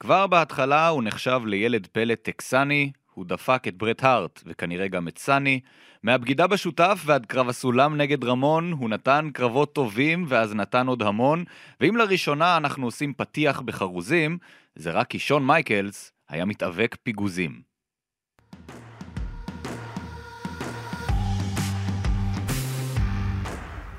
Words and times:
כבר 0.00 0.26
בהתחלה 0.26 0.88
הוא 0.88 1.02
נחשב 1.02 1.40
לילד 1.46 1.86
פלא 1.86 2.14
טקסני, 2.14 2.90
הוא 3.14 3.26
דפק 3.26 3.62
את 3.68 3.76
ברט 3.76 4.04
הארט, 4.04 4.42
וכנראה 4.46 4.88
גם 4.88 5.08
את 5.08 5.18
סאני. 5.18 5.60
מהבגידה 6.02 6.46
בשותף 6.46 7.02
ועד 7.04 7.26
קרב 7.26 7.48
הסולם 7.48 7.96
נגד 7.96 8.24
רמון, 8.24 8.72
הוא 8.72 8.90
נתן 8.90 9.28
קרבות 9.34 9.74
טובים 9.74 10.24
ואז 10.28 10.54
נתן 10.54 10.86
עוד 10.86 11.02
המון, 11.02 11.44
ואם 11.80 11.96
לראשונה 11.96 12.56
אנחנו 12.56 12.86
עושים 12.86 13.12
פתיח 13.14 13.60
בחרוזים, 13.60 14.38
זה 14.74 14.90
רק 14.90 15.06
כי 15.10 15.18
שון 15.18 15.46
מייקלס 15.46 16.12
היה 16.28 16.44
מתאבק 16.44 16.96
פיגוזים. 17.02 17.60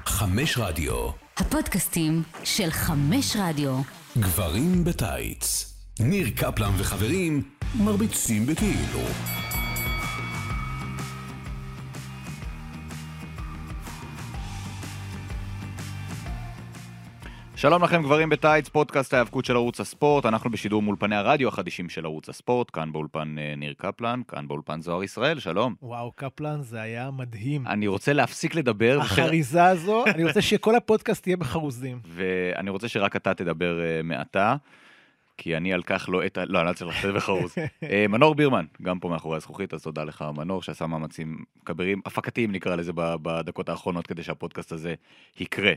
חמש 0.05 0.57
רדיו, 0.57 1.09
הפודקאסטים 1.37 2.23
של 2.43 2.69
חמש 2.69 3.37
רדיו. 3.39 3.81
גברים 4.17 4.83
בטייץ. 4.83 5.76
ניר 5.99 6.27
קפלן 6.35 6.71
וחברים 6.77 7.41
מרביצים 7.79 8.45
בכאילו. 8.45 8.99
שלום 17.55 17.83
לכם 17.83 18.03
גברים 18.03 18.29
בטייץ, 18.29 18.69
פודקאסט 18.69 19.13
ההיאבקות 19.13 19.45
של 19.45 19.55
ערוץ 19.55 19.79
הספורט, 19.79 20.25
אנחנו 20.25 20.51
בשידור 20.51 20.81
מאולפני 20.81 21.15
הרדיו 21.15 21.47
החדישים 21.47 21.89
של 21.89 22.05
ערוץ 22.05 22.29
הספורט, 22.29 22.69
כאן 22.73 22.91
באולפן 22.91 23.35
אה, 23.39 23.53
ניר 23.57 23.73
קפלן, 23.77 24.21
כאן 24.27 24.47
באולפן 24.47 24.81
זוהר 24.81 25.03
ישראל, 25.03 25.39
שלום. 25.39 25.75
וואו, 25.81 26.11
קפלן, 26.11 26.61
זה 26.61 26.81
היה 26.81 27.11
מדהים. 27.11 27.67
אני 27.67 27.87
רוצה 27.87 28.13
להפסיק 28.13 28.55
לדבר, 28.55 28.97
החריזה 29.01 29.65
הזו, 29.65 30.05
אני 30.05 30.23
רוצה 30.23 30.41
שכל 30.41 30.75
הפודקאסט 30.75 31.27
יהיה 31.27 31.37
בחרוזים. 31.37 31.99
ואני 32.15 32.69
רוצה 32.69 32.87
שרק 32.87 33.15
אתה 33.15 33.33
תדבר 33.33 33.81
אה, 33.81 34.01
מעתה, 34.03 34.55
כי 35.37 35.57
אני 35.57 35.73
על 35.73 35.83
כך 35.83 36.09
לא 36.09 36.25
את 36.25 36.37
ה... 36.37 36.45
לא, 36.45 36.59
אני 36.59 36.67
לא 36.67 36.73
צריך 36.73 37.05
לתת 37.05 37.15
בחרוז. 37.15 37.55
אה, 37.83 38.05
מנור 38.09 38.35
בירמן, 38.35 38.65
גם 38.81 38.99
פה 38.99 39.09
מאחורי 39.09 39.37
הזכוכית, 39.37 39.73
אז 39.73 39.81
תודה 39.83 40.03
לך 40.03 40.25
מנור, 40.35 40.63
שעשה 40.63 40.87
מאמצים 40.87 41.37
כבירים, 41.65 42.01
הפקתיים 42.05 42.51
נקרא 42.51 42.75
לזה 42.75 42.91
בדקות 42.95 43.69
האחרונות, 43.69 44.07
כדי 44.07 44.23
שהפודקאסט 44.23 44.71
הזה 44.71 44.95
יקרה. 45.39 45.73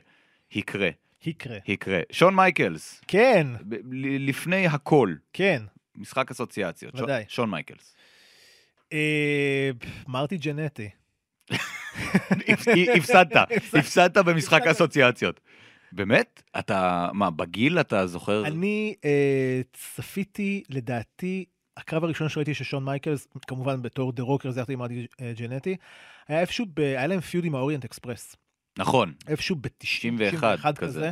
יקרה, 0.52 0.88
יקרה. 1.26 1.58
יקרה. 1.68 2.00
שון 2.12 2.34
מייקלס, 2.34 3.00
כן, 3.08 3.46
לפני 4.18 4.66
הכל, 4.66 5.14
כן. 5.32 5.62
משחק 5.96 6.30
אסוציאציות. 6.30 7.00
ודאי. 7.00 7.24
שון 7.28 7.50
מייקלס. 7.50 7.94
אה, 8.92 9.70
מרטי 10.08 10.36
ג'נטי. 10.38 10.88
הפ- 12.48 12.68
הפסדת, 12.96 13.36
הפסדת 13.78 14.16
במשחק. 14.18 14.62
אסוציאציות. 14.66 15.40
באמת? 15.92 16.42
אתה, 16.58 17.08
מה, 17.12 17.30
בגיל 17.30 17.80
אתה 17.80 18.06
זוכר? 18.06 18.46
אני 18.46 18.94
אה, 19.04 19.60
צפיתי, 19.72 20.62
לדעתי, 20.68 21.44
הקרב 21.76 22.04
הראשון 22.04 22.28
שראיתי 22.28 22.54
של 22.54 22.64
שון 22.64 22.84
מייקלס, 22.84 23.28
כמובן 23.46 23.82
בתור 23.82 24.12
The 24.12 24.22
Rocker, 24.22 24.50
זה 24.50 24.60
יחד 24.60 24.70
עם 24.72 24.82
אה, 24.82 25.32
ג'נטי, 25.36 25.76
היה 26.28 26.40
איפשהו, 26.40 26.66
ב- 26.74 26.80
היה 26.80 27.06
להם 27.06 27.20
feud 27.20 27.44
עם 27.44 27.54
ה 27.54 27.59
Orient 27.59 27.84
Express. 27.84 28.36
נכון, 28.78 29.12
איפשהו 29.28 29.56
ב-90, 29.56 29.70
91 30.18 30.78
כזה. 30.78 31.10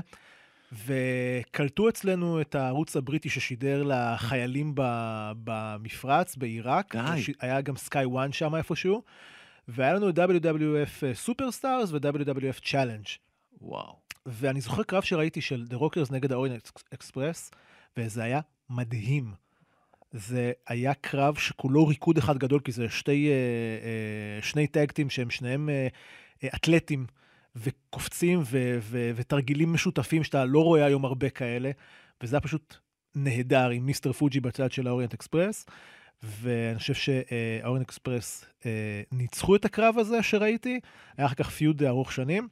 וקלטו 0.87 1.89
אצלנו 1.89 2.41
את 2.41 2.55
הערוץ 2.55 2.97
הבריטי 2.97 3.31
ששידר 3.31 3.83
לחיילים 3.87 4.73
ב- 4.75 5.33
במפרץ, 5.45 6.37
בעיראק. 6.37 6.97
די. 6.97 7.33
היה 7.41 7.61
גם 7.61 7.77
Sky 7.77 8.05
1 8.25 8.33
שם 8.33 8.55
איפשהו. 8.55 9.03
והיה 9.69 9.93
לנו 9.95 10.11
WWF 10.11 11.15
Superstars 11.15 11.91
ו-WWF 11.93 12.71
Challenge. 12.71 13.07
וואו. 13.61 13.97
ואני 14.29 14.61
זוכר 14.61 14.83
קרב 14.83 15.03
שראיתי 15.03 15.41
של 15.41 15.67
The 15.71 15.75
Rockers 15.75 16.13
נגד 16.13 16.33
ה 16.33 16.38
Orient 16.38 16.71
Express, 16.95 17.51
וזה 17.97 18.23
היה 18.23 18.41
מדהים. 18.71 19.33
זה 20.13 20.53
היה 20.67 20.95
קרב 20.95 21.35
שכולו 21.35 21.87
ריקוד 21.87 22.19
אחד 22.19 22.39
גדול, 22.39 22.61
כי 22.61 22.73
זה 22.73 22.89
שתי, 22.89 23.29
אה, 23.29 23.33
אה, 23.33 24.43
שני 24.43 24.67
tag 24.67 24.81
team 24.81 25.01
ים 25.01 25.11
שהם 25.11 25.31
שניהם 25.31 25.69
אה, 25.69 25.89
אתלטים, 26.55 27.07
וקופצים 27.57 28.41
ו- 28.45 28.79
ו- 28.81 29.11
ותרגילים 29.17 29.73
משותפים 29.73 30.25
שאתה 30.25 30.45
לא 30.45 30.65
רואה 30.65 30.85
היום 30.85 31.05
הרבה 31.05 31.31
כאלה, 31.31 31.71
וזה 32.23 32.37
היה 32.37 32.41
פשוט 32.41 32.77
נהדר 33.15 33.69
עם 33.69 33.87
מיסטר 33.87 34.13
פוג'י 34.13 34.41
בצד 34.41 34.73
של 34.73 34.87
ה 34.87 34.91
Orient 34.91 35.15
Express. 35.15 35.67
ואני 36.23 36.79
חושב 36.79 36.95
שה 36.95 37.25
Orient 37.25 37.87
Express 37.89 38.45
ניצחו 39.13 39.57
את 39.57 39.65
הקרב 39.65 39.99
הזה 39.99 40.23
שראיתי, 40.23 40.81
היה 41.17 41.27
אחר 41.27 41.35
כך 41.35 41.51
feud 41.51 41.83
ארוך 41.83 42.13
שנים, 42.13 42.49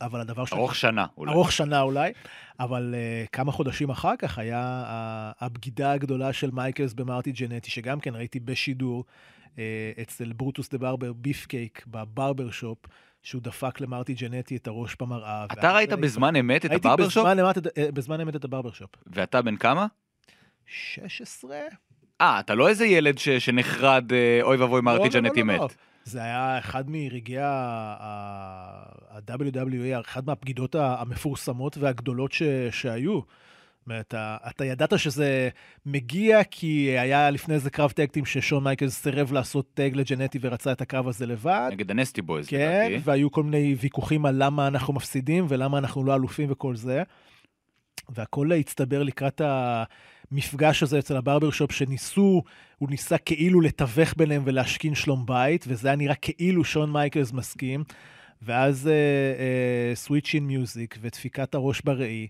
אבל 0.00 0.20
הדבר 0.20 0.44
ש... 0.44 0.52
ארוך 0.52 0.74
שנה, 0.74 1.06
אולי. 1.16 1.32
ארוך 1.32 1.52
שנה 1.52 1.80
אולי, 1.80 2.12
אבל 2.60 2.94
אה, 2.94 3.28
כמה 3.32 3.52
חודשים 3.52 3.90
אחר 3.90 4.16
כך 4.18 4.38
היה 4.38 4.84
אה, 4.86 5.44
הבגידה 5.44 5.92
הגדולה 5.92 6.32
של 6.32 6.50
מייקלס 6.50 6.92
במרטי 6.92 7.32
ג'נטי, 7.32 7.70
שגם 7.70 8.00
כן 8.00 8.14
ראיתי 8.14 8.40
בשידור 8.40 9.04
אה, 9.44 9.58
אצל 10.02 10.32
ברוטוס 10.32 10.68
דה 10.70 10.78
ברבר 10.78 11.12
ביף 11.12 11.46
קייק 11.46 11.84
בברבר 11.86 12.50
שופ, 12.50 12.78
שהוא 13.22 13.42
דפק 13.42 13.80
למרטי 13.80 14.14
ג'נטי 14.14 14.56
את 14.56 14.66
הראש 14.66 14.96
במראה. 15.00 15.44
אתה 15.44 15.72
ראית 15.72 15.88
ראיתי- 15.92 16.02
בזמן 16.02 16.36
אמת 16.36 16.64
את 16.66 16.70
ראיתי 16.70 16.88
ה 16.88 16.91
Barber 16.91 17.08
Shop? 17.08 17.26
אה, 17.26 17.90
בזמן 17.92 18.20
אמת 18.20 18.36
את 18.36 18.44
ה 18.44 18.48
Barber 18.48 18.72
Shop. 18.72 18.90
ואתה 19.06 19.42
בן 19.42 19.56
כמה? 19.56 19.86
16? 20.66 21.56
אה, 22.20 22.40
אתה 22.40 22.54
לא 22.54 22.68
איזה 22.68 22.86
ילד 22.86 23.18
ש- 23.18 23.28
שנחרד, 23.28 24.12
אוי 24.42 24.56
ואבוי 24.56 24.78
לא, 24.80 24.84
מרטי 24.84 24.98
לא, 24.98 25.04
לא, 25.04 25.10
ג'נטי 25.28 25.42
לא, 25.42 25.54
לא. 25.54 25.64
מת. 25.64 25.74
זה 26.06 26.22
היה 26.22 26.58
אחד 26.58 26.84
מרגעי 26.90 27.38
ה-WWE, 27.40 29.20
אחת 30.00 30.26
מהבגידות 30.26 30.74
ה- 30.74 30.96
המפורסמות 31.00 31.78
והגדולות 31.78 32.32
ש- 32.32 32.42
שהיו. 32.70 33.20
זאת 33.20 33.26
אומרת, 33.90 34.14
ה- 34.14 34.36
אתה 34.50 34.64
ידעת 34.64 34.98
שזה 34.98 35.48
מגיע 35.86 36.44
כי 36.44 36.68
היה 36.98 37.30
לפני 37.30 37.54
איזה 37.54 37.70
קרב 37.70 37.90
tag 37.90 38.05
team 38.05 38.24
ששון 38.24 38.64
מייקלס 38.64 39.02
סירב 39.02 39.32
לעשות 39.32 39.66
tag 39.74 39.96
לג'נטי 39.96 40.38
ורצה 40.42 40.72
את 40.72 40.80
הקרב 40.80 41.08
הזה 41.08 41.26
לבד. 41.26 41.68
נגד 41.72 41.90
ה 41.90 41.95
Nasty 41.95 42.22
Boys, 42.22 42.46
כן, 42.48 42.86
לדעתי. 42.90 43.02
והיו 43.04 43.30
כל 43.30 43.42
מיני 43.42 43.74
ויכוחים 43.80 44.26
על 44.26 44.34
למה 44.44 44.66
אנחנו 44.68 44.92
מפסידים 44.92 45.46
ולמה 45.48 45.78
אנחנו 45.78 46.04
לא 46.04 46.14
אלופים 46.14 46.48
וכל 46.52 46.76
זה. 46.76 47.02
והכל 48.08 48.52
הצטבר 48.52 49.02
לקראת 49.02 49.40
המפגש 50.32 50.82
הזה 50.82 50.98
אצל 50.98 51.16
ה 51.16 51.21
Barber 51.21 51.50
Shop, 51.50 51.72
שניסו, 51.72 52.42
הוא 52.78 52.90
ניסה 52.90 53.18
כאילו 53.18 53.60
לתווך 53.60 54.14
ביניהם 54.16 54.42
ולהשכין 54.44 54.94
שלום 54.94 55.26
בית, 55.26 55.64
וזה 55.68 55.88
היה 55.88 55.96
נראה 55.96 56.14
כאילו 56.14 56.64
שון 56.64 56.92
מייקלס 56.92 57.32
מסכים. 57.32 57.84
ואז 58.42 58.90
Sweet 59.94 60.34
Chin 60.34 60.46
Music 60.46 60.98
ודפיקת 61.00 61.54
הראש 61.54 61.80
בראי, 61.80 62.26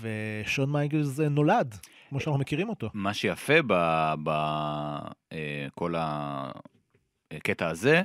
ושון 0.00 0.72
מייקלס 0.72 1.20
אה, 1.20 1.28
נולד, 1.28 1.74
כמו 2.08 2.20
שאנחנו 2.20 2.40
מכירים 2.40 2.68
אותו. 2.68 2.90
מה 2.94 3.14
שיפה 3.14 3.54
בכל 4.22 5.94
הקטע 7.30 7.68
הזה, 7.68 8.02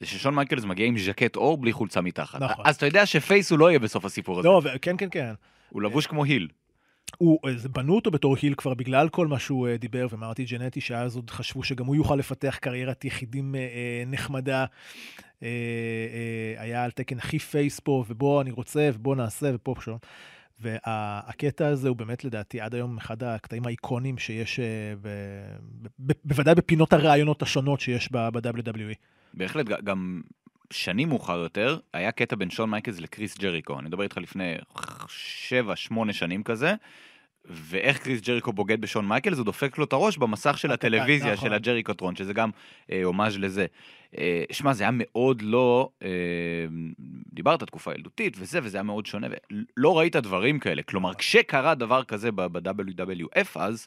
זה 0.00 0.06
ששון 0.06 0.34
מייקלס 0.34 0.64
מגיע 0.64 0.86
עם 0.86 0.98
ז'קט 0.98 1.36
אור 1.36 1.56
בלי 1.58 1.72
חולצה 1.72 2.00
מתחת. 2.00 2.42
נכון. 2.42 2.64
אז 2.68 2.76
אתה 2.76 2.86
יודע 2.86 3.06
ש 3.06 3.21
face 3.21 3.50
הוא 3.50 3.58
לא 3.58 3.70
יהיה 3.70 3.78
בסוף 3.78 4.04
הסיפור 4.04 4.38
הזה. 4.38 4.48
לא, 4.48 4.62
כן, 4.82 4.96
כן, 4.98 5.08
כן. 5.10 5.32
הוא 5.68 5.82
לבוש 5.82 6.06
כמו 6.06 6.24
היל. 6.24 6.48
הוא, 7.18 7.38
אה, 7.46 7.68
בנו 7.72 7.94
אותו 7.94 8.10
בתור 8.10 8.36
היל 8.42 8.54
כבר 8.54 8.74
בגלל 8.74 9.08
כל 9.08 9.26
מה 9.26 9.38
שהוא 9.38 9.68
אה, 9.68 9.76
דיבר, 9.76 10.06
ומרטי 10.10 10.44
ג'נטי, 10.44 10.80
שאז 10.80 11.16
עוד 11.16 11.30
חשבו 11.30 11.62
שגם 11.62 11.86
הוא 11.86 11.96
יוכל 11.96 12.16
לפתח 12.16 12.58
קריירת 12.60 13.04
יחידים 13.04 13.54
אה, 13.54 14.02
נחמדה. 14.06 14.64
היה 16.58 16.84
על 16.84 16.90
תקן 16.90 17.18
הכי 17.18 17.38
פייס 17.38 17.80
פה, 17.80 18.04
ובוא 18.08 18.42
אני 18.42 18.50
רוצה, 18.50 18.90
ובוא 18.94 19.16
נעשה, 19.16 19.50
ופה 19.54 19.74
ושם. 19.78 19.96
והקטע 20.60 21.66
הזה 21.66 21.88
הוא 21.88 21.96
באמת 21.96 22.24
לדעתי 22.24 22.60
עד 22.60 22.74
היום 22.74 22.96
אחד 22.96 23.22
הקטעים 23.22 23.66
האיקונים 23.66 24.18
שיש, 24.18 24.60
ב, 25.02 25.08
ב, 25.98 26.12
בוודאי 26.24 26.54
בפינות 26.54 26.92
הראיונות 26.92 27.42
השונות 27.42 27.80
שיש 27.80 28.12
ב-WWE. 28.12 28.94
בהחלט, 29.34 29.66
גם 29.66 30.20
שנים 30.70 31.08
מאוחר 31.08 31.38
יותר, 31.38 31.78
היה 31.92 32.12
קטע 32.12 32.36
בין 32.36 32.50
שון 32.50 32.70
מייקלס 32.70 33.00
לקריס 33.00 33.38
ג'ריקו. 33.38 33.78
אני 33.78 33.88
מדבר 33.88 34.02
איתך 34.02 34.18
לפני 34.18 34.54
שבע, 35.08 35.76
שמונה 35.76 36.12
שנים 36.12 36.42
כזה. 36.42 36.74
ואיך 37.44 37.98
קריס 37.98 38.20
ג'ריקו 38.20 38.52
בוגד 38.52 38.80
בשון 38.80 39.08
מייקלס, 39.08 39.38
הוא 39.38 39.44
דופק 39.44 39.78
לו 39.78 39.84
את 39.84 39.92
הראש 39.92 40.18
במסך 40.18 40.58
של 40.58 40.70
הטלוויזיה 40.70 41.32
נכון. 41.32 41.48
של 41.48 41.54
הג'ריקוטרון, 41.54 42.16
שזה 42.16 42.32
גם 42.32 42.50
אה, 42.92 43.04
הומאז' 43.04 43.38
לזה. 43.38 43.66
אה, 44.18 44.44
שמע, 44.52 44.72
זה 44.72 44.84
היה 44.84 44.90
מאוד 44.94 45.42
לא... 45.42 45.90
אה, 46.02 46.08
דיברת 47.32 47.62
תקופה 47.62 47.92
ילדותית 47.92 48.36
וזה, 48.38 48.60
וזה 48.62 48.76
היה 48.76 48.82
מאוד 48.82 49.06
שונה, 49.06 49.26
ולא 49.76 49.98
ראית 49.98 50.16
דברים 50.16 50.58
כאלה. 50.58 50.82
כלומר, 50.82 51.14
כשקרה 51.14 51.74
דבר 51.74 52.04
כזה 52.04 52.32
ב-WWF 52.32 53.48
אז, 53.54 53.86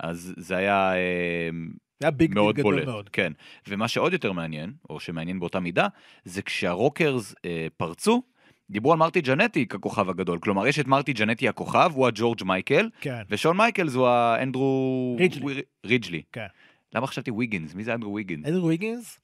אז 0.00 0.34
זה 0.36 0.56
היה... 0.56 0.92
אה, 0.94 1.50
זה 2.00 2.06
היה 2.06 2.10
big 2.10 2.28
deal 2.28 2.34
מאוד 2.42 2.54
גדול 2.56 2.74
בולט, 2.74 2.86
מאוד. 2.88 3.08
כן. 3.08 3.32
ומה 3.68 3.88
שעוד 3.88 4.12
יותר 4.12 4.32
מעניין, 4.32 4.72
או 4.90 5.00
שמעניין 5.00 5.40
באותה 5.40 5.60
מידה, 5.60 5.86
זה 6.24 6.42
כשה 6.42 6.80
Rockers 6.80 7.34
אה, 7.44 7.66
פרצו, 7.76 8.22
דיברו 8.70 8.92
על 8.92 8.98
מרטי 8.98 9.20
ג'נטי 9.20 9.66
ככוכב 9.66 10.10
הגדול. 10.10 10.38
כלומר, 10.38 10.66
יש 10.66 10.78
את 10.78 10.86
מרטי 10.86 11.12
ג'נטי 11.12 11.48
הכוכב, 11.48 11.90
הוא 11.94 12.06
הג'ורג' 12.06 12.44
מייקל, 12.44 12.88
כן. 13.00 13.22
ושון 13.30 13.56
מייקלס 13.56 13.94
הוא 13.94 14.06
האנדרו... 14.08 15.16
רידג'לי. 15.18 15.42
וויר- 15.42 15.62
רידג'לי. 15.86 16.22
כן. 16.32 16.46
למה 16.94 17.06
חשבתי 17.06 17.30
ויגינס? 17.30 17.74
מי 17.74 17.84
זה 17.84 17.94
אנדרו 17.94 18.14
ויגינס? 18.14 18.46
אדרו 18.48 18.66
ויגינס, 18.66 19.20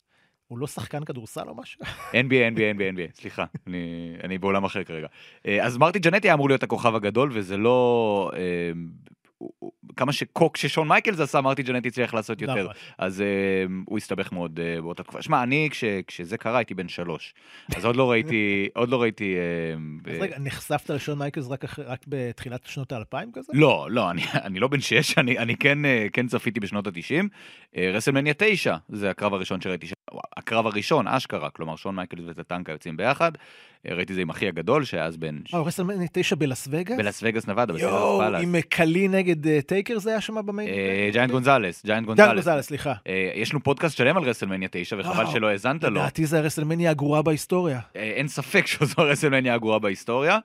הוא 0.48 0.58
לא 0.58 0.66
שחקן 0.66 1.04
כדורסל 1.04 1.48
או 1.48 1.54
משהו? 1.54 1.80
NBA, 2.12 2.54
NBA, 2.56 2.76
NBA, 2.76 2.96
NBA, 2.96 3.20
סליחה, 3.20 3.44
אני, 3.66 3.78
אני 4.24 4.38
בעולם 4.38 4.64
אחר 4.64 4.84
כרגע. 4.84 5.06
אה, 5.46 5.64
אז 5.64 5.76
מרטי 5.76 5.98
ג'נטי 5.98 6.28
היה 6.28 6.34
אמור 6.34 6.48
להיות 6.48 6.62
הכוכב 6.62 6.94
הגדול, 6.94 7.30
וזה 7.32 7.56
לא... 7.56 8.30
כמה 9.96 10.12
קוק 10.12 10.56
ששון 10.56 10.88
מייקלס 10.88 11.20
עשה, 11.20 11.40
מרטי 11.40 11.62
ג'נט 11.62 11.86
הצליח 11.86 12.14
לעשות 12.14 12.42
יותר. 12.42 12.62
נכון. 12.62 12.72
אז 12.98 13.20
אה, 13.20 13.26
הוא 13.86 13.98
הסתבך 13.98 14.32
מאוד 14.32 14.60
אה, 14.60 14.80
באותה 14.82 15.02
תקופה. 15.02 15.22
שמע, 15.22 15.42
אני, 15.42 15.68
כש, 15.70 15.84
כשזה 16.06 16.38
קרה, 16.38 16.58
הייתי 16.58 16.74
בן 16.74 16.88
שלוש. 16.88 17.34
אז 17.76 17.84
עוד 17.84 17.96
לא 17.96 18.10
ראיתי, 18.10 18.68
עוד 18.74 18.88
לא 18.88 19.02
ראיתי... 19.02 19.34
אה, 19.36 20.12
אז 20.14 20.20
רגע, 20.20 20.36
נחשפת 20.38 20.90
לשון 20.90 21.18
מייקלס 21.18 21.48
רק 21.86 22.04
בתחילת 22.08 22.66
שנות 22.66 22.92
האלפיים 22.92 23.32
כזה? 23.32 23.52
לא, 23.54 23.86
לא, 23.90 24.10
אני, 24.10 24.22
אני 24.34 24.58
לא 24.60 24.68
בן 24.68 24.80
שש, 24.80 25.18
אני, 25.18 25.38
אני 25.38 25.56
כן, 25.56 25.78
כן 26.12 26.26
צפיתי 26.26 26.60
בשנות 26.60 26.86
התשעים. 26.86 27.28
רסלמניה 27.76 28.34
9, 28.36 28.76
זה 28.88 29.10
הקרב 29.10 29.34
הראשון 29.34 29.60
שראיתי, 29.60 29.86
הקרב 30.36 30.66
הראשון, 30.66 31.08
אשכרה, 31.08 31.50
כלומר 31.50 31.76
שון 31.76 31.96
מייקלס 31.96 32.24
וטטנקה 32.26 32.72
יוצאים 32.72 32.96
ביחד. 32.96 33.32
אה, 33.88 33.94
ראיתי 33.94 34.12
את 34.12 34.14
זה 34.14 34.22
עם 34.22 34.30
אחי 34.30 34.48
הגדול, 34.48 34.84
שהיה 34.84 35.04
אז 35.04 35.16
בן... 35.16 35.38
אה, 35.54 35.60
רסלמניה 35.60 36.08
9 36.12 36.36
בלאס 36.36 36.68
וגאס? 36.70 36.98
בלאס 36.98 37.20
וגאס 37.22 37.46
נבדה, 37.48 37.72
בסדר 37.72 37.88
יואו. 37.88 38.22
עם 38.22 38.54
קלי 38.68 39.08
נגד 39.08 39.46
אה, 39.46 39.60
טייקר 39.62 39.98
זה 39.98 40.10
היה 40.10 40.20
שם 40.20 40.46
ב 40.46 40.50
main? 40.50 40.68
אה, 40.68 41.08
ג'יינט 41.12 41.30
גונזלס, 41.30 41.86
ג'יינט 41.86 42.06
גונזלס. 42.06 42.66
סליחה. 42.66 42.92
אה, 43.06 43.30
יש 43.34 43.52
לנו 43.52 43.62
פודקאסט 43.62 43.96
שלם 43.96 44.16
על 44.16 44.22
רסלמניה 44.22 44.68
9, 44.70 44.96
וחבל. 44.98 45.26
שלא 45.26 45.46
האזנת 45.46 45.84
לו. 45.84 45.90
לדעתי 45.90 46.26
זה 46.26 46.38
הרסלמניה 46.38 46.90
הגרועה 46.90 47.22
בהיסטוריה. 47.22 47.80
אה, 47.96 48.02
אין 48.02 48.28
ספק 48.28 48.66
שזו 48.72 48.94
הרסלמניה 48.98 49.54
הגרועה 49.54 49.78
בהיסטוריה, 49.78 50.34
אה, 50.34 50.38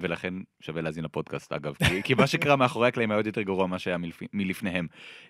ולכן 0.00 0.34
שווה 0.60 0.82
להאזין 0.82 1.04
לפודקאסט 1.04 1.52
אגב, 1.52 1.74
כי, 1.88 2.02
כי 2.02 2.14
מה 2.14 2.26
שקרה 2.26 2.56
מאחורי 2.56 2.88
הקלעים 2.88 3.10
היה 3.10 3.18
עוד 3.18 3.26
יותר 3.26 3.42
גרוע 3.42 3.66
ממה 3.66 3.78
שהיה 3.78 3.98
מלפ... 3.98 4.20
מלפניהם. 4.32 4.86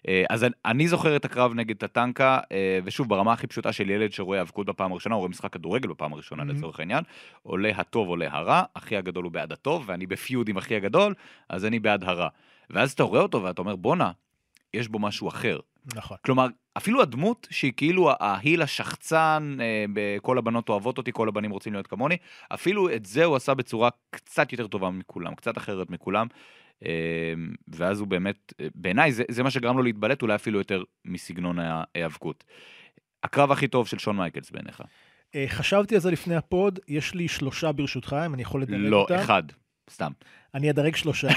אה, 0.08 0.24
אז 0.30 0.44
אני- 0.44 0.52
אני 0.64 0.88
זוכר 0.88 1.16
את 1.16 1.24
הקרב 1.24 1.54
נגד 1.54 1.76
טטנקה, 1.76 2.40
אה, 2.52 2.78
ושוב, 2.84 3.08
ברמה 3.08 3.32
הכי 3.32 3.46
פשוטה 3.46 3.72
של 3.72 3.90
ילד 3.90 4.12
שרואה 4.12 4.38
האבקות 4.38 4.66
בפעם 4.66 4.92
הראשונה, 4.92 5.14
הוא 5.14 5.20
רואה 5.20 5.30
משחק 5.30 5.52
כדורגל 5.52 5.88
בפעם 5.88 6.12
הראשונה 6.12 6.42
Mhm. 6.42 6.46
לצורך 6.46 6.80
העניין, 6.80 7.04
עולה 7.42 7.70
הטוב 7.76 8.08
עולה 8.08 8.26
הרע, 8.30 8.62
אחי 8.74 8.96
הגדול 8.96 9.24
הוא 9.24 9.32
בעד 9.32 9.52
הטוב, 9.52 9.84
ואני 9.86 10.06
בפיוד 10.06 10.48
עם 10.48 10.56
אחי 10.56 10.76
הגדול, 10.76 11.14
אז 11.48 11.64
אני 11.64 11.78
בעד 11.78 12.04
הרע. 12.04 12.28
ואז 12.70 12.92
אתה 12.92 13.02
רואה 13.02 13.20
אותו 13.20 13.42
ואתה 13.42 13.62
אומר, 13.62 13.76
בואנה, 13.76 14.10
יש 14.74 14.88
בו 14.88 14.98
משהו 14.98 15.28
אחר. 15.28 15.58
נכון. 15.94 16.16
כלומר, 16.24 16.46
אפילו 16.76 17.02
הדמות 17.02 17.46
שהיא 17.50 17.72
כאילו 17.76 18.10
ההיל 18.20 18.62
השחצן, 18.62 19.56
אה, 19.60 20.16
כל 20.22 20.38
הבנות 20.38 20.68
אוהבות 20.68 20.98
אותי, 20.98 21.10
כל 21.12 21.28
הבנים 21.28 21.50
רוצים 21.50 21.72
להיות 21.72 21.86
כמוני, 21.86 22.16
אפילו 22.48 22.94
את 22.94 23.06
זה 23.06 23.24
הוא 23.24 23.36
עשה 23.36 23.54
בצורה 23.54 23.88
קצת 24.10 24.52
יותר 24.52 24.66
טובה 24.66 24.90
מכולם, 24.90 25.34
קצת 25.34 25.58
אחרת 25.58 25.90
מכולם. 25.90 26.26
אה, 26.86 27.34
ואז 27.68 28.00
הוא 28.00 28.08
באמת, 28.08 28.52
אה, 28.60 28.66
בעיניי 28.74 29.12
זה, 29.12 29.22
זה 29.30 29.42
מה 29.42 29.50
שגרם 29.50 29.76
לו 29.76 29.82
להתבלט 29.82 30.22
אולי 30.22 30.34
אפילו 30.34 30.58
יותר 30.58 30.82
מסגנון 31.04 31.58
ההיאבקות. 31.58 32.44
הקרב 33.22 33.52
הכי 33.52 33.68
טוב 33.68 33.86
של 33.86 33.98
שון 33.98 34.16
מייקלס 34.16 34.50
בעיניך? 34.50 34.82
חשבתי 35.46 35.94
על 35.94 36.00
זה 36.00 36.10
לפני 36.10 36.36
ה 36.36 36.45
pod, 36.45 36.78
יש 36.88 37.14
לי 37.14 37.28
שלושה 37.28 37.72
ברשותך, 37.72 38.16
אם 38.26 38.34
אני 38.34 38.42
יכול 38.42 38.62
לדרג 38.62 38.80
לא, 38.80 38.96
אותם. 39.00 39.14
אחד, 39.14 39.42
סתם. 39.90 40.12
אני 40.54 40.70
אדרג 40.70 40.96
שלושה. 40.96 41.28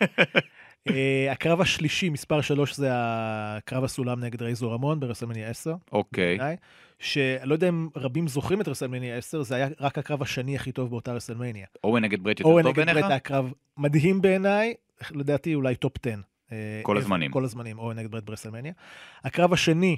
אה, 0.88 1.32
הקרב 1.32 1.60
השלישי, 1.60 2.08
מספר 2.08 2.40
שלוש, 2.40 2.76
זה 2.76 2.88
קרב 2.92 3.84
הסולם 3.84 4.20
נגד 4.20 4.42
רייזור 4.42 4.72
רמון 4.72 5.00
ברסלמניה 5.00 5.48
10. 5.48 5.74
אוקיי, 5.92 6.38
בעיניי, 6.38 6.56
שלא 6.98 7.54
יודע 7.54 7.68
אם 7.68 7.88
רבים 7.96 8.28
זוכרים 8.28 8.60
את 8.60 8.68
רסלמניה 8.68 9.16
10, 9.16 9.42
זה 9.42 9.54
היה 9.54 9.68
רק 9.80 9.98
הקרב 9.98 10.22
השני 10.22 10.56
הכי 10.56 10.72
טוב 10.72 10.90
באותה 10.90 11.12
רסלמניה. 11.12 11.66
אוון 11.84 12.04
נגד 12.04 12.22
ברט 12.22 12.40
יותר 12.40 12.50
אוון 12.50 12.62
טוב 12.62 12.72
נגד 12.72 12.76
בעיניך? 12.76 13.02
ברט 13.02 13.10
היה 13.10 13.18
קרב 13.18 13.52
מדהים 13.76 14.22
בעיניי, 14.22 14.74
לדעתי 15.10 15.54
אולי 15.54 15.76
top 15.76 15.92
10. 16.06 16.20
אה, 16.52 16.80
כל 16.82 16.96
ever, 16.96 17.00
הזמנים. 17.00 17.30
כל 17.30 17.44
הזמנים, 17.44 17.78
אוון 17.78 17.98
נגד 17.98 18.10
ברט 18.10 18.24
ברסלמניה. 18.24 18.72
הקרב 19.24 19.52
השני, 19.52 19.96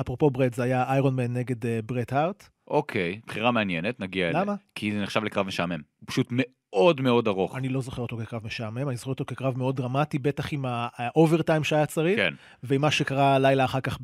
אפרופו 0.00 0.30
ברט, 0.30 0.54
זה 0.54 0.62
היה 0.62 0.84
Iron 0.88 1.16
Man 1.16 1.32
נגד 1.32 1.66
אה, 1.66 1.80
ברט 1.86 2.12
הארט. 2.12 2.48
אוקיי, 2.68 3.20
בחירה 3.26 3.50
מעניינת, 3.50 4.00
נגיע 4.00 4.28
אליה. 4.28 4.40
למה? 4.40 4.54
כי 4.74 4.92
זה 4.92 5.02
נחשב 5.02 5.24
לקרב 5.24 5.46
משעמם. 5.46 5.80
הוא 6.00 6.06
פשוט 6.06 6.28
מאוד 6.76 7.00
מאוד 7.00 7.28
ארוך. 7.28 7.56
אני 7.56 7.68
לא 7.68 7.80
זוכר 7.80 8.02
אותו 8.02 8.16
כקרב 8.16 8.46
משעמם, 8.46 8.88
אני 8.88 8.96
זוכר 8.96 9.10
אותו 9.10 9.24
כקרב 9.24 9.58
מאוד 9.58 9.76
דרמטי, 9.76 10.18
בטח 10.18 10.52
עם 10.52 10.64
ה 10.68 10.79
overtime 10.79 11.64
שהיה 11.64 11.86
צריך, 11.86 12.16
כן, 12.18 12.34
ועם 12.62 12.80
מה 12.80 12.90
שקרה 12.90 13.38
לילה 13.38 13.64
אחר 13.64 13.80
כך 13.80 13.98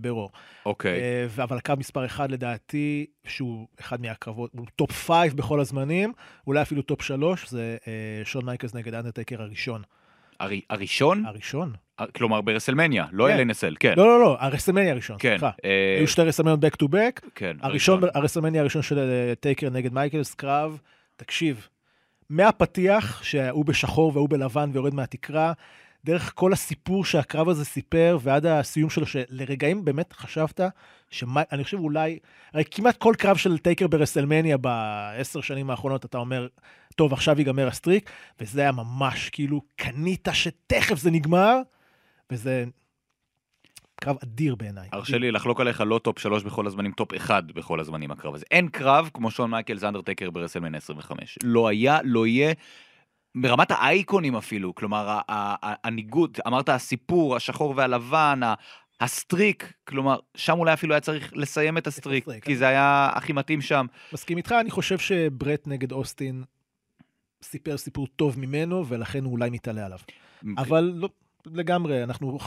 ב 0.00 0.06
Raw. 0.06 0.28
אוקיי. 0.66 1.00
אה, 1.00 1.26
ו- 1.28 1.42
אבל 1.42 1.56
הקרב 1.56 1.78
מספר 1.78 2.04
אחד 2.04 2.30
לדעתי, 2.30 3.06
שהוא 3.26 3.66
אחד 3.80 4.00
מהקרבות, 4.00 4.50
הוא 4.56 4.66
top 4.76 4.92
five 4.92 5.36
בכל 5.36 5.60
הזמנים, 5.60 6.12
אולי 6.46 6.62
אפילו 6.62 6.82
top 6.82 7.02
שלוש, 7.02 7.48
זה 7.50 7.76
אה, 7.86 7.92
שון 8.24 8.44
מייקלס 8.44 8.74
נגד 8.74 8.94
אנדרטייקר 8.94 9.42
הראשון. 9.42 9.82
הר- 10.40 10.50
הראשון? 10.70 11.24
הראשון? 11.26 11.72
כלומר 12.16 12.40
ברסלמניה, 12.40 13.06
לא 13.12 13.26
כן. 13.28 13.50
LNSL, 13.50 13.74
כן. 13.80 13.94
לא, 13.96 14.06
לא, 14.06 14.20
לא, 14.20 14.36
הרסלמניה 14.40 14.92
הראשון, 14.92 15.16
כן, 15.20 15.28
סליחה. 15.30 15.50
אה, 15.64 15.96
היו 15.98 16.08
שתי 16.08 16.22
רסלמניות 16.22 16.60
back 16.64 16.76
to 16.84 16.86
back, 16.88 17.28
כן, 17.34 17.56
הראשון, 17.60 18.00
הרסלמניה 18.14 18.60
הראשון 18.60 18.82
של 18.82 18.98
אה, 18.98 19.34
טייקר 19.40 19.70
נגד 19.70 19.92
מייקלס, 19.92 20.34
קרב, 20.34 20.78
תקשיב, 21.16 21.68
מהפתיח, 22.30 23.22
שהוא 23.22 23.64
בשחור 23.64 24.12
והוא 24.14 24.28
בלבן 24.28 24.70
ויורד 24.72 24.94
מהתקרה, 24.94 25.52
דרך 26.04 26.32
כל 26.34 26.52
הסיפור 26.52 27.04
שהקרב 27.04 27.48
הזה 27.48 27.64
סיפר, 27.64 28.18
ועד 28.22 28.46
הסיום 28.46 28.90
שלו, 28.90 29.06
שלרגעים 29.06 29.84
באמת 29.84 30.12
חשבת, 30.12 30.60
שמי, 31.10 31.40
אני 31.52 31.64
חושב 31.64 31.78
אולי, 31.78 32.18
הרי 32.54 32.64
כמעט 32.70 32.96
כל 32.96 33.14
קרב 33.18 33.36
של 33.36 33.58
טייקר 33.58 33.86
ברסלמניה 33.86 34.56
בעשר 34.56 35.40
שנים 35.40 35.70
האחרונות, 35.70 36.04
אתה 36.04 36.18
אומר, 36.18 36.46
טוב, 36.96 37.12
עכשיו 37.12 37.38
ייגמר 37.38 37.68
ה 37.68 37.73
streak, 37.73 38.10
וזה 38.40 38.60
היה 38.60 38.72
ממש 38.72 39.30
כאילו, 39.30 39.60
קנית 39.76 40.28
שתכף 40.32 40.98
זה 40.98 41.10
נגמר, 41.10 41.60
וזה 42.30 42.64
קרב 44.00 44.16
אדיר 44.22 44.54
בעיניי. 44.54 44.88
הרשה 44.92 45.18
לי 45.18 45.30
לחלוק 45.30 45.60
עליך 45.60 45.82
לא 45.86 45.98
top 45.98 46.18
3 46.18 46.42
בכל 46.42 46.66
הזמנים, 46.66 46.92
top 46.92 47.14
1 47.14 47.44
בכל 47.44 47.80
הזמנים 47.80 48.10
הקרב 48.10 48.34
הזה. 48.34 48.44
אין 48.50 48.68
קרב 48.68 49.10
כמו 49.14 49.30
שון 49.30 49.50
מייקלס 49.50 49.84
אנדרטקר 49.84 50.30
ברסלמניה 50.30 50.74
25. 50.74 51.38
לא 51.42 51.68
היה, 51.68 51.98
לא 52.04 52.26
יהיה. 52.26 52.52
ברמת 53.36 53.70
האייקונים 53.70 54.36
אפילו, 54.36 54.74
כלומר 54.74 55.18
הניגוד, 55.84 56.38
אמרת 56.46 56.68
הסיפור, 56.68 57.36
השחור 57.36 57.74
והלבן, 57.76 58.40
ה 59.00 59.09
streak, 59.09 59.72
כלומר, 59.84 60.18
שם 60.34 60.58
אולי 60.58 60.72
אפילו 60.72 60.94
היה 60.94 61.00
צריך 61.00 61.32
לסיים 61.36 61.78
את 61.78 61.86
ה 61.86 61.91
streak, 61.91 62.22
ה 62.22 62.25
streak, 62.25 62.44
כי 62.44 62.56
זה 62.56 62.68
היה 62.68 63.10
הכי 63.14 63.32
מתאים 63.32 63.60
שם. 63.60 63.86
מסכים 64.12 64.36
איתך, 64.36 64.52
אני 64.60 64.70
חושב 64.70 64.98
שברט 64.98 65.66
נגד 65.66 65.92
אוסטין 65.92 66.44
סיפר 67.42 67.76
סיפור 67.76 68.06
טוב 68.06 68.38
ממנו, 68.38 68.86
ולכן 68.88 69.24
הוא 69.24 69.32
אולי 69.32 69.50
מתעלה 69.50 69.86
עליו. 69.86 69.98
אבל 70.58 70.92
לא, 70.94 71.08
לגמרי, 71.46 72.04
אנחנו 72.04 72.38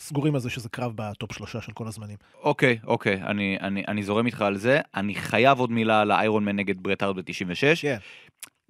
סגורים 0.00 0.34
על 0.34 0.40
זה 0.40 0.50
שזה 0.50 0.68
קרב 0.68 0.92
ב 0.94 1.03
top 1.03 1.32
שלושה 1.32 1.60
של 1.60 1.72
כל 1.72 1.86
הזמנים. 1.86 2.16
אוקיי, 2.42 2.78
אוקיי, 2.86 3.22
אני, 3.22 3.58
אני, 3.60 3.82
אני 3.88 4.02
זורם 4.02 4.26
איתך 4.26 4.42
על 4.42 4.56
זה. 4.56 4.80
אני 4.94 5.14
חייב 5.14 5.58
עוד 5.58 5.70
מילה 5.70 6.00
על 6.00 6.10
ה 6.10 6.17
Iron 6.17 6.44
Man 6.44 6.56
נגד 6.56 6.82
ברט 6.82 7.02
הארד 7.02 7.16
ב-96. 7.16 7.80
כן. 7.80 7.96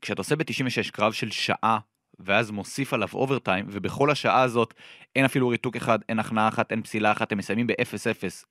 כשאתה 0.03 0.21
עושה 0.21 0.37
ב-96 0.37 0.91
קרב 0.93 1.13
של 1.13 1.31
שעה, 1.31 1.79
ואז 2.19 2.51
מוסיף 2.51 2.93
עליו 2.95 3.09
overtime, 3.15 3.65
ובכל 3.69 4.11
השעה 4.11 4.43
הזאת 4.43 4.75
אין 5.17 5.25
אפילו 5.25 5.49
ריתוק 5.49 5.77
אחד, 5.77 5.99
אין 6.09 6.19
הכנעה 6.19 6.49
אחת, 6.49 6.73
אין 6.73 6.83
פסילה 6.83 7.13
אחת, 7.13 7.33
הם 7.33 7.39
מסיימים 7.39 7.67
ב-0-0. 7.67 8.45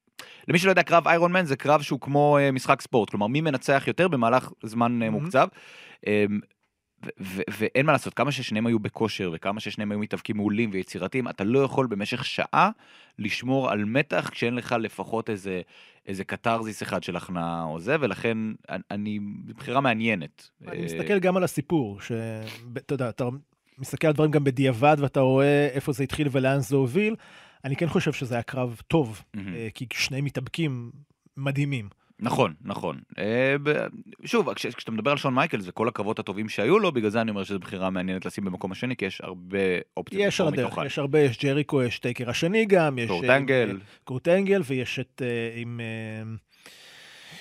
למי 0.48 0.60
שלא 0.60 0.70
יודע, 0.70 0.84
קרב 0.84 1.08
איירון 1.08 1.32
מן 1.32 1.46
זה 1.46 1.56
קרב 1.56 1.82
שהוא 1.82 2.00
כמו 2.00 2.38
אה, 2.38 2.52
משחק 2.52 2.82
ספורט, 2.82 3.10
כלומר 3.10 3.28
מי 3.28 3.42
מנצח 3.42 3.84
יותר 3.88 4.08
במהלך 4.08 4.50
זמן 4.64 5.00
Mhm. 5.02 5.10
מוקצב. 5.12 5.48
ואין 7.58 7.86
מה 7.86 7.92
לעשות, 7.92 8.14
כמה 8.14 8.32
ששניהם 8.32 8.68
היו 8.68 8.80
בכושר 8.80 9.32
וכמה 9.34 9.60
ששניהם 9.60 9.92
היו 9.92 10.00
מתאבקים 10.00 10.38
מעולים 10.38 10.70
ויצירתיים, 10.74 11.28
אתה 11.30 11.44
לא 11.44 11.60
יכול 11.60 11.88
במשך 11.88 12.26
שעה 12.26 12.70
לשמור 13.20 13.70
על 13.72 13.86
מתח 13.86 14.30
כשאין 14.32 14.56
לך 14.56 14.76
לפחות 14.80 15.30
איזה, 15.30 15.62
איזה 16.06 16.24
קתרזיס 16.24 16.84
אחד 16.84 17.04
של 17.04 17.16
הכנעה 17.16 17.64
או 17.64 17.80
זה, 17.80 17.96
ולכן 18.00 18.38
אני- 18.92 19.20
בחירה 19.58 19.82
מעניינת. 19.82 20.50
אני 20.68 20.80
אה, 20.80 20.86
מסתכל 20.86 21.20
גם 21.20 21.38
על 21.38 21.44
הסיפור, 21.44 22.02
שאתה 22.02 22.94
יודע, 22.94 23.10
אתה 23.10 23.26
מסתכל 23.78 24.08
על 24.08 24.14
דברים 24.14 24.32
גם 24.32 24.44
בדיעבד, 24.44 24.98
ואתה 25.00 25.20
רואה 25.20 25.68
איפה 25.68 25.92
זה 25.92 26.04
התחיל 26.04 26.28
ולאן 26.32 26.60
זה 26.60 26.76
הוביל. 26.76 27.16
אני 27.66 27.76
כן 27.76 27.88
חושב 27.88 28.14
שזה 28.14 28.36
היה 28.36 28.44
קרב 28.44 28.82
טוב. 28.88 29.24
אה, 29.38 29.68
כי 29.74 29.86
שני 29.94 30.22
מתאבקים 30.22 30.92
מדהימים. 31.38 31.90
נכון, 32.20 32.54
נכון. 32.62 33.00
אה, 33.18 33.56
שוב, 34.26 34.54
כש- 34.54 34.66
כשאתה 34.66 34.92
מדבר 34.92 35.12
על 35.12 35.18
שון 35.18 35.34
מייקלס 35.34 35.68
וכל 35.68 35.88
הקרבות 35.88 36.20
הטובים 36.20 36.50
שהיו 36.50 36.80
לו, 36.80 36.92
בגלל 36.92 37.10
זה 37.10 37.22
אני 37.22 37.32
אומר 37.32 37.44
שזו 37.44 37.60
בחירה 37.60 37.90
מעניינת 37.90 38.26
לשים 38.26 38.46
במקום 38.46 38.72
השני, 38.72 38.96
כי 38.96 39.06
יש 39.06 39.22
הרבה 39.22 39.58
אופציות. 39.98 40.22
יש 40.26 40.42
על 40.42 40.48
לבחור 40.48 40.62
הדרך. 40.82 40.86
יש 40.86 41.00
הרבה, 41.00 41.20
יש 41.20 41.38
ג'ריקו, 41.44 41.84
יש 41.84 42.00
טייקר 42.00 42.30
השני 42.30 42.66
גם, 42.66 43.00
יש... 43.00 43.08
קורט 43.10 43.26
אה, 43.30 43.38
אנגל. 43.38 43.80
קורט 44.04 44.28
אנגל, 44.28 44.62
ויש 44.66 45.00
את... 45.00 45.22
אה, 45.26 45.62
עם... 45.62 45.80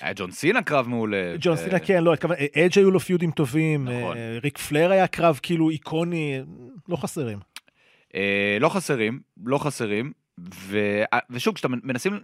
היה 0.01 0.13
ג'ון 0.13 0.31
סינה 0.31 0.61
קרב 0.63 0.87
מעולה. 0.87 1.33
ג'ון 1.39 1.57
סינה, 1.57 1.79
כן, 1.79 2.03
לא, 2.03 2.13
אדג' 2.13 2.77
היו 2.77 2.91
לו 2.91 2.99
פיודים 2.99 3.31
טובים, 3.31 3.87
נכון. 3.87 4.17
ריק 4.43 4.57
פלר 4.57 4.91
היה 4.91 5.07
קרב 5.07 5.39
כאילו 5.41 5.69
איקוני, 5.69 6.39
לא 6.89 6.95
חסרים. 6.95 7.39
אה, 8.15 8.57
לא 8.59 8.69
חסרים, 8.69 9.19
לא 9.45 9.57
חסרים, 9.57 10.11
ו... 10.53 10.79
ושוב, 11.29 11.55
כשאתה 11.55 11.67
מנסים 11.67 12.19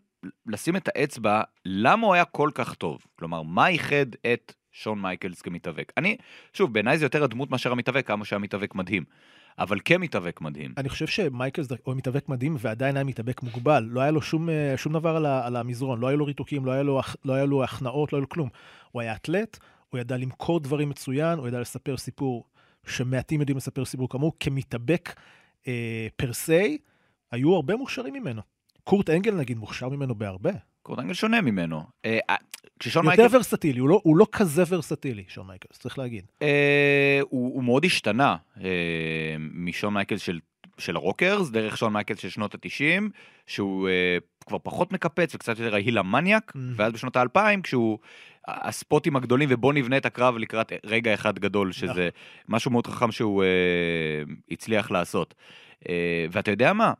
לשים 0.47 0.75
את 0.75 0.87
האצבע, 0.87 1.41
למה 1.65 2.07
הוא 2.07 2.13
היה 2.13 2.25
כל 2.25 2.49
כך 2.53 2.73
טוב? 2.73 3.05
כלומר, 3.15 3.41
מה 3.41 3.67
איחד 3.67 4.05
את 4.33 4.53
שון 4.71 5.01
מייקלס 5.01 5.41
כמתאבק? 5.41 5.93
אני, 5.97 6.17
שוב, 6.53 6.73
בעיניי 6.73 6.97
זה 6.97 7.05
יותר 7.05 7.23
הדמות 7.23 7.51
מאשר 7.51 7.71
המתאבק, 7.71 8.07
כמה 8.07 8.25
שהמתאבק 8.25 8.75
מדהים. 8.75 9.03
אבל 9.59 9.79
כמתאבק 9.85 10.41
מדהים. 10.41 10.73
אני 10.77 10.89
חושב 10.89 11.07
שמייקלס 11.07 11.67
הוא 11.83 11.95
מתאבק 11.95 12.29
מדהים 12.29 12.55
ועדיין 12.59 12.97
היה 12.97 13.03
מתאבק 13.03 13.43
מוגבל, 13.43 13.87
לא 13.91 14.01
היה 14.01 14.11
לו 14.11 14.21
שום, 14.21 14.49
אה, 14.49 14.73
שום 14.77 14.93
דבר 14.93 15.15
על, 15.15 15.25
על 15.25 15.55
המזרון, 15.55 15.99
לא 15.99 16.07
היה 16.07 16.17
לו 16.17 16.25
ריתוקים, 16.25 16.65
לא 16.65 16.71
היה 16.71 16.83
לו, 16.83 17.01
לא 17.25 17.33
היה 17.33 17.45
לו 17.45 17.63
הכנעות, 17.63 18.13
לא 18.13 18.17
היה 18.17 18.21
לו 18.21 18.29
כלום. 18.29 18.49
הוא 18.91 19.01
היה 19.01 19.15
אתלט, 19.15 19.57
הוא 19.89 19.99
ידע 19.99 20.17
למכור 20.17 20.59
דברים 20.59 20.89
מצוין, 20.89 21.39
הוא 21.39 21.47
ידע 21.47 21.59
לספר 21.59 21.97
סיפור 21.97 22.43
שמעטים 22.87 23.39
יודעים 23.39 23.57
לספר 23.57 23.85
סיפור 23.85 24.09
כמוהו, 24.09 24.31
כמתאבק 24.39 25.13
אה, 25.67 26.07
per 26.15 26.33
se, 26.33 26.77
היו 27.31 27.55
הרבה 27.55 27.75
מוכשרים 27.75 28.13
ממנו. 28.13 28.41
קורט 28.83 29.09
אנגל 29.09 29.35
נגיד 29.35 29.57
מוכשר 29.57 29.89
ממנו 29.89 30.15
בהרבה. 30.15 30.51
קורט 30.81 30.99
אנגל 30.99 31.13
שונה 31.13 31.41
ממנו. 31.41 31.83
אה, 32.05 32.19
אה, 32.29 32.35
כששון 32.79 33.05
יותר 33.05 33.17
מייקלס... 33.17 33.35
ורסטילי, 33.35 33.79
הוא 33.79 33.89
לא, 33.89 34.01
הוא 34.03 34.17
לא 34.17 34.27
כזה 34.31 34.63
ורסטילי, 34.69 35.23
שון 35.27 35.47
מייקלס, 35.47 35.79
צריך 35.79 35.99
להגיד. 35.99 36.25
אה, 36.41 37.19
הוא, 37.21 37.55
הוא 37.55 37.63
מאוד 37.63 37.85
השתנה 37.85 38.35
אה, 38.63 39.35
משון 39.39 39.93
מייקלס 39.93 40.21
של, 40.21 40.39
של 40.77 40.95
הרוקרס, 40.95 41.49
דרך 41.49 41.77
שון 41.77 41.93
מייקלס 41.93 42.19
של 42.19 42.29
שנות 42.29 42.55
ה-90, 42.55 43.03
שהוא 43.47 43.89
אה, 43.89 44.17
כבר 44.45 44.57
פחות 44.63 44.91
מקפץ 44.91 45.35
וקצת 45.35 45.59
יותר 45.59 45.73
ההיל 45.73 45.97
המניאק, 45.97 46.51
Mm. 46.55 46.59
ואז 46.75 46.93
בשנות 46.93 47.15
האלפיים, 47.15 47.61
כשהוא... 47.61 47.97
הספוטים 48.47 49.15
הגדולים 49.15 49.49
ובוא 49.51 49.73
נבנה 49.73 49.97
את 49.97 50.05
הקרב 50.05 50.37
לקראת 50.37 50.71
רגע 50.83 51.13
אחד 51.13 51.39
גדול, 51.39 51.71
שזה 51.71 51.89
נכון. 51.91 52.01
משהו 52.47 52.71
מאוד 52.71 52.87
חכם 52.87 53.11
שהוא 53.11 53.43
אה, 53.43 53.47
הצליח 54.51 54.91
לעשות. 54.91 55.33
אה, 55.89 56.25
ואתה 56.31 56.51
יודע 56.51 56.73
מה? 56.73 56.93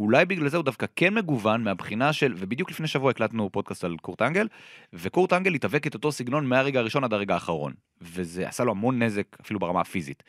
אולי 0.00 0.24
בגלל 0.24 0.48
זה 0.48 0.56
הוא 0.56 0.64
דווקא 0.64 0.86
כן 0.96 1.14
מגוון 1.14 1.64
מהבחינה 1.64 2.12
של, 2.12 2.34
ובדיוק 2.36 2.70
לפני 2.70 2.86
שבוע 2.86 3.10
הקלטנו 3.10 3.50
פודקאסט 3.52 3.84
על 3.84 3.96
קורט 4.02 4.22
אנגל, 4.22 4.48
וקורט 4.92 5.32
אנגל 5.32 5.54
התאבק 5.54 5.86
את 5.86 5.94
אותו 5.94 6.12
סגנון 6.12 6.46
מהרגע 6.46 6.80
הראשון 6.80 7.04
עד 7.04 7.12
הרגע 7.12 7.34
האחרון. 7.34 7.72
וזה 8.00 8.48
עשה 8.48 8.64
לו 8.64 8.70
המון 8.70 9.02
נזק, 9.02 9.24
אפילו 9.40 9.60
ברמה 9.60 9.80
הפיזית. 9.80 10.22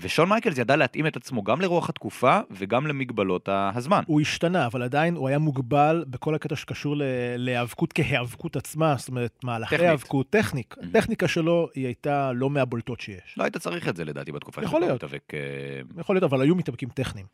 ושון 0.00 0.28
מייקלס 0.28 0.58
ידע 0.58 0.76
להתאים 0.76 1.06
את 1.06 1.16
עצמו 1.16 1.42
גם 1.42 1.60
לרוח 1.60 1.88
התקופה 1.88 2.38
וגם 2.50 2.86
למגבלות 2.86 3.48
הזמן. 3.52 4.02
הוא 4.06 4.20
השתנה, 4.20 4.66
אבל 4.66 4.82
עדיין 4.82 5.14
הוא 5.16 5.28
היה 5.28 5.38
מוגבל 5.38 6.04
בכל 6.08 6.34
הקטע 6.34 6.56
שקשור 6.56 6.96
ל- 6.96 7.02
להיאבקות 7.36 7.92
כהיאבקות 7.92 8.56
עצמה, 8.56 8.94
זאת 8.98 9.08
אומרת, 9.08 9.44
מהלכי. 9.44 9.76
היאבקות, 9.76 10.30
טכניק. 10.30 10.74
Mhm. 10.78 10.86
הטכניקה 10.86 11.28
שלו 11.28 11.68
היא 11.74 11.86
הייתה 11.86 12.32
לא 12.32 12.50
מהבולטות 12.50 13.00
שיש. 13.00 13.34
לא 13.36 13.44
היית 13.44 13.56
צריך 13.56 13.88
את 13.88 13.96
זה 13.96 14.04
לדעתי 14.04 14.32
בתקופה 14.32 14.62
יכול 14.62 14.80
שאתה 14.80 14.86
להיות. 14.92 15.04
מתאבק. 15.04 15.34
אה, 15.34 15.40
יכול 16.00 16.16
להיות, 16.16 16.24
אבל 16.24 16.40
היו 16.40 16.54
מתאבקים 16.54 16.88
טכניים. 16.88 17.26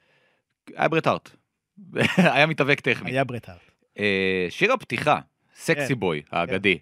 היה 0.77 0.89
ברט 0.89 1.07
הארט. 1.07 1.31
היה 2.35 2.47
מתאבק 2.47 2.81
טכני. 2.81 3.11
היה 3.11 3.25
ברט 3.25 3.49
הארט. 3.49 3.61
אה, 3.99 4.47
שיר 4.51 4.73
הפתיחה, 4.73 5.19
סקסי 5.57 5.89
כן. 5.89 5.95
בוי 5.95 6.23
האגדי. 6.31 6.79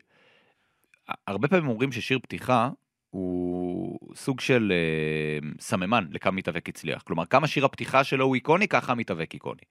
הרבה 1.26 1.48
פעמים 1.48 1.68
אומרים 1.68 1.92
ששיר 1.92 2.18
פתיחה 2.18 2.68
הוא 3.10 3.98
סוג 4.14 4.40
של 4.40 4.72
אה, 4.72 5.48
סממן 5.60 6.06
לכמה 6.10 6.32
מתאבק 6.32 6.68
הצליח. 6.68 7.02
כלומר, 7.02 7.26
כמה 7.26 7.46
שיר 7.46 7.64
הפתיחה 7.64 8.04
שלו 8.04 8.24
הוא 8.24 8.34
איקוני, 8.34 8.68
ככה 8.68 8.92
המתאבק 8.92 9.34
איקוני. 9.34 9.62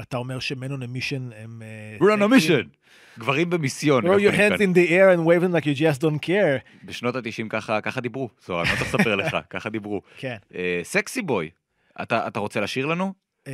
אתה 0.00 0.16
אומר 0.16 0.38
שמנון 0.38 0.82
אמישן 0.82 1.30
הם... 1.32 1.62
אה, 1.62 1.96
a 2.20 2.38
סקסים? 2.38 2.60
mission. 2.60 3.18
גברים 3.18 3.50
במיסיון. 3.50 4.04
Throw 4.04 4.18
your 4.18 4.34
hands 4.34 4.60
in 4.60 4.74
the 4.74 4.90
air 4.90 5.16
and 5.16 5.24
wave 5.24 5.42
them 5.44 5.52
like 5.52 5.66
you 5.66 5.78
just 5.78 6.00
don't 6.00 6.26
care. 6.26 6.84
בשנות 6.84 7.16
ה-90 7.16 7.48
ככה, 7.48 7.80
ככה 7.80 8.00
דיברו. 8.00 8.28
זוהר, 8.46 8.62
אני 8.62 8.70
לא 8.70 8.76
צריך 8.76 8.94
לספר 8.94 9.16
לך, 9.16 9.36
ככה 9.50 9.70
דיברו. 9.70 10.02
כן. 10.16 10.36
אה, 10.54 10.80
סקסי 10.82 11.22
בוי, 11.22 11.50
אתה, 12.02 12.26
אתה 12.26 12.40
רוצה 12.40 12.60
לשיר 12.60 12.86
לנו? 12.86 13.23
אה, 13.46 13.52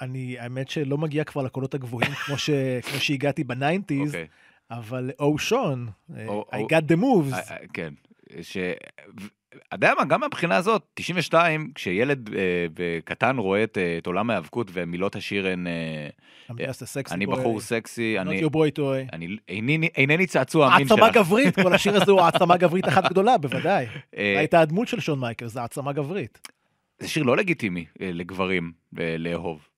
אני, 0.00 0.36
האמת 0.38 0.68
שלא 0.68 0.98
מגיע 0.98 1.24
כבר 1.24 1.42
לקולות 1.42 1.74
הגבוהים 1.74 2.10
כמו 2.26 2.38
ש- 2.38 2.50
כמו 2.90 2.98
שהגעתי 3.00 3.44
בניינטיז, 3.44 4.08
אוקיי. 4.08 4.26
אבל 4.70 5.10
או 5.18 5.38
שון, 5.38 5.88
אה, 6.16 6.26
I 6.52 6.72
got 6.72 6.92
the 6.92 7.00
moves. 7.00 7.34
אה, 7.34 7.38
אה, 7.50 7.56
כן. 7.72 7.94
ש... 8.42 8.56
אתה 9.68 9.74
יודע 9.76 9.92
מה, 9.98 10.04
גם 10.04 10.20
מהבחינה 10.20 10.56
הזאת, 10.56 10.82
92, 10.94 11.70
כשילד 11.74 12.34
אה, 12.34 12.42
קטן 13.04 13.38
רואה 13.38 13.64
את, 13.64 13.78
את 13.98 14.06
עולם 14.06 14.30
ההיאבקות 14.30 14.70
ומילות 14.72 15.16
השיר 15.16 15.46
הן, 15.46 15.66
אה, 15.66 16.08
אני 17.12 17.26
בחור 17.26 17.60
סקסי, 17.60 18.16
אני. 18.20 18.30
אני 19.12 19.36
אינני, 19.48 19.88
אינני 19.96 20.26
צעצוע 20.26 20.66
המין 20.66 20.80
העצמה 20.90 21.06
שלך. 21.06 21.16
גברית, 21.16 21.54
כל 21.54 21.74
השיר 21.74 22.02
הזה 22.02 22.12
הוא 22.12 22.20
העצמה 22.20 22.56
גברית 22.56 22.88
אחת 22.88 23.04
גדולה, 23.10 23.38
בוודאי. 23.38 23.86
הייתה 24.12 24.60
הדמות 24.60 24.88
של 24.88 25.00
שון 25.00 25.20
מייקל, 25.20 25.46
זה 25.46 25.60
העצמה 25.60 25.92
גברית. 25.92 26.48
זה 26.98 27.08
שיר 27.08 27.22
לא 27.22 27.36
לגיטימי 27.36 27.84
אה, 28.00 28.10
לגברים 28.12 28.72
אה, 29.00 29.16
לאהוב. 29.18 29.68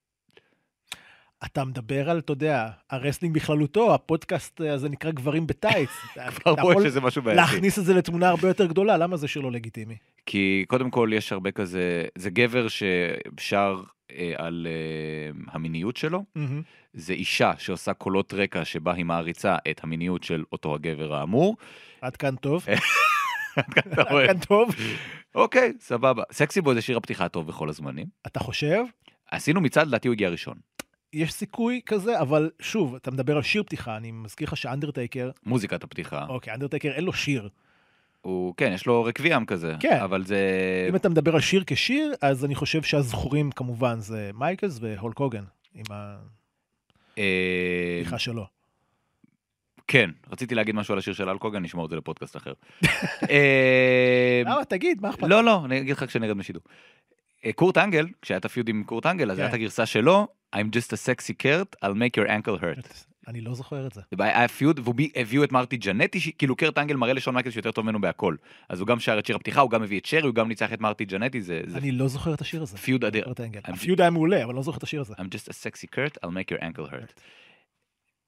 אתה 1.44 1.64
מדבר 1.64 2.10
על, 2.10 2.18
אתה 2.18 2.32
יודע, 2.32 2.68
ה 2.90 2.95
wrestling 2.95 3.34
בכללותו, 3.34 3.94
הפודקאסט 3.94 4.60
הזה 4.60 4.88
נקרא 4.88 5.10
גברים 5.10 5.46
בטייץ. 5.46 5.90
כבר 6.42 6.72
יש 6.80 6.84
איזה 6.84 7.00
משהו 7.00 7.22
בעייתי. 7.22 7.40
להכניס 7.40 7.78
את 7.78 7.84
זה 7.84 7.94
לתמונה 7.94 8.28
הרבה 8.28 8.48
יותר 8.48 8.66
גדולה, 8.66 8.96
למה 8.96 9.16
זה 9.16 9.28
שיר 9.28 9.42
לא 9.42 9.52
לגיטימי? 9.52 9.96
כי 10.26 10.64
קודם 10.68 10.90
כל 10.90 11.10
יש 11.12 11.32
הרבה 11.32 11.50
כזה, 11.50 12.04
זה 12.18 12.30
גבר 12.30 12.66
ששר 12.68 13.82
אה, 14.10 14.32
על 14.36 14.66
אה, 14.70 15.52
המיניות 15.52 15.96
שלו. 15.96 16.24
זה 16.92 17.12
אישה 17.12 17.52
שעושה 17.58 17.94
קולות 17.94 18.34
רקע 18.34 18.64
שבה 18.64 18.94
היא 18.94 19.04
מעריצה 19.04 19.56
את 19.70 19.84
המיניות 19.84 20.22
של 20.22 20.44
אותו 20.52 20.74
הגבר 20.74 21.14
האמור. 21.14 21.56
עד 22.00 22.16
כאן 22.16 22.36
טוב. 22.36 22.66
אתה 23.58 24.02
רואה? 24.10 24.24
עד 24.24 24.30
כאן 24.30 24.38
טוב. 24.38 24.74
אוקיי, 25.34 25.72
סבבה. 25.80 26.22
סקסי 26.32 26.60
בוי 26.60 26.74
זה 26.74 26.82
שיר 26.82 26.96
הפתיחה 26.96 27.24
הטוב 27.24 27.46
בכל 27.46 27.68
הזמנים. 27.68 28.06
אתה 28.26 28.40
חושב? 28.40 28.84
עשינו 29.30 29.60
מצעד, 29.60 29.86
לדעתי 29.86 30.08
הוא 30.08 30.12
הגיע 30.12 30.28
ראשון. 30.28 30.54
יש 31.12 31.32
סיכוי 31.32 31.80
כזה, 31.86 32.20
אבל 32.20 32.50
שוב, 32.60 32.94
אתה 32.94 33.10
מדבר 33.10 33.36
על 33.36 33.42
שיר 33.42 33.62
פתיחה, 33.62 33.96
אני 33.96 34.10
מזכיר 34.12 34.46
לך 34.46 34.56
שאנדרטייקר, 34.56 35.30
מוזיקת 35.46 35.84
הפתיחה. 35.84 36.26
אוקיי, 36.28 36.54
אנדרטייקר 36.54 36.90
אין 36.90 37.04
לו 37.04 37.12
שיר. 37.12 37.48
הוא, 38.20 38.54
כן, 38.56 38.72
יש 38.74 38.86
לו 38.86 39.04
רקוויאם 39.04 39.44
כזה. 39.44 39.74
כן. 39.80 39.98
אבל 40.04 40.24
זה... 40.24 40.40
אם 40.90 40.96
אתה 40.96 41.08
מדבר 41.08 41.34
על 41.34 41.40
שיר 41.40 41.64
כשיר, 41.66 42.14
אז 42.22 42.44
אני 42.44 42.54
חושב 42.54 42.82
שהזכורים 42.82 43.50
כמובן 43.50 44.00
זה 44.00 44.30
מייקלס 44.34 44.78
והולק 44.80 45.18
הוגן, 45.18 45.44
עם 45.74 45.84
אה, 45.90 46.16
הפתיחה 47.98 48.18
שלו. 48.18 48.55
כן, 49.88 50.10
רציתי 50.30 50.54
להגיד 50.54 50.74
משהו 50.74 50.92
על 50.92 50.98
השיר 50.98 51.14
של 51.14 51.28
אלקוגן, 51.28 51.62
נשמור 51.62 51.84
את 51.84 51.90
זה 51.90 51.96
לפודקאסט 51.96 52.36
אחר. 52.36 52.52
אה, 53.30 54.42
למה, 54.44 54.64
תגיד, 54.64 55.02
מה 55.02 55.10
אכפת? 55.10 55.28
לא, 55.28 55.44
לא, 55.44 55.64
אני 55.64 55.78
אגיד 55.78 55.96
לך 55.96 56.04
כשנרד 56.04 56.36
משידור. 56.36 56.62
אה, 57.44 57.52
קורט 57.52 57.78
אנגל, 57.78 58.06
כשהיה 58.22 58.38
את 58.38 58.44
הפיוד 58.44 58.68
עם 58.68 58.84
קורט 58.84 59.06
אנגל, 59.06 59.30
אז 59.30 59.36
כן. 59.36 59.42
הייתה 59.42 59.56
את 59.56 59.60
הגרסה 59.60 59.86
שלו, 59.86 60.28
I'm 60.56 60.58
just 60.58 60.92
a 60.92 60.96
sexy 60.96 61.32
Kurt, 61.42 61.84
I'll 61.84 61.94
make 61.94 62.20
your 62.20 62.28
ankle 62.28 62.62
hurt. 62.62 63.06
אני 63.28 63.40
לא 63.40 63.54
זוכר 63.54 63.86
את 63.86 63.92
זה. 63.92 64.00
היה 64.18 64.48
feud, 64.48 64.80
והביאו 65.16 65.44
את 65.44 65.52
מרטי 65.52 65.76
ג'נטי, 65.76 66.32
כאילו 66.38 66.56
קורט 66.56 66.78
אנגל 66.78 66.96
מראה 66.96 67.12
לשון 67.12 67.34
מייקל 67.34 67.50
שיותר 67.50 67.70
טוב 67.70 67.84
ממנו 67.84 68.00
בהכל. 68.00 68.36
אז 68.68 68.80
הוא 68.80 68.86
גם 68.86 69.00
שר 69.00 69.18
את 69.18 69.26
שיר 69.26 69.36
הפתיחה, 69.36 69.60
הוא 69.60 69.70
גם 69.70 69.82
מביא 69.82 70.00
את 70.00 70.06
שרי, 70.06 70.22
הוא 70.22 70.34
גם 70.34 70.48
ניצח 70.48 70.72
את 70.72 70.80
מרטי 70.80 71.04
ג'נטי, 71.04 71.42
זה 71.42 71.62
אני 71.74 71.92
לא 71.92 72.08
זוכר 72.08 72.34
את 72.34 72.40
השיר 72.40 72.62
הזה. 72.62 72.76
feud 72.78 73.04
אדיר. 73.04 73.24
ה 73.64 73.72
feud 73.72 74.00
היה 74.00 74.10
מעולה, 74.10 74.44
אבל 74.44 74.54
לא 74.54 74.62
זוכר 74.62 74.78
את 74.78 74.82
השיר 74.82 75.00
הזה. 75.00 75.14
I'm 75.14 75.16
just 75.16 75.48
a 75.48 75.52
sexy 75.52 75.86
Kurt, 75.96 76.18
I'll 76.24 76.30
make 76.30 76.50
your 76.50 76.62
ankle 76.62 76.92
hurt. 76.92 77.20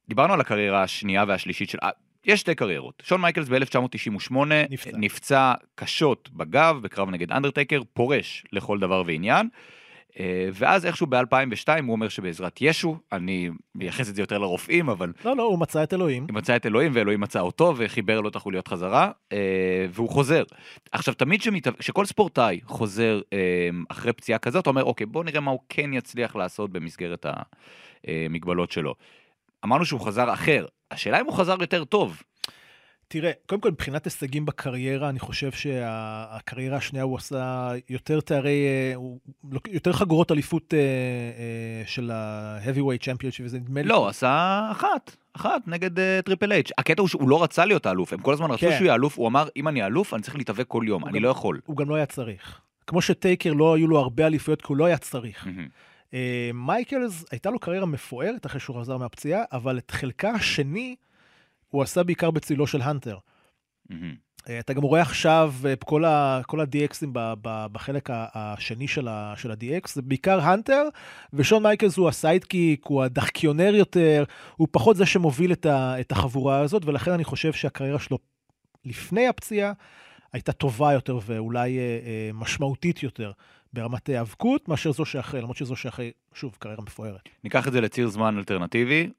דיברנו 0.08 0.34
על 0.34 0.40
הקריירה 0.40 0.82
השנייה 0.82 1.24
והשלישית 1.28 1.70
של... 1.70 1.78
אה, 1.82 1.90
יש 2.24 2.40
שתי 2.40 2.54
קריירות. 2.54 3.02
שון 3.06 3.20
מייקלס 3.20 3.48
ב-1998 3.48 4.34
נפצע. 4.70 4.90
נפצע 4.94 5.52
קשות 5.74 6.30
בגב 6.32 6.78
בקרב 6.82 7.10
נגד 7.10 7.32
אנדרטייקר, 7.32 7.80
פורש 7.92 8.44
לכל 8.52 8.78
דבר 8.78 9.02
ועניין. 9.06 9.48
אה, 10.20 10.48
ואז 10.52 10.86
איכשהו 10.86 11.06
ב-2002 11.06 11.82
הוא 11.82 11.92
אומר 11.92 12.08
שבעזרת 12.08 12.58
ישו, 12.60 12.96
אני 13.12 13.50
מייחס 13.74 14.10
את 14.10 14.14
זה 14.14 14.22
יותר 14.22 14.38
לרופאים, 14.38 14.88
אבל 14.88 15.12
לא, 15.24 15.36
לא, 15.36 15.42
הוא 15.42 15.58
מצא 15.58 15.82
את 15.82 15.94
אלוהים. 15.94 16.22
הוא 16.22 16.34
מצא 16.34 16.56
את 16.56 16.66
אלוהים 16.66 16.92
ואלוהים 16.94 17.20
מצא 17.20 17.40
אותו 17.40 17.74
וחיבר 17.76 18.20
לו 18.20 18.28
את 18.28 18.36
החוליות 18.36 18.68
חזרה 18.68 19.10
אה, 19.32 19.86
והוא 19.90 20.08
חוזר. 20.08 20.42
עכשיו 20.92 21.14
תמיד 21.14 21.42
שמת... 21.42 21.66
שכל 21.80 22.04
ספורטאי 22.04 22.60
חוזר 22.64 23.20
אחרי 23.88 24.12
פציעה 24.12 24.38
כזאת, 24.38 24.62
אתה 24.62 24.70
אומר 24.70 24.84
אוקיי 24.84 25.06
בוא 25.06 25.24
נראה 25.24 25.40
מה 25.40 25.50
הוא 25.50 25.60
כן 25.68 25.92
יצליח 25.92 26.36
לעשות 26.36 26.72
במסגרת 26.72 27.26
המגבלות 28.04 28.70
שלו. 28.70 28.94
אמרנו 29.64 29.84
שהוא 29.84 30.00
חזר 30.00 30.32
אחר, 30.32 30.66
השאלה 30.90 31.20
אם 31.20 31.26
הוא 31.26 31.34
חזר 31.34 31.56
יותר 31.60 31.84
טוב. 31.84 32.22
תראה, 33.10 33.30
קודם 33.46 33.60
כל 33.60 33.70
מבחינת 33.70 34.04
הישגים 34.04 34.46
בקריירה, 34.46 35.08
אני 35.08 35.18
חושב 35.18 35.52
שהקריירה 35.52 36.76
השנייה 36.76 37.04
הוא 37.04 37.16
עשה 37.16 37.70
יותר 37.90 38.20
תארי, 38.20 38.66
אה, 38.66 38.92
הוא- 38.94 39.18
יותר 39.68 39.92
חגורות 39.92 40.32
אליפות 40.32 40.74
אה, 40.74 40.78
אה, 40.78 41.82
של 41.86 42.10
ה-heavyweight 42.14 43.02
championship, 43.02 43.42
וזה 43.44 43.58
נדמה 43.58 43.82
לי... 43.82 43.88
לא, 43.88 44.08
עשה 44.08 44.68
אחת, 44.70 45.16
אחת 45.32 45.62
נגד 45.66 45.90
טריפל 46.24 46.52
אייץ'. 46.52 46.70
הקטע 46.78 47.02
הוא 47.02 47.08
שהוא 47.08 47.28
לא 47.28 47.42
רצה 47.42 47.64
להיות 47.64 47.86
האלוף, 47.86 48.12
הם 48.12 48.20
כל 48.20 48.32
הזמן 48.32 48.50
רצו 48.50 48.60
כן. 48.66 48.72
שהוא 48.76 48.84
יהיה 48.84 48.94
אלוף, 48.94 49.18
הוא 49.18 49.28
אמר 49.28 49.48
אם 49.56 49.68
אני 49.68 49.86
אלוף 49.86 50.14
אני 50.14 50.22
צריך 50.22 50.36
להתאבק 50.36 50.64
כל 50.68 50.82
יום, 50.86 51.04
אני 51.06 51.18
גם- 51.18 51.24
לא 51.24 51.28
יכול. 51.28 51.60
הוא 51.66 51.76
גם 51.76 51.90
לא 51.90 51.94
היה 51.94 52.06
צריך. 52.06 52.60
כמו 52.86 53.02
שטייקר 53.02 53.52
לא 53.52 53.74
היו 53.74 53.88
לו 53.88 53.98
הרבה 53.98 54.26
אליפויות, 54.26 54.60
כי 54.62 54.66
הוא 54.68 54.76
לא 54.76 54.84
היה 54.84 54.98
צריך. 54.98 55.46
אה, 56.14 56.50
מייקלס, 56.54 57.24
הייתה 57.30 57.50
לו 57.50 57.58
קריירה 57.58 57.86
מפוארת 57.86 58.46
אחרי 58.46 58.60
שהוא 58.60 58.80
חזר 58.80 58.96
מהפציעה, 58.96 59.42
אבל 59.52 59.78
את 59.78 59.90
חלקה 59.90 60.30
השני 60.30 60.96
הוא 61.68 61.82
עשה 61.82 62.02
בעיקר 62.02 62.30
בצילו 62.30 62.66
של 62.66 62.82
הנטר. 62.82 63.18
מהמם. 63.90 64.28
אה, 64.48 64.58
אתה 64.58 64.72
גם 64.72 64.82
רואה 64.82 65.00
עכשיו 65.00 65.54
אה, 65.64 65.76
כל, 65.76 66.04
ה, 66.04 66.40
כל 66.46 66.60
ה-DXים 66.60 67.06
ב- 67.12 67.34
ב- 67.42 67.66
בחלק 67.72 68.08
השני 68.12 68.88
של, 68.88 69.08
ה, 69.08 69.34
של 69.36 69.50
ה-DX, 69.50 69.88
זה 69.92 70.02
בעיקר 70.02 70.40
הנטר, 70.40 70.82
ושון 71.32 71.62
מייקלס 71.62 71.96
הוא 71.96 72.08
ה 72.08 72.16
sidekick, 72.16 72.86
הוא 72.86 73.02
הדחקיונר 73.02 73.74
יותר, 73.74 74.24
הוא 74.56 74.68
פחות 74.70 74.96
זה 74.96 75.06
שמוביל 75.06 75.52
את, 75.52 75.66
ה, 75.66 76.00
את 76.00 76.12
החבורה 76.12 76.60
הזאת, 76.60 76.84
ולכן 76.84 77.10
אני 77.10 77.24
חושב 77.24 77.52
שהקריירה 77.52 77.98
שלו 77.98 78.18
לפני 78.84 79.28
הפציעה 79.28 79.72
הייתה 80.32 80.52
טובה 80.52 80.92
יותר 80.92 81.18
ואולי 81.26 81.78
אה, 81.78 81.82
אה, 81.82 82.30
משמעותית 82.34 83.02
יותר 83.02 83.32
ברמת 83.72 84.08
היאבקות, 84.08 84.68
מאשר 84.68 84.92
זו 84.92 85.04
שאחרי, 85.04 85.40
למרות 85.40 85.56
שזו 85.56 85.76
שאחרי, 85.76 86.10
שוב, 86.34 86.56
קריירה 86.58 86.82
מפוארת. 86.82 87.28
ניקח 87.44 87.68
את 87.68 87.72
זה 87.72 87.80
לציר 87.80 88.08
זמן 88.08 88.38
אלטרנטיבי. 88.38 89.10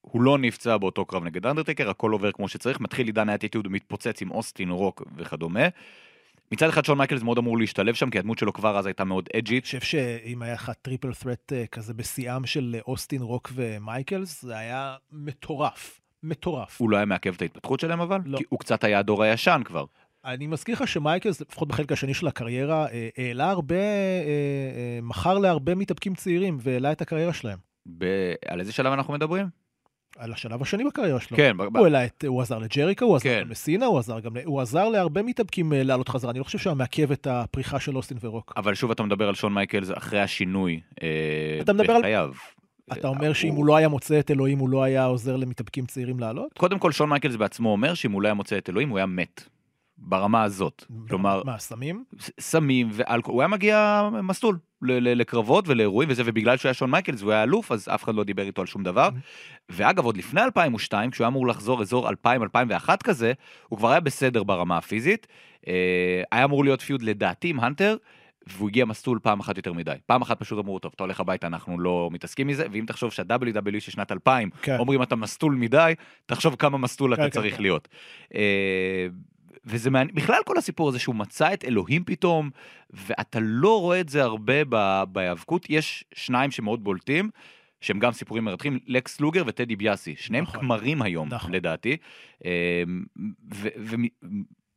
הוא 0.00 0.22
לא 0.22 0.38
נפצע 0.38 0.76
באותו 0.76 1.04
קרב 1.04 1.24
נגד 1.24 1.46
אנדרטקר, 1.46 1.90
הכל 1.90 2.12
עובר 2.12 2.32
כמו 2.32 2.48
שצריך, 2.48 2.80
מתחיל 2.80 3.06
עידן 3.06 3.28
האטיטוד, 3.28 3.68
מתפוצץ 3.68 4.22
עם 4.22 4.30
אוסטין, 4.30 4.70
רוק 4.70 5.02
וכדומה. 5.16 5.68
מצד 6.52 6.68
אחד 6.68 6.84
שון 6.84 6.98
מייקלס 6.98 7.22
מאוד 7.22 7.38
אמור 7.38 7.58
להשתלב 7.58 7.94
שם, 7.94 8.10
כי 8.10 8.18
הדמות 8.18 8.38
שלו 8.38 8.52
כבר 8.52 8.78
אז 8.78 8.86
הייתה 8.86 9.04
מאוד 9.04 9.28
edgy-ת. 9.36 9.64
אני 9.64 9.66
חושב 9.66 9.80
שאם 9.80 10.42
היה 10.42 10.54
לך 10.54 10.72
triple 10.82 11.14
threat 11.14 11.52
כזה 11.72 11.94
בשיאם 11.94 12.46
של 12.46 12.76
אוסטין, 12.86 13.22
רוק 13.22 13.52
ומייקלס, 13.54 14.42
זה 14.42 14.56
היה 14.56 14.96
מטורף. 15.12 16.00
מטורף. 16.22 16.80
הוא 16.80 16.90
לא 16.90 16.96
היה 16.96 17.06
מעכב 17.06 17.34
את 17.34 17.42
ההתפתחות 17.42 17.80
שלהם 17.80 18.00
אבל? 18.00 18.20
לא. 18.24 18.38
כי 18.38 18.44
הוא 18.48 18.58
קצת 18.58 18.84
היה 18.84 18.98
הדור 18.98 19.22
הישן 19.22 19.62
כבר. 19.64 19.84
אני 20.24 20.46
מזכיר 20.46 20.74
לך 20.74 20.88
שמייקלס, 20.88 21.40
לפחות 21.40 21.68
בחלק 21.68 21.92
השני 21.92 22.14
של 22.14 22.26
הקריירה, 22.26 22.86
אה, 22.88 23.08
העלה 23.18 23.50
הרבה, 23.50 23.74
אה, 23.74 23.80
אה, 23.80 24.98
מכר 25.02 25.38
להרבה 25.38 25.74
מתאבקים 25.74 26.14
צעירים 26.14 26.58
והעלה 26.60 26.92
את 26.92 27.00
הקריירה 27.02 27.32
שלהם. 27.32 27.58
ב... 27.98 28.04
על 28.48 28.60
איזה 28.60 28.72
שלב 28.72 28.92
אנחנו 28.92 29.14
מדברים? 29.14 29.46
על 30.18 30.32
השלב 30.32 30.62
השני 30.62 30.84
בקריירה 30.84 31.20
שלו. 31.20 31.36
כן, 31.36 31.56
ב- 31.56 31.62
ב- 31.62 31.76
הוא 31.76 31.86
העלה 31.86 32.04
את, 32.04 32.24
הוא 32.28 32.42
עזר 32.42 32.58
לג'ריקו, 32.58 33.04
הוא 33.04 33.16
עזר 33.16 33.22
כן. 33.24 33.40
גם 33.44 33.50
לסינה, 33.50 33.86
הוא 33.86 33.98
עזר 33.98 34.20
גם, 34.20 34.32
הוא 34.44 34.60
עזר 34.60 34.88
להרבה 34.88 35.22
מתאבקים 35.22 35.72
לעלות 35.76 36.08
חזרה. 36.08 36.30
אני 36.30 36.38
לא 36.38 36.44
חושב 36.44 36.58
שהוא 36.58 36.74
מעכב 36.74 37.12
את 37.12 37.26
הפריחה 37.26 37.80
של 37.80 37.96
אוסטין 37.96 38.18
ורוק. 38.20 38.52
אבל 38.56 38.74
שוב 38.74 38.90
אתה 38.90 39.02
מדבר 39.02 39.28
על 39.28 39.34
שון 39.34 39.54
מייקלס 39.54 39.90
אחרי 39.94 40.20
השינוי 40.20 40.80
אתה 41.62 41.72
מדבר 41.72 41.92
על- 41.92 42.00
בחייו. 42.00 42.30
אתה 42.92 43.08
אומר 43.08 43.32
שאם 43.32 43.54
הוא 43.54 43.66
לא 43.66 43.76
היה 43.76 43.88
מוצא 43.88 44.18
את 44.18 44.30
אלוהים, 44.30 44.58
הוא 44.58 44.68
לא 44.68 44.82
היה 44.82 45.04
עוזר 45.04 45.36
למתאבקים 45.36 45.86
צעירים 45.86 46.20
לעלות? 46.20 46.52
קודם 46.58 46.78
כל 46.78 46.92
שון 46.92 47.08
מייקלס 47.10 47.36
בעצמו 47.36 47.72
אומר 47.72 47.94
שאם 47.94 48.12
הוא 48.12 48.22
לא 48.22 48.28
היה 48.28 48.34
מוצא 48.34 48.58
את 48.58 48.68
אלוהים 48.68 48.88
הוא 48.88 48.98
היה 48.98 49.06
מת. 49.06 49.48
ברמה 50.04 50.42
הזאת. 50.42 50.84
כלומר, 51.08 51.42
מה, 51.44 51.58
סמים? 51.58 52.04
סמים 52.40 52.88
ואלכוהול, 52.92 53.34
הוא 53.34 53.42
היה 53.42 53.48
מגיע 53.48 54.08
מסטול 54.22 54.58
לקרבות 54.82 55.68
ולאירועים 55.68 56.10
וזה, 56.10 56.22
ובגלל 56.26 56.56
שהוא 56.56 56.68
היה 56.68 56.74
שון 56.74 56.90
מייקלס 56.90 57.20
והוא 57.20 57.32
היה 57.32 57.42
אלוף, 57.42 57.72
אז 57.72 57.88
אף 57.94 58.04
אחד 58.04 58.14
לא 58.14 58.24
דיבר 58.24 58.42
איתו 58.42 58.60
על 58.60 58.66
שום 58.66 58.82
דבר. 58.82 59.08
ואגב, 59.68 60.04
עוד 60.04 60.16
לפני 60.16 60.42
2002, 60.42 61.10
כשהוא 61.10 61.24
היה 61.24 61.28
אמור 61.28 61.46
לחזור 61.46 61.82
אזור 61.82 62.08
2000-2001 62.08 62.12
כזה, 63.04 63.32
הוא 63.68 63.78
כבר 63.78 63.90
היה 63.90 64.00
בסדר 64.00 64.42
ברמה 64.42 64.76
הפיזית. 64.76 65.26
אה, 65.68 66.22
היה 66.32 66.44
אמור 66.44 66.64
להיות 66.64 66.80
פיוד 66.80 67.02
לדעתי 67.02 67.48
עם 67.48 67.60
הנטר, 67.60 67.96
והוא 68.46 68.68
הגיע 68.68 68.84
מסלול 68.84 69.18
פעם 69.22 69.40
אחת 69.40 69.56
יותר 69.56 69.72
מדי. 69.72 69.94
פעם 70.06 70.22
אחת 70.22 70.40
פשוט 70.40 70.58
אמרו, 70.64 70.78
טוב, 70.78 70.92
אתה 70.94 71.04
הולך 71.04 71.20
הביתה, 71.20 71.46
אנחנו 71.46 71.80
לא 71.80 72.08
מתעסקים 72.12 72.46
מזה, 72.46 72.66
ואם 72.72 72.84
תחשוב 72.86 73.12
שה-WWE 73.12 73.80
של 73.80 73.92
שנת 73.92 74.12
2000, 74.12 74.50
כן. 74.62 74.78
אומרים 74.78 75.02
אתה 75.02 75.16
מסטול 75.16 75.54
מדי, 75.54 75.94
תחשוב 76.26 76.54
כמה 76.58 76.78
מסטול 76.78 77.16
כן, 77.16 77.22
אתה 77.22 77.30
כן, 77.30 77.40
צריך 77.40 77.56
כן. 77.56 77.62
להיות. 77.62 77.88
וזה 79.64 79.90
מעניין, 79.90 80.14
בכלל 80.14 80.40
כל 80.44 80.58
הסיפור 80.58 80.88
הזה 80.88 80.98
שהוא 80.98 81.14
מצא 81.14 81.54
את 81.54 81.64
אלוהים 81.64 82.04
פתאום, 82.04 82.50
ואתה 82.90 83.38
לא 83.42 83.80
רואה 83.80 84.00
את 84.00 84.08
זה 84.08 84.22
הרבה 84.22 84.64
ב- 84.68 85.02
בהיאבקות, 85.12 85.66
יש 85.70 86.04
שניים 86.14 86.50
שמאוד 86.50 86.84
בולטים, 86.84 87.30
שהם 87.80 87.98
גם 87.98 88.12
סיפורים 88.12 88.44
מרתחים, 88.44 88.78
לקס 88.86 89.20
לוגר 89.20 89.42
וטדי 89.46 89.76
ביאסי, 89.76 90.14
שניהם 90.18 90.44
נכון. 90.44 90.60
כמרים 90.60 91.02
היום, 91.02 91.28
נכון. 91.28 91.52
לדעתי. 91.52 91.96
אה, 92.44 92.82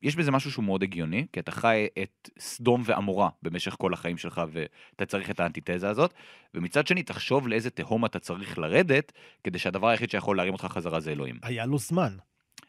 ויש 0.02 0.16
בזה 0.16 0.32
משהו 0.32 0.52
שהוא 0.52 0.66
מאוד 0.66 0.84
הגיוני, 0.84 1.26
כי 1.34 1.40
אתה 1.40 1.52
חי 1.52 1.88
את 2.04 2.30
סדום 2.40 2.82
ועמורה 2.86 3.30
במשך 3.44 3.76
כל 3.80 3.94
החיים 3.94 4.18
שלך, 4.18 4.42
ואתה 4.52 5.06
צריך 5.06 5.30
את 5.30 5.40
האנטיתזה 5.40 5.90
הזאת, 5.90 6.14
ומצד 6.54 6.88
שני, 6.88 7.04
תחשוב 7.04 7.48
לאיזה 7.48 7.70
תהום 7.70 8.06
אתה 8.06 8.20
צריך 8.20 8.58
לרדת, 8.58 9.12
כדי 9.44 9.60
שהדבר 9.60 9.88
היחיד 9.88 10.10
שיכול 10.10 10.38
להרים 10.38 10.54
אותך 10.54 10.66
חזרה 10.70 11.00
זה 11.00 11.12
אלוהים. 11.12 11.36
היה 11.44 11.66
לו 11.66 11.78
זמן. 11.78 12.18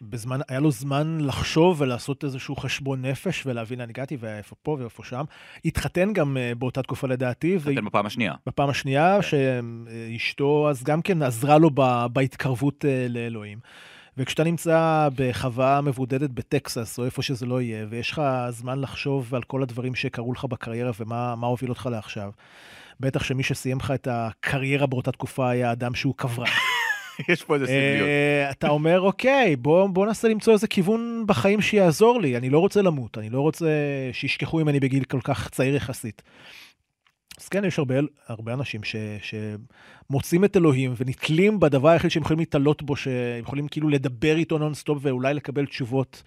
בזמן, 0.02 0.40
היה 0.48 0.60
לו 0.60 0.70
זמן 0.70 1.18
לחשוב 1.20 1.80
ולעשות 1.80 2.24
איזשהו 2.24 2.56
חשבון 2.56 3.04
נפש 3.04 3.46
ולהבין 3.46 3.78
לאן 3.78 3.88
הגעתי 3.88 4.16
ואיפה 4.20 4.56
פה 4.62 4.76
ואיפה 4.80 5.04
שם. 5.04 5.24
התחתן 5.64 6.12
גם 6.12 6.36
אה, 6.36 6.52
באותה 6.58 6.82
תקופה 6.82 7.06
לדעתי, 7.06 7.56
אתם 7.56 7.84
בפעם 7.84 8.06
השנייה. 8.06 8.34
בפעם 8.46 8.68
השנייה, 8.68 9.18
כן. 9.22 9.38
שאשתו 10.18 10.70
אז 10.70 10.84
גם 10.84 11.02
כן 11.02 11.22
עזרה 11.22 11.58
לו 11.58 11.70
ב- 11.74 12.06
בהתקרבות 12.12 12.84
אה, 12.84 13.06
לאלוהים. 13.08 13.58
וכשאתה 14.18 14.44
נמצא 14.44 15.08
בחווה 15.16 15.80
מבודדת 15.80 16.30
בטקסס, 16.30 16.98
או 16.98 17.04
איפה 17.04 17.22
שזה 17.22 17.46
לא 17.46 17.60
יהיה, 17.60 17.86
ויש 17.90 18.10
לך 18.10 18.22
זמן 18.50 18.80
לחשוב 18.80 19.34
על 19.34 19.42
כל 19.42 19.62
הדברים 19.62 19.94
שקרו 19.94 20.32
לך 20.32 20.44
בקריירה 20.44 20.90
ומה 21.00 21.36
מה 21.36 21.46
הוביל 21.46 21.70
אותך 21.70 21.88
לעכשיו, 21.92 22.30
בטח 23.00 23.24
שמי 23.24 23.42
שסיים 23.42 23.78
לך 23.78 23.90
את 23.90 24.08
הקריירה 24.10 24.86
באותה 24.86 25.12
תקופה 25.12 25.50
היה 25.50 25.72
אדם 25.72 25.94
שהוא 25.94 26.14
קברן. 26.16 26.46
יש 27.28 27.44
פה 27.44 27.54
איזה 27.54 27.66
סמליות. 27.66 28.08
אה, 28.08 28.50
אתה 28.50 28.68
אומר, 28.68 29.00
אוקיי, 29.00 29.56
בוא, 29.56 30.06
ננסה 30.06 30.28
למצוא 30.28 30.52
איזה 30.52 30.68
כיוון 30.68 31.24
בחיים 31.26 31.60
שיעזור 31.60 32.20
לי. 32.20 32.36
אני 32.36 32.50
לא 32.50 32.58
רוצה 32.58 32.82
למות, 32.82 33.18
אני 33.18 33.30
לא 33.30 33.40
רוצה 33.40 33.66
שישכחו 34.12 34.58
ממני 34.58 34.80
בגיל 34.80 35.04
כל 35.04 35.20
כך 35.24 35.48
צעיר 35.50 35.74
יחסית. 35.74 36.22
אז 37.40 37.48
כן, 37.48 37.64
יש 37.64 37.78
הרבה, 37.78 37.94
הרבה 38.26 38.52
אנשים 38.52 38.80
ש, 38.84 38.96
שמוצאים 39.22 40.44
את 40.44 40.56
אלוהים 40.56 40.94
ונתלים 40.96 41.60
בדבר 41.60 41.88
היחיד 41.88 42.10
שהם 42.10 42.22
יכולים 42.22 42.38
להתעלות 42.38 42.82
בו, 42.82 42.96
שהם 42.96 43.42
יכולים 43.42 43.68
כאילו 43.68 43.88
לדבר 43.88 44.36
איתו 44.36 44.58
נונסטופ 44.58 44.98
ואולי 45.02 45.34
לקבל 45.34 45.66
תשובות 45.66 46.22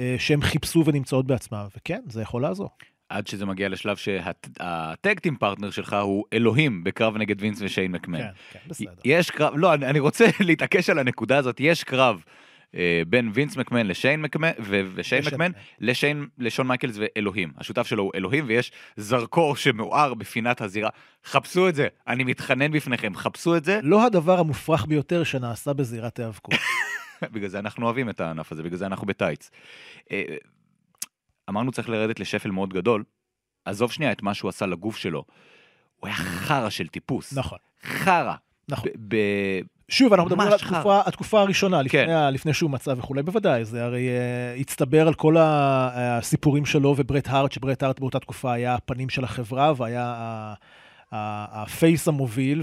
אה, 0.00 0.16
שהם 0.18 0.42
חיפשו 0.42 0.82
ונמצאות 0.86 1.26
בעצמם. 1.26 1.66
וכן, 1.76 2.00
זה 2.08 2.22
יכול 2.22 2.42
לעזור. 2.42 2.70
עד 3.08 3.26
שזה 3.26 3.46
מגיע 3.46 3.68
לשלב 3.68 3.96
שה 3.96 4.38
tag 4.38 4.80
team 4.80 5.36
partner 5.36 5.70
שלך 5.70 5.96
הוא 6.02 6.24
אלוהים 6.32 6.84
בקרב 6.84 7.16
נגד 7.16 7.40
וינס 7.40 7.58
ושיין 7.62 7.92
מקמן. 7.92 8.18
כן, 8.18 8.28
כן, 8.52 8.58
בסדר. 8.66 8.92
יש 9.04 9.30
קרב, 9.30 9.52
לא, 9.56 9.74
אני, 9.74 9.86
אני 9.86 9.98
רוצה 9.98 10.26
להתעקש 10.46 10.90
על 10.90 10.98
הנקודה 10.98 11.36
הזאת, 11.38 11.56
יש 11.60 11.84
קרב 11.84 12.22
אה, 12.74 13.02
בין 13.08 13.30
וינס 13.34 13.56
מקמן 13.56 13.86
לשיין 13.86 14.22
מקמן, 14.22 14.50
ו- 14.58 14.80
ושיין 14.94 15.22
ושיין 15.22 15.22
מקמן 15.24 15.50
מקמן. 15.50 15.62
לשיין, 15.80 16.26
לשון 16.38 16.66
מייקלס 16.66 16.98
ואלוהים. 16.98 17.52
השותף 17.58 17.86
שלו 17.86 18.02
הוא 18.02 18.12
אלוהים, 18.14 18.44
ויש 18.48 18.72
זרקור 18.96 19.56
שמואר 19.56 20.14
בפינת 20.14 20.60
הזירה. 20.60 20.90
חפשו 21.24 21.68
את 21.68 21.74
זה, 21.74 21.88
אני 22.08 22.24
מתחנן 22.24 22.72
בפניכם, 22.72 23.16
חפשו 23.16 23.56
את 23.56 23.64
זה. 23.64 23.80
לא 23.82 24.06
הדבר 24.06 24.38
המופרך 24.38 24.86
ביותר 24.86 25.24
שנעשה 25.24 25.72
בזירת 25.72 26.18
היאבקות. 26.18 26.54
בגלל 27.32 27.48
זה 27.48 27.58
אנחנו 27.58 27.86
אוהבים 27.86 28.10
את 28.10 28.20
הענף 28.20 28.52
הזה, 28.52 28.62
בגלל 28.62 28.78
זה 28.78 28.86
אנחנו 28.86 29.06
בטייץ. 29.06 29.50
אמרנו 31.48 31.72
צריך 31.72 31.88
לרדת 31.88 32.20
לשפל 32.20 32.50
מאוד 32.50 32.72
גדול, 32.74 33.04
עזוב 33.64 33.92
שנייה 33.92 34.12
את 34.12 34.22
מה 34.22 34.34
שהוא 34.34 34.48
עשה 34.48 34.66
לגוף 34.66 34.96
שלו. 34.96 35.24
הוא 35.96 36.06
היה 36.06 36.16
חרא 36.16 36.70
של 36.70 36.86
טיפוס. 36.86 37.32
נכון, 37.38 37.58
חרא. 37.82 38.34
נכון. 38.68 38.88
ב- 38.88 39.14
ב- 39.14 39.60
שוב, 39.88 40.12
אנחנו 40.12 40.26
מדברים 40.30 40.48
על 40.48 40.54
התקופה, 40.54 41.00
התקופה 41.06 41.40
הראשונה, 41.40 41.82
לפני, 41.82 42.06
כן. 42.06 42.32
לפני 42.32 42.54
שהוא 42.54 42.70
מצא 42.70 42.94
וכולי, 42.96 43.22
בוודאי, 43.22 43.64
זה 43.64 43.84
הרי 43.84 44.08
uh, 44.08 44.60
הצטבר 44.60 45.06
על 45.06 45.14
כל 45.14 45.36
הסיפורים 45.38 46.66
שלו 46.66 46.94
וברט 46.96 47.28
הארט, 47.28 47.52
שברט 47.52 47.82
הארט 47.82 48.00
באותה 48.00 48.18
תקופה 48.18 48.52
היה 48.52 48.74
הפנים 48.74 49.08
של 49.08 49.24
החברה 49.24 49.72
והיה 49.76 50.54
ה 51.12 51.31
face 51.31 52.08
המוביל, 52.08 52.62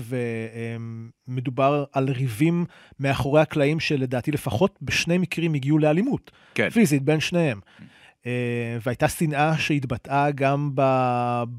ומדובר 1.27 1.83
על 1.93 2.09
ריבים 2.09 2.65
מאחורי 2.99 3.41
הקלעים 3.41 3.79
שלדעתי 3.79 4.31
לפחות 4.31 4.79
בשני 4.81 5.17
מקרים 5.17 5.53
הגיעו 5.53 5.79
לאלימות, 5.79 6.31
כן. 6.55 6.69
פיזית 6.69 7.03
בין 7.03 7.19
שניהם. 7.19 7.59
אה, 8.23 8.25
והייתה 8.85 9.07
שנאה 9.07 9.57
שהתבטאה 9.57 10.31
גם 10.31 10.71
ב, 10.75 10.81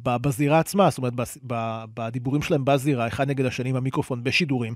ב, 0.03 0.17
בזירה 0.17 0.59
עצמה, 0.59 0.91
זאת 0.91 0.99
אומרת, 0.99 1.13
ב, 1.47 1.85
בדיבורים 1.95 2.43
שלהם 2.43 2.65
בזירה, 2.65 3.07
אחד 3.07 3.29
נגד 3.29 3.45
השני 3.45 3.73
במיקרופון, 3.73 4.25
בשידורים, 4.25 4.75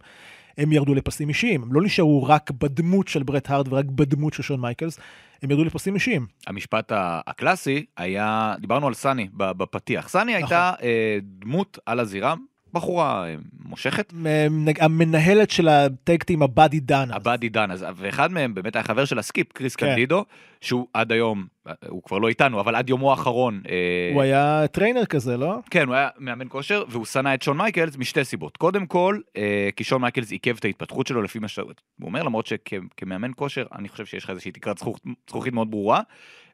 הם 0.59 0.73
ירדו 0.73 0.95
לפסים 0.95 1.29
אישיים. 1.29 1.63
הם 1.63 1.73
לא 1.73 1.83
נשארו 1.83 2.25
רק 2.25 2.51
בדמות 2.51 3.09
של 3.09 3.23
ברט 3.23 3.51
הארט 3.51 3.73
ורק 3.73 3.85
בדמות 3.85 4.35
של 4.35 4.43
שון 4.43 4.61
מייקלס, 4.61 4.99
הם 5.43 5.51
ירדו 5.51 5.65
לפסים 5.65 5.95
אישיים. 5.95 6.27
המשפט 6.47 6.93
הקלאסי 7.27 7.85
היה, 7.97 8.55
דיברנו 8.61 8.87
על 8.87 8.95
סאני 8.95 9.29
ב- 9.37 9.53
בפתיח. 9.53 10.09
סאני 10.09 10.35
הייתה 10.35 10.73
אה, 10.83 11.19
דמות 11.23 11.79
על 11.87 12.01
הזירה, 12.01 12.35
בחורה 12.73 13.29
אה, 13.29 13.35
מושכת, 13.65 14.13
המנהלת 14.81 15.51
של 15.51 15.69
ה 15.69 15.77
tag 15.77 16.02
team, 16.02 16.43
ה 16.43 16.50
Body 16.50 16.81
Donnas. 16.81 17.15
ה 17.17 17.23
Body 17.23 17.49
Don, 17.49 17.71
אז- 17.71 17.85
ואחד 17.97 18.33
מהם 18.33 18.55
באמת 18.55 18.77
היה 18.77 18.83
חבר 18.83 19.05
של 19.05 19.19
ה 19.19 19.25
Skip, 19.25 19.53
קריס 19.53 19.77
כן. 19.77 19.87
קנדידו, 19.87 20.25
שהוא 20.61 20.87
עד 20.95 21.13
היום, 21.13 21.47
אה, 21.69 21.73
הוא 21.89 22.03
כבר 22.03 22.19
לא 22.19 22.29
איתנו, 22.29 22.61
אבל 22.61 22.75
עד 22.75 22.89
יומו 22.91 23.11
האחרון, 23.11 23.63
אה, 23.69 24.11
הוא 24.15 24.23
היה 24.23 24.65
trainer 24.73 25.05
כזה, 25.07 25.37
לא? 25.37 25.59
כן, 25.71 25.87
הוא 25.87 25.95
היה 25.95 26.09
מאמן 26.19 26.47
כושר, 26.49 26.85
והוא 26.89 27.05
שנא 27.05 27.35
את 27.35 27.43
שון 27.43 27.57
מייקלס 27.57 27.97
משתי 27.97 28.25
סיבות. 28.25 28.57
קודם 28.57 28.87
כל, 28.87 29.19
אה, 29.37 29.69
כי 29.77 29.85
שון 29.85 30.01
מייקלס 30.01 30.31
עיכב 30.31 30.57
את 30.59 30.65
ההתפתחות 30.65 31.07
שלו 31.07 31.23
לפי 31.23 31.39
מה 31.39 31.49
ש... 31.49 31.59
הוא 31.59 31.69
אומר, 32.01 32.23
למרות 32.23 32.47
שכמאמן 32.47 33.31
כושר, 33.37 33.65
אני 33.79 33.89
חושב 33.89 34.07
שיש 34.07 34.25
לך 34.25 34.31
איזושהי 34.31 34.53
תקרת 34.53 34.79
זכוכ- 34.79 35.01
זכוכית 35.31 35.53
מאוד 35.55 35.71
ברורה. 35.71 36.01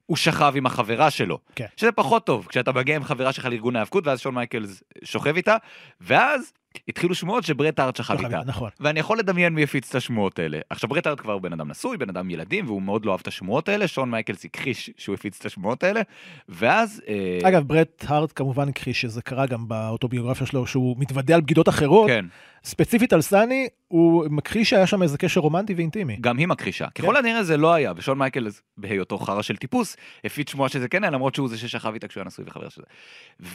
הוא 0.06 0.16
שכב 0.16 0.52
עם 0.56 0.66
החברה 0.66 1.10
שלו, 1.10 1.38
כן. 1.54 1.66
שזה 1.76 1.92
פחות 1.92 2.26
טוב, 2.26 2.46
כשאתה 2.48 2.72
מגיע 2.72 2.96
עם 2.96 3.04
חברה 3.04 3.32
שלך 3.32 3.44
לארגון 3.44 3.76
ההאבקות, 3.76 4.06
ואז 4.06 4.20
שון 4.20 4.34
מייקלס 4.34 4.82
שוכב 5.04 5.36
איתה, 5.36 5.56
ואז 6.00 6.52
התחילו 6.88 7.14
שמועות 7.14 7.44
שברט 7.44 7.78
הארט 7.78 7.96
שכב 7.96 8.24
איתה. 8.24 8.40
נכון. 8.46 8.70
ואני 8.80 9.00
יכול 9.00 9.18
לדמיין 9.18 9.54
מי 9.54 9.62
הפיץ 9.62 9.88
את 9.88 9.94
השמועות 9.94 10.38
האלה. 10.38 10.58
עכשיו 10.70 10.88
ברט 10.90 11.06
הארט 11.06 11.20
כבר 11.20 11.38
בן 11.38 11.52
אדם 11.52 11.70
נשוי, 11.70 11.96
בן 11.96 12.08
אדם 12.08 12.30
ילדים, 12.30 12.66
והוא 12.66 12.82
מאוד 12.82 13.04
לא 13.04 13.12
אהב 13.12 13.20
את 13.20 13.26
השמועות 13.26 13.68
האלה, 13.68 13.88
שון 13.88 14.10
מייקלס 14.10 14.44
הכחיש 14.44 14.90
שהוא 14.96 15.14
הפיץ 15.14 15.40
את 15.40 15.46
השמועות 15.46 15.82
האלה, 15.82 16.00
ואז... 16.48 17.02
אה, 17.08 17.48
אגב, 17.48 17.62
ברט 17.62 18.04
הארט 18.08 18.32
כמובן 18.32 18.68
הכחיש 18.68 19.00
שזה 19.00 19.22
קרה 19.22 19.46
גם 19.46 19.68
באוטוביוגרפיה 19.68 20.46
שלו, 20.46 20.66
שהוא 20.66 20.96
מתוודה 20.98 21.34
על 21.34 21.40
בגידות 21.40 21.68
אחרות. 21.68 22.08
כן, 22.08 22.24
ספציפית 22.64 23.12
על 23.12 23.20
סאני, 23.22 23.68
הוא 23.88 24.27
מכחיש 24.31 24.70
שהיה 24.70 24.87
שם 24.87 25.03
איזה 25.03 25.18
קשר 25.18 25.40
רומנטי 25.40 25.74
ואינטימי. 25.74 26.16
גם 26.20 26.38
היא 26.38 26.48
מכחישה. 26.48 26.87
ככל 26.94 27.16
הנראה 27.16 27.42
זה 27.42 27.57
לא 27.57 27.74
היה, 27.74 27.92
ושון 27.96 28.18
מייקלס, 28.18 28.62
בהיותו 28.77 29.18
חרא 29.18 29.42
של 29.42 29.57
טיפוס, 29.57 29.96
הפיץ 30.24 30.50
שמועה 30.50 30.68
שזה 30.68 30.88
כן 30.88 31.05
היה, 31.05 31.11
למרות 31.11 31.35
שהוא 31.35 31.48
זה 31.48 31.59
ששכב 31.59 31.90
איתה 31.94 32.09
כשהוא 32.09 32.20
היה 32.20 32.27
נשוי 32.27 32.44
וחבר 32.48 32.68
של 32.68 32.83
זה. 32.83 32.87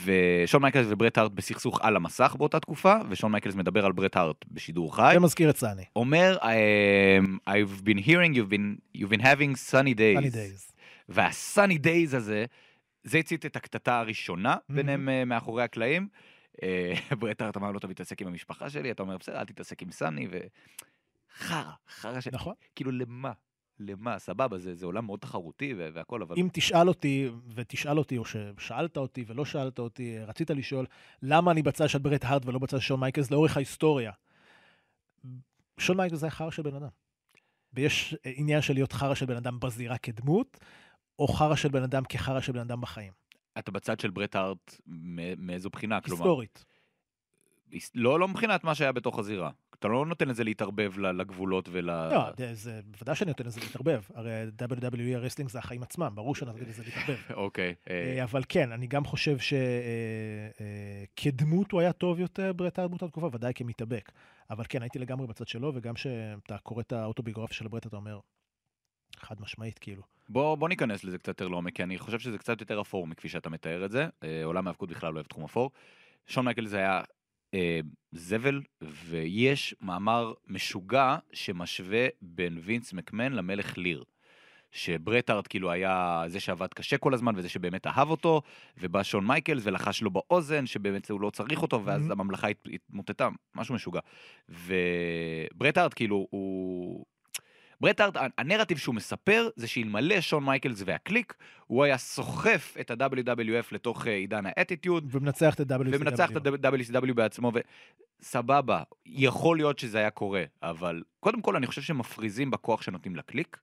ושון 0.04 0.62
מייקלס 0.62 0.86
וברט 0.90 1.18
הארט 1.18 1.32
בסכסוך 1.32 1.80
על 1.82 1.96
המסך 1.96 2.34
באותה 2.38 2.60
תקופה, 2.60 2.96
ושון 3.08 3.32
מייקלס 3.32 3.54
מדבר 3.54 3.86
על 3.86 3.92
ברט 3.92 4.16
הארט 4.16 4.44
בשידור 4.50 4.96
חי. 4.96 5.10
זה 5.12 5.20
מזכיר 5.20 5.50
את 5.50 5.56
סאני. 5.56 5.84
אומר, 5.96 6.38
um, 6.40 7.50
I've 7.50 7.82
been 7.82 8.06
hearing 8.06 8.34
you've 8.34 8.52
been, 8.52 9.00
you've 9.00 9.10
been 9.10 9.22
having 9.22 9.54
sunny 9.70 9.94
days. 9.94 10.14
Sunny 10.14 10.30
days. 10.30 10.72
וה 11.08 11.28
sunny 11.28 11.78
days 11.78 12.14
הזה, 12.14 12.44
זה 13.04 13.18
הצית 13.18 13.46
את 13.46 13.56
הקטטה 13.56 13.98
הראשונה 13.98 14.56
ביניהם 14.68 15.08
אה, 15.08 15.24
מאחורי 15.24 15.62
הקלעים. 15.62 16.08
אה, 16.62 16.94
ברט 17.20 17.42
הארט 17.42 17.56
אמר 17.56 17.72
לא 17.72 17.78
טוב 17.78 17.90
להתעסק 17.90 18.22
עם 18.22 18.28
המשפחה 18.28 18.70
שלי, 18.70 18.90
אתה 18.90 19.02
אומר 19.02 19.16
בסדר, 19.16 19.40
אל 19.40 19.44
תתעסק 19.44 19.82
עם 19.82 19.92
סאני, 19.92 20.28
ו... 20.30 20.38
חרא, 21.38 22.20
של... 22.20 22.30
נכון. 22.32 22.54
כאילו 22.74 22.90
למה? 22.90 23.32
למה? 23.78 24.18
סבבה, 24.18 24.58
זה, 24.58 24.74
זה 24.74 24.86
עולם 24.86 25.06
מאוד 25.06 25.20
תחרותי 25.20 25.74
והכל, 25.76 26.22
אבל... 26.22 26.36
אם 26.38 26.48
תשאל 26.52 26.88
אותי, 26.88 27.28
ותשאל 27.54 27.98
אותי, 27.98 28.18
או 28.18 28.24
ששאלת 28.24 28.96
אותי 28.96 29.24
ולא 29.26 29.44
שאלת 29.44 29.78
אותי, 29.78 30.18
רצית 30.18 30.50
לשאול, 30.50 30.86
למה 31.22 31.50
אני 31.50 31.62
בצד 31.62 31.88
של 31.88 31.98
ברט 31.98 32.24
הארט 32.24 32.46
ולא 32.46 32.58
בצד 32.58 32.78
של 32.80 32.86
שון 32.86 33.00
מייקלס 33.00 33.30
לאורך 33.30 33.56
ההיסטוריה? 33.56 34.12
שון 35.78 35.96
מייקלס 35.96 36.22
היה 36.22 36.30
חרא 36.30 36.50
של 36.50 36.62
בן 36.62 36.74
אדם. 36.74 36.88
ויש 37.72 38.16
עניין 38.24 38.62
של 38.62 38.74
להיות 38.74 38.92
חרא 38.92 39.14
של 39.14 39.26
בן 39.26 39.36
אדם 39.36 39.60
בזירה 39.60 39.98
כדמות, 39.98 40.58
או 41.18 41.28
חרא 41.28 41.56
של 41.56 41.68
בן 41.68 41.82
אדם 41.82 42.04
כחרא 42.04 42.40
של 42.40 42.52
בן 42.52 42.60
אדם 42.60 42.80
בחיים. 42.80 43.19
אתה 43.60 43.70
בצד 43.72 44.00
של 44.00 44.10
ברט 44.10 44.36
הארט 44.36 44.76
מאיזו 45.38 45.70
בחינה? 45.70 46.00
כלומר, 46.00 46.22
היסטורית. 46.22 46.64
היס- 47.72 47.90
לא, 47.94 48.20
לא 48.20 48.28
מבחינת 48.28 48.64
מה 48.64 48.74
שהיה 48.74 48.92
בתוך 48.92 49.18
הזירה. 49.18 49.50
אתה 49.78 49.88
לא 49.88 50.06
נותן 50.06 50.28
לזה 50.28 50.44
להתערבב 50.44 50.98
לגבולות 50.98 51.68
ול... 51.72 51.84
לא, 51.90 52.30
זה- 52.52 52.80
בוודאי 52.84 53.14
שאני 53.16 53.28
נותן 53.30 53.46
לזה 53.46 53.60
להתערבב. 53.60 54.02
הרי 54.14 54.30
WWE 54.62 55.14
ה 55.16 55.19
wrestling 55.19 55.50
זה 55.50 55.58
החיים 55.58 55.82
עצמם, 55.82 56.12
ברור 56.14 56.34
שאני 56.34 56.50
נותן 56.50 56.64
לזה 56.68 56.82
להתערבב. 56.84 57.18
אוקיי. 57.44 57.74
אה, 57.90 58.16
אה, 58.18 58.24
אבל 58.24 58.42
כן, 58.48 58.72
אני 58.72 58.86
גם 58.86 59.04
חושב 59.04 59.36
שכדמות 61.16 61.72
הוא 61.72 61.80
היה 61.80 61.92
טוב 61.92 62.20
יותר 62.20 62.52
ברט 62.52 62.78
הארט 62.78 62.90
באותה 62.90 63.08
תקופה, 63.08 63.26
ודאי 63.32 63.52
כמתאבק. 63.54 64.12
אבל 64.50 64.64
כן, 64.68 64.82
הייתי 64.82 64.98
לגמרי 64.98 65.26
בצד 65.26 65.48
שלו, 65.48 65.72
וגם 65.74 65.94
כשאתה 65.94 66.58
קורא 66.58 66.80
את 66.80 66.92
האוטוביוגרפיה 66.92 67.56
של 67.56 67.68
ברט, 67.68 67.86
אתה 67.86 67.96
אומר, 67.96 68.18
חד 69.16 69.40
משמעית, 69.40 69.78
כאילו. 69.78 70.02
בוא, 70.30 70.54
בוא 70.54 70.68
ניכנס 70.68 71.04
לזה 71.04 71.18
קצת 71.18 71.28
יותר 71.28 71.48
לעומק, 71.48 71.74
כי 71.76 71.82
אני 71.82 71.98
חושב 71.98 72.18
שזה 72.18 72.38
קצת 72.38 72.60
יותר 72.60 72.80
אפור 72.80 73.06
מכפי 73.06 73.28
שאתה 73.28 73.50
מתאר 73.50 73.84
את 73.84 73.90
זה. 73.90 74.06
אה, 74.24 74.44
עולם 74.44 74.66
ההאבקות 74.66 74.90
בכלל 74.90 75.10
לא 75.12 75.16
אוהב 75.18 75.26
תחום 75.26 75.44
אפור. 75.44 75.70
שון 76.26 76.44
מייקלס 76.44 76.76
היה 76.76 77.00
אה, 77.54 77.80
זבל, 78.12 78.60
ויש 78.82 79.74
מאמר 79.80 80.32
משוגע 80.48 81.16
שמשווה 81.32 82.06
בין 82.22 82.58
וינס 82.62 82.92
מקמן 82.92 83.32
למלך 83.32 83.78
ליר. 83.78 84.04
שברט 84.72 85.30
הארט 85.30 85.46
כאילו 85.48 85.70
היה 85.70 86.24
זה 86.26 86.40
שעבד 86.40 86.74
קשה 86.74 86.98
כל 86.98 87.14
הזמן 87.14 87.32
וזה 87.36 87.48
שבאמת 87.48 87.86
אהב 87.86 88.10
אותו, 88.10 88.42
ובא 88.78 89.02
שון 89.02 89.26
מייקלס 89.26 89.62
ולחש 89.66 90.02
לו 90.02 90.10
באוזן 90.10 90.66
שבאמת 90.66 91.10
הוא 91.10 91.20
לא 91.20 91.30
צריך 91.30 91.62
אותו, 91.62 91.84
ואז 91.84 92.08
אהם. 92.08 92.12
הממלכה 92.12 92.48
הת- 92.48 92.68
התמוטטה, 92.72 93.28
משהו 93.54 93.74
משוגע. 93.74 94.00
וברט 94.48 95.76
הארט 95.78 95.92
כאילו 95.94 96.26
הוא... 96.30 97.04
ברט 97.80 98.00
הארט, 98.00 98.16
הנרטיב 98.38 98.78
שהוא 98.78 98.94
מספר 98.94 99.48
זה 99.56 99.68
שאלמלא 99.68 100.20
שון 100.20 100.44
מייקלס 100.44 100.82
והקליק, 100.86 101.34
הוא 101.66 101.84
היה 101.84 101.98
סוחף 101.98 102.76
את 102.80 102.90
ה-WWF 102.90 103.66
לתוך 103.72 104.06
אה, 104.06 104.12
עידן 104.12 104.46
האטיטיוד, 104.46 105.08
ומנצח 105.10 105.54
את 105.54 105.60
ה-WCW. 105.60 105.88
ומנצח 105.90 106.30
את 106.30 106.46
ה-WCW 106.46 107.14
בעצמו, 107.14 107.52
וסבבה, 108.22 108.82
יכול 109.06 109.56
להיות 109.56 109.78
שזה 109.78 109.98
היה 109.98 110.10
קורה, 110.10 110.44
אבל 110.62 111.02
קודם 111.20 111.42
כל 111.42 111.56
אני 111.56 111.66
חושב 111.66 111.82
שמפריזים 111.82 112.50
בכוח 112.50 112.82
שנותנים 112.82 113.16
לקליק. 113.16 113.58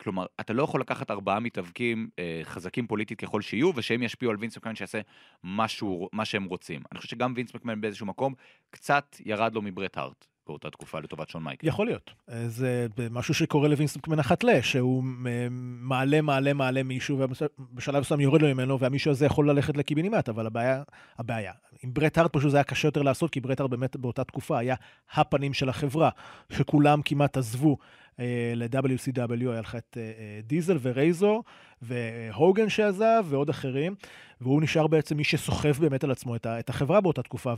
כלומר, 0.00 0.26
אתה 0.40 0.52
לא 0.52 0.62
יכול 0.62 0.80
לקחת 0.80 1.10
ארבעה 1.10 1.40
מתאבקים 1.40 2.08
אה, 2.18 2.40
חזקים 2.44 2.86
פוליטית 2.86 3.20
ככל 3.20 3.42
שיהיו, 3.42 3.70
ושהם 3.74 4.02
ישפיעו 4.02 4.30
על 4.30 4.36
וינס 4.40 4.56
מקמן 4.56 4.74
שיעשה 4.74 5.00
משהו, 5.44 6.08
מה 6.12 6.24
שהם 6.24 6.44
רוצים. 6.44 6.82
אני 6.92 6.98
חושב 6.98 7.10
שגם 7.10 7.32
וינס 7.36 7.54
מקמן 7.54 7.80
באיזשהו 7.80 8.06
מקום 8.06 8.34
קצת 8.70 9.16
ירד 9.24 9.54
לו 9.54 9.62
מברט 9.62 9.98
הארט 9.98 10.26
באותה 10.48 10.70
תקופה 10.70 11.00
לטובת 11.00 11.28
שון 11.28 11.42
מייקל. 11.42 11.68
יכול 11.68 11.86
להיות. 11.86 12.10
אה, 12.30 12.48
זה 12.48 12.86
משהו 13.10 13.34
שקורה 13.34 13.68
לווינס 13.68 13.96
מקמן 13.96 14.18
אחת 14.18 14.44
ל, 14.44 14.60
שהוא 14.60 15.04
אה, 15.26 15.46
מעלה, 15.80 16.20
מעלה, 16.20 16.52
מעלה 16.52 16.82
מישהו, 16.82 17.18
ובשלב 17.18 18.00
מסוים 18.00 18.20
יורד 18.20 18.42
לו 18.42 18.48
ממנו, 18.48 18.80
והמישהו 18.80 19.10
הזה 19.10 19.26
יכול 19.26 19.50
ללכת 19.50 19.76
לקיבינימט, 19.76 20.28
אבל 20.28 20.46
הבעיה, 20.46 20.82
הבעיה. 21.18 21.52
עם 21.82 21.94
ברט 21.94 22.18
הארט 22.18 22.32
פשוט 22.32 22.50
זה 22.50 22.56
היה 22.56 22.64
קשה 22.64 22.88
יותר 22.88 23.02
לעשות, 23.02 23.30
כי 23.30 23.40
ברט 23.40 23.60
הארט 23.60 23.70
באמת 23.70 23.96
באותה 23.96 24.24
תקופה 24.24 24.58
היה 24.58 24.74
הפנים 25.14 25.54
של 25.54 25.68
החברה, 25.68 26.10
שכולם 26.52 27.02
כמעט 27.04 27.36
עזבו 27.36 27.76
אה, 28.20 28.52
ל-WCW, 28.56 29.50
היה 29.50 29.60
לך 29.60 29.76
את 29.76 29.96
דיזל 30.42 30.78
ורייזור, 30.82 31.44
והוגן 31.82 32.68
שעזב, 32.68 33.24
ועוד 33.28 33.50
אחרים, 33.50 33.94
והוא 34.40 34.62
נשאר 34.62 34.86
בעצם 34.86 35.16
מי 35.16 35.24
שסוחב 35.24 35.72
באמת 35.80 36.04
על 36.04 36.10
עצמו 36.10 36.36
את 36.36 36.70
החברה 36.70 37.00
באותה 37.00 37.22
תקופה. 37.22 37.54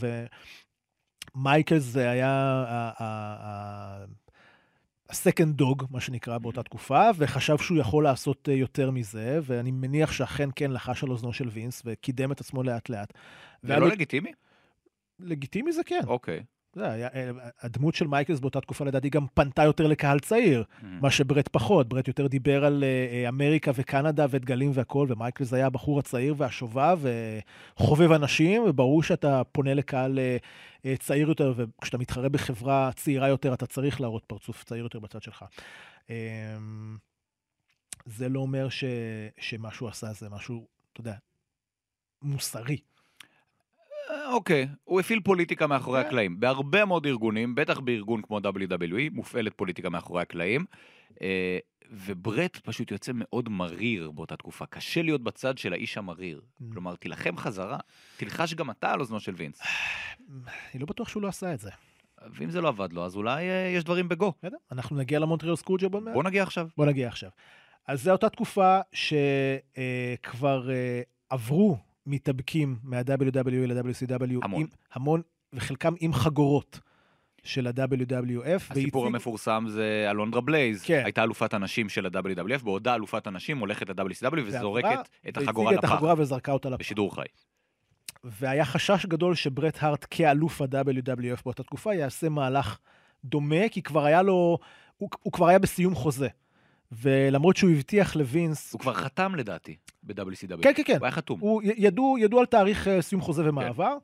מייקלס 1.35 1.83
זה 1.83 2.11
היה 2.11 2.29
ה- 2.29 2.93
ה- 2.99 3.37
ה- 3.41 4.05
ה 5.11 5.17
second 5.17 5.57
dog, 5.57 5.87
מה 5.91 6.01
שנקרא, 6.01 6.39
באותה 6.39 6.63
תקופה, 6.63 7.03
וחשב 7.17 7.59
שהוא 7.59 7.79
יכול 7.79 8.05
לעשות 8.05 8.49
אה, 8.49 8.55
יותר 8.55 8.91
מזה, 8.91 9.39
ואני 9.43 9.71
מניח 9.71 10.13
שאכן 10.13 10.49
כן 10.57 10.71
לחש 10.71 11.05
על 11.05 11.11
אוזנו 11.11 11.33
של 11.33 11.49
וינס, 11.49 11.83
וקידם 11.85 12.33
את 12.33 12.41
עצמו 12.41 12.63
לאט-לאט. 12.63 13.13
זה 13.63 13.77
לא 13.77 13.89
לגיטימי? 13.89 14.33
לגיטימי 15.21 15.73
זה 15.73 15.83
כן. 15.87 16.01
אוקיי. 16.07 16.45
זה 16.73 16.93
היה, 16.93 17.09
אה, 17.15 17.31
הדמות 17.61 17.95
של 17.95 18.07
מייקלס 18.07 18.41
באותה 18.41 18.61
תקופה 18.61 18.85
לדעתי 18.85 19.11
גם 19.11 19.27
פנתה 19.35 19.63
יותר 19.63 19.87
לקהל 19.87 20.21
צעיר, 20.21 20.65
מה 20.83 21.11
שברט 21.11 21.49
פחות. 21.49 21.89
ברט 21.89 22.09
יותר 22.09 22.27
דיבר 22.27 22.65
על 22.65 22.85
אה, 22.85 23.07
אה, 23.13 23.29
אמריקה 23.29 23.71
וקנדה 23.75 24.27
ודגלים 24.31 24.71
והכל, 24.75 25.07
ומייקלס 25.11 25.53
היה 25.53 25.67
הבחור 25.67 25.99
הצעיר 25.99 26.35
והשובב 26.37 26.99
וחובב 27.77 28.13
אנשים, 28.13 28.63
וברור 28.67 29.03
שאתה 29.03 29.43
פונה 29.53 29.75
לקהל 29.75 30.19
צעיר 30.99 31.29
יותר, 31.29 31.55
וכשאתה 31.57 31.99
מתחרה 31.99 32.29
בחברה 32.29 32.91
צעירה 32.97 33.29
יותר, 33.29 33.55
אתה 33.55 33.67
צריך 33.67 34.01
להראות 34.01 34.25
פרצוף 34.25 34.65
צעיר 34.65 34.83
יותר 34.83 34.99
בצד 34.99 35.23
שלך. 35.23 35.45
אה, 36.11 36.17
זה 38.07 38.29
לא 38.29 38.41
אומר 38.41 38.69
ש, 38.69 38.85
שמה 39.39 39.73
שהוא 39.73 39.89
עשה 39.89 40.13
זה 40.13 40.29
משהו, 40.29 40.67
אתה 40.93 41.01
יודע, 41.01 41.15
מוסרי. 42.23 42.77
אה, 44.31 44.35
אוקיי, 44.35 44.69
הוא 44.85 45.01
הפעיל 45.01 45.21
פוליטיקה 45.21 45.67
מאחורי 45.67 46.03
כן. 46.03 46.07
הקלעים. 46.07 46.41
בהרבה 46.41 46.85
מאוד 46.85 47.07
ארגונים, 47.07 47.55
בטח 47.55 47.79
בארגון 47.81 48.23
כמו 48.23 48.39
WWE, 48.39 49.11
מופעלת 49.13 49.53
פוליטיקה 49.57 49.91
מאחורי 49.91 50.23
הקלעים. 50.23 50.65
אה, 51.23 51.59
וברט 51.93 52.57
פשוט 52.57 52.91
יוצא 52.91 53.13
מאוד 53.15 53.49
מריר 53.49 54.11
באותה 54.11 54.37
תקופה. 54.37 54.67
קשה 54.67 55.03
להיות 55.03 55.23
בצד 55.23 55.59
של 55.59 55.73
האיש 55.73 55.99
המריר. 55.99 56.41
Mm. 56.41 56.65
כלומר, 56.73 56.97
תילחם 56.97 57.37
חזרה, 57.37 57.79
תלחש 58.17 58.55
גם 58.55 58.71
אתה 58.71 58.93
על 58.93 59.01
אוזנו 59.01 59.21
של 59.21 59.35
וינס. 59.35 59.61
אני 60.75 60.81
לא 60.81 60.87
בטוח 60.87 61.09
שהוא 61.09 61.23
לא 61.23 61.29
עשה 61.29 61.55
את 61.55 61.61
זה. 61.61 61.71
ואם 62.35 62.51
זה 62.51 62.61
לא 62.61 62.69
עבד 62.69 62.93
לו, 62.93 63.05
אז 63.05 63.17
אולי 63.17 63.49
אה, 63.49 63.73
יש 63.77 63.85
דברים 63.85 64.09
בגו. 64.09 64.33
בסדר? 64.39 64.57
אנחנו 64.73 64.97
נגיע 64.97 65.19
למונטריאל 65.19 65.57
סקרוג'ר 65.57 65.89
עוד 65.93 66.03
מעט. 66.03 66.15
בוא 66.15 66.23
נגיע 66.23 66.43
עכשיו. 66.43 66.69
בוא 66.77 66.87
נגיע 66.87 67.09
עכשיו. 67.09 67.31
אז 67.87 68.03
זו 68.03 68.13
אותה 68.13 68.29
תקופה 68.29 68.81
שכבר 68.93 70.71
אה, 70.71 71.03
עברו 71.31 71.79
מתאבקים 72.07 72.77
מה-WW 72.83 73.51
ל-WCW. 73.67 74.39
המון. 74.43 74.61
עם, 74.61 74.67
המון, 74.93 75.23
וחלקם 75.53 75.95
עם 76.01 76.13
חגורות 76.13 76.81
של 77.45 77.67
ה-WWF. 77.67 78.71
הסיפור 78.71 79.03
והציג- 79.03 79.15
המפורסם 79.15 79.65
זה 79.69 80.07
אלונדרה 80.11 80.41
בלייז, 80.41 80.83
כן. 80.83 81.03
הייתה 81.05 81.23
אלופת 81.23 81.55
הנשים 81.55 81.89
של 81.89 82.07
ה-WWF, 82.07 82.65
בעודה 82.65 82.95
אלופת 82.95 83.27
הנשים 83.27 83.59
הולכת 83.59 83.89
ל-WCW 83.91 84.41
וזורקת 84.47 85.09
את 85.29 85.37
החגורה 85.37 85.65
והציגה 85.65 85.79
את 85.79 85.85
לפח, 85.85 85.93
החגורה 85.93 86.15
וזרקה 86.19 86.53
אותה 86.53 86.69
לפח. 86.71 86.81
בשידור 86.81 87.15
חי. 87.15 87.23
והיה 88.25 88.65
חשש 88.65 89.07
גדול 89.07 89.35
שברט 89.35 89.77
הארט 89.81 90.07
כאלוף 90.11 90.63
ה-WWF 90.63 91.43
באותה 91.45 91.63
תקופה 91.63 91.95
יעשה 91.95 92.29
מהלך 92.29 92.79
דומה, 93.25 93.69
כי 93.71 93.83
כבר 93.83 94.05
היה 94.05 94.23
לו, 94.23 94.59
הוא, 94.97 95.09
הוא 95.23 95.33
כבר 95.33 95.47
היה 95.49 95.59
בסיום 95.59 95.95
חוזה. 95.95 96.29
ולמרות 96.93 97.57
שהוא 97.57 97.71
הבטיח 97.71 98.17
לווינס, 98.17 98.73
הוא 98.73 98.81
כבר 98.81 98.95
חתם 98.95 99.35
לדעתי 99.35 99.77
ב-WCW. 100.03 100.63
כן, 100.63 100.73
כן, 100.77 100.83
כן. 100.87 100.97
הוא 100.97 101.07
היה 101.07 101.13
חתום. 101.13 101.41
הוא, 101.41 101.63
ידעו, 101.65 102.19
ידעו 102.19 102.41
על 102.41 102.47
תאריך 102.47 102.89
אה, 102.89 103.03
סיום 103.03 103.21
חוזה 103.23 103.49
ומעבר, 103.49 103.97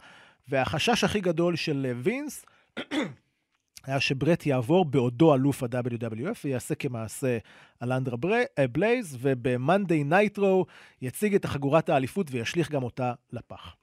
והחשש 0.48 1.04
הכי 1.04 1.20
גדול 1.20 1.56
של 1.56 1.86
אה, 1.88 1.92
וינס 1.96 2.44
היה 3.84 4.00
שברט 4.00 4.46
יעבור 4.46 4.84
בעודו 4.84 5.34
אלוף 5.34 5.62
ה-WWF 5.62 6.36
ויעשה 6.44 6.74
כמעשה 6.74 7.38
על 7.80 7.92
אלונדרה 7.92 8.16
בר- 8.16 8.42
אה, 8.58 8.66
בלייז, 8.68 9.18
וב 9.20 9.41
Monday 9.41 10.04
Nitro 10.04 10.66
יציג 11.02 11.34
את 11.34 11.44
החגורת 11.44 11.88
האליפות 11.88 12.26
וישליך 12.30 12.70
גם 12.70 12.82
אותה 12.82 13.12
לפח. 13.32 13.76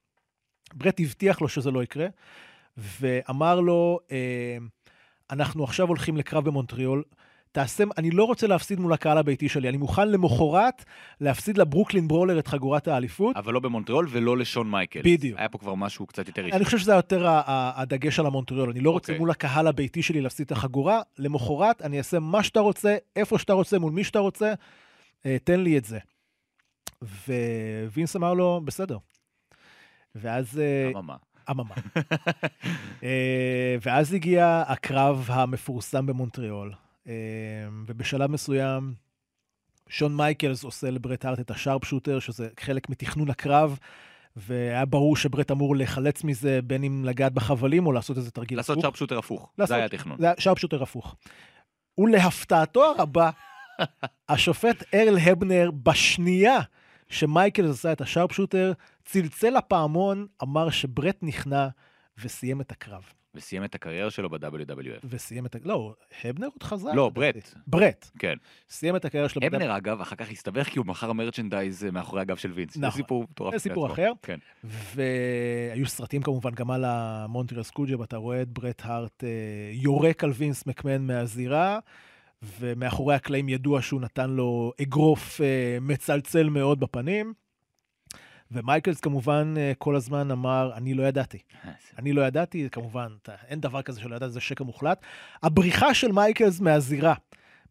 ברט 0.73 0.99
הבטיח 0.99 1.41
לו 1.41 1.47
שזה 1.49 1.71
לא 1.71 1.83
יקרה, 1.83 2.07
ואמר 2.77 3.59
לו, 3.59 3.99
אנחנו 5.31 5.63
עכשיו 5.63 5.87
הולכים 5.87 6.17
לקרב 6.17 6.45
במונטריאול, 6.45 7.03
תעשה, 7.53 7.83
אני 7.97 8.11
לא 8.11 8.23
רוצה 8.23 8.47
להפסיד 8.47 8.79
מול 8.79 8.93
הקהל 8.93 9.17
הביתי 9.17 9.49
שלי, 9.49 9.69
אני 9.69 9.77
מוכן 9.77 10.09
למחרת 10.09 10.85
להפסיד 11.21 11.57
לברוקלין 11.57 12.07
ברולר 12.07 12.39
את 12.39 12.47
חגורת 12.47 12.87
האליפות. 12.87 13.35
אבל 13.35 13.53
לא 13.53 13.59
במונטריאול 13.59 14.07
ולא 14.09 14.37
לשון 14.37 14.71
מייקלס. 14.71 15.03
בדיוק. 15.05 15.39
היה 15.39 15.49
פה 15.49 15.57
כבר 15.57 15.75
משהו 15.75 16.05
קצת 16.05 16.27
יותר 16.27 16.45
אישי. 16.45 16.55
אני 16.55 16.65
חושב 16.65 16.77
שזה 16.77 16.93
יותר 16.93 17.25
הדגש 17.47 18.19
על 18.19 18.25
המונטריאול. 18.25 18.69
אני 18.69 18.79
לא 18.79 18.91
רוצה 18.91 19.11
אוקיי. 19.11 19.19
מול 19.19 19.31
הקהל 19.31 19.67
הביתי 19.67 20.01
שלי 20.01 20.21
להפסיד 20.21 20.45
את 20.45 20.51
החגורה, 20.51 21.01
למחרת 21.19 21.81
אני 21.81 21.97
אעשה 21.97 22.19
מה 22.19 22.43
שאתה 22.43 22.59
רוצה, 22.59 22.95
איפה 23.15 23.39
שאתה 23.39 23.53
רוצה, 23.53 23.79
מול 23.79 23.91
מי 23.91 24.03
שאתה 24.03 24.19
רוצה, 24.19 24.53
אה, 25.25 25.37
תן 25.43 25.59
לי 25.59 25.77
את 25.77 25.85
זה. 25.85 25.99
ווינס 27.93 28.15
אמר 28.15 28.33
לו, 28.33 28.61
בסדר. 28.65 28.97
ואז... 30.15 30.59
אה, 30.59 30.99
אממה. 30.99 31.15
אממה. 31.51 31.75
אה, 33.03 33.75
ואז 33.81 34.13
הגיע 34.13 34.63
הקרב 34.67 35.25
המפורסם 35.31 36.05
במונטריאול, 36.05 36.73
ובשלב 37.87 38.31
מסוים 38.31 38.93
שון 39.89 40.15
מייקלס 40.15 40.63
עושה 40.63 40.89
לברט 40.91 41.25
הארט 41.25 41.39
את 41.39 41.51
ה 41.51 41.85
sharpshooter, 41.85 42.19
שזה 42.19 42.49
חלק 42.59 42.89
מתכנון 42.89 43.29
הקרב, 43.29 43.77
והיה 44.35 44.85
ברור 44.85 45.17
שברט 45.17 45.51
אמור 45.51 45.75
להיחלץ 45.75 46.23
מזה, 46.23 46.59
בין 46.63 46.83
אם 46.83 47.05
לגעת 47.05 47.33
בחבלים 47.33 47.87
או 47.87 47.91
לעשות 47.91 48.17
איזה 48.17 48.31
תרגיל 48.31 48.57
לעשות 48.59 48.77
הפוך. 48.77 48.85
sharpshooter 48.85 49.17
הפוך, 49.17 49.51
לעשות- 49.57 49.67
זה 49.69 49.75
היה 49.75 49.85
התכנון. 49.85 50.17
זה 50.19 50.25
היה 50.25 50.35
sharpshooter 50.37 50.83
הפוך. 50.83 51.15
ולהפתעתו 51.97 52.83
הרבה, 52.97 53.29
השופט 54.29 54.83
ארל 54.93 55.17
הבנר, 55.17 55.71
בשנייה 55.83 56.59
שמייקלס 57.09 57.69
עשה 57.79 57.91
את 57.91 58.01
השארפ 58.01 58.31
שוטר, 58.31 58.71
צלצל 59.05 59.49
לפעמון, 59.57 60.27
אמר 60.43 60.69
שברט 60.69 61.17
נכנע 61.21 61.67
וסיים 62.23 62.61
את 62.61 62.71
הקרב. 62.71 63.03
וסיים 63.35 63.63
את 63.63 63.75
הקריירה 63.75 64.11
שלו 64.11 64.29
ב-WWF. 64.29 65.05
וסיים 65.09 65.45
את 65.45 65.55
ה... 65.55 65.59
לא, 65.63 65.93
הבנר 66.23 66.47
עוד 66.47 66.63
חזר. 66.63 66.91
לא. 66.93 67.09
ברט. 67.09 67.53
ברט. 67.67 68.11
כן. 68.19 68.35
סיים 68.69 68.95
את 68.95 69.05
הקריירה 69.05 69.29
שלו. 69.29 69.41
ב- 69.41 69.45
הבנר, 69.45 69.77
אגב, 69.77 70.01
אחר 70.01 70.15
כך 70.15 70.31
הסתבך 70.31 70.67
כי 70.67 70.79
הוא 70.79 70.85
מכר 70.85 71.13
מרצ'נדייז 71.13 71.85
אה, 71.85 71.91
מאחורי 71.91 72.21
הגב 72.21 72.35
של 72.35 72.51
וינס. 72.51 72.73
זה 72.75 72.81
נכון. 72.81 73.01
סיפור 73.01 73.23
מטורף. 73.23 73.53
זה 73.53 73.59
סיפור 73.59 73.87
אחר. 73.93 74.11
כן. 74.21 74.39
והיו 74.63 75.85
סרטים 75.85 76.21
כמובן 76.21 76.51
גם 76.51 76.71
על 76.71 76.83
המונטריאל 76.87 77.63
סקוג'ה, 77.63 77.99
ואתה 77.99 78.17
רואה 78.17 78.41
את 78.41 78.47
ברט 78.49 78.81
הארט 78.85 79.23
אה, 79.23 79.29
יורק 79.71 80.23
על 80.23 80.31
וינס 80.31 80.65
מקמן 80.65 81.01
מהזירה, 81.01 81.79
ומאחורי 82.59 83.15
הקלעים 83.15 83.49
ידוע 83.49 83.81
שהוא 83.81 84.01
נתן 84.01 84.29
לו 84.29 84.73
אגרוף 84.81 85.41
אה, 85.41 85.77
מצלצל 85.81 86.49
מאוד 86.49 86.79
בפנים. 86.79 87.33
ומייקלס 88.53 88.99
כמובן 88.99 89.53
אה, 89.57 89.71
כל 89.77 89.95
הזמן 89.95 90.31
אמר, 90.31 90.71
אני 90.75 90.93
לא 90.93 91.03
ידעתי. 91.03 91.37
אני 91.97 92.13
לא 92.13 92.21
ידעתי, 92.21 92.67
כמובן, 92.71 93.07
אין 93.47 93.59
דבר 93.59 93.81
כזה 93.81 94.01
שלא 94.01 94.15
ידעתי, 94.15 94.31
זה 94.31 94.39
שקר 94.39 94.63
מוחלט. 94.63 95.05
הבריחה 95.43 95.93
של 95.93 96.11
מייקלס 96.11 96.59
מהזירה, 96.59 97.13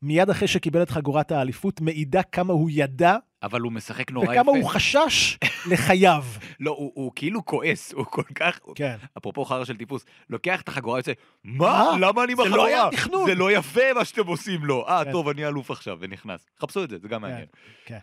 מיד 0.02 0.30
אחרי 0.30 0.48
שקיבל 0.48 0.82
את 0.82 0.90
חגורת 0.90 1.32
האליפות, 1.32 1.80
מעידה 1.80 2.22
כמה 2.22 2.52
הוא 2.52 2.70
ידע 2.72 3.16
אבל 3.42 3.60
הוא 3.60 3.72
משחק 3.72 4.10
נורא 4.10 4.24
יפה. 4.24 4.40
וכמה 4.40 4.52
הוא 4.52 4.68
חשש 4.68 5.38
לחייו. 5.70 6.24
לא, 6.60 6.70
הוא 6.70 6.92
הוא 6.94 7.12
כאילו 7.14 7.44
כועס, 7.44 7.92
הוא 7.92 8.06
כל 8.06 8.22
כך... 8.34 8.58
כן. 8.74 8.96
אפרופו 9.18 9.44
חרא 9.44 9.64
של 9.64 9.76
טיפוס, 9.76 10.04
לוקח 10.30 10.60
את 10.60 10.68
החגורה 10.68 10.94
ויוצא, 10.94 11.12
מה? 11.44 11.66
מה? 11.66 11.96
למה 12.00 12.24
אני 12.24 12.36
זה 12.36 12.42
בחגורה? 12.42 12.56
לא 12.56 12.66
היה 12.66 12.88
תכנון." 12.90 13.26
זה 13.26 13.34
לא 13.34 13.52
יפה 13.52 13.92
מה 13.94 14.04
שאתם 14.04 14.26
עושים 14.26 14.64
לו. 14.64 14.88
אה, 14.88 15.04
כן. 15.04 15.12
טוב, 15.12 15.28
אני 15.28 15.46
אלוף 15.46 15.70
עכשיו, 15.70 15.98
ונכנס. 16.00 16.46
חפשו 16.60 16.84
את 16.84 16.90
זה, 16.90 16.98
זה 17.02 17.08
גם 17.08 17.22
מעניין. 17.22 17.46
אה, 17.90 17.98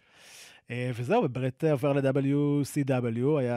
וזהו, 0.96 1.24
וברט 1.24 1.64
עבר 1.64 1.94
ל-WCW, 1.94 3.40
היה 3.40 3.56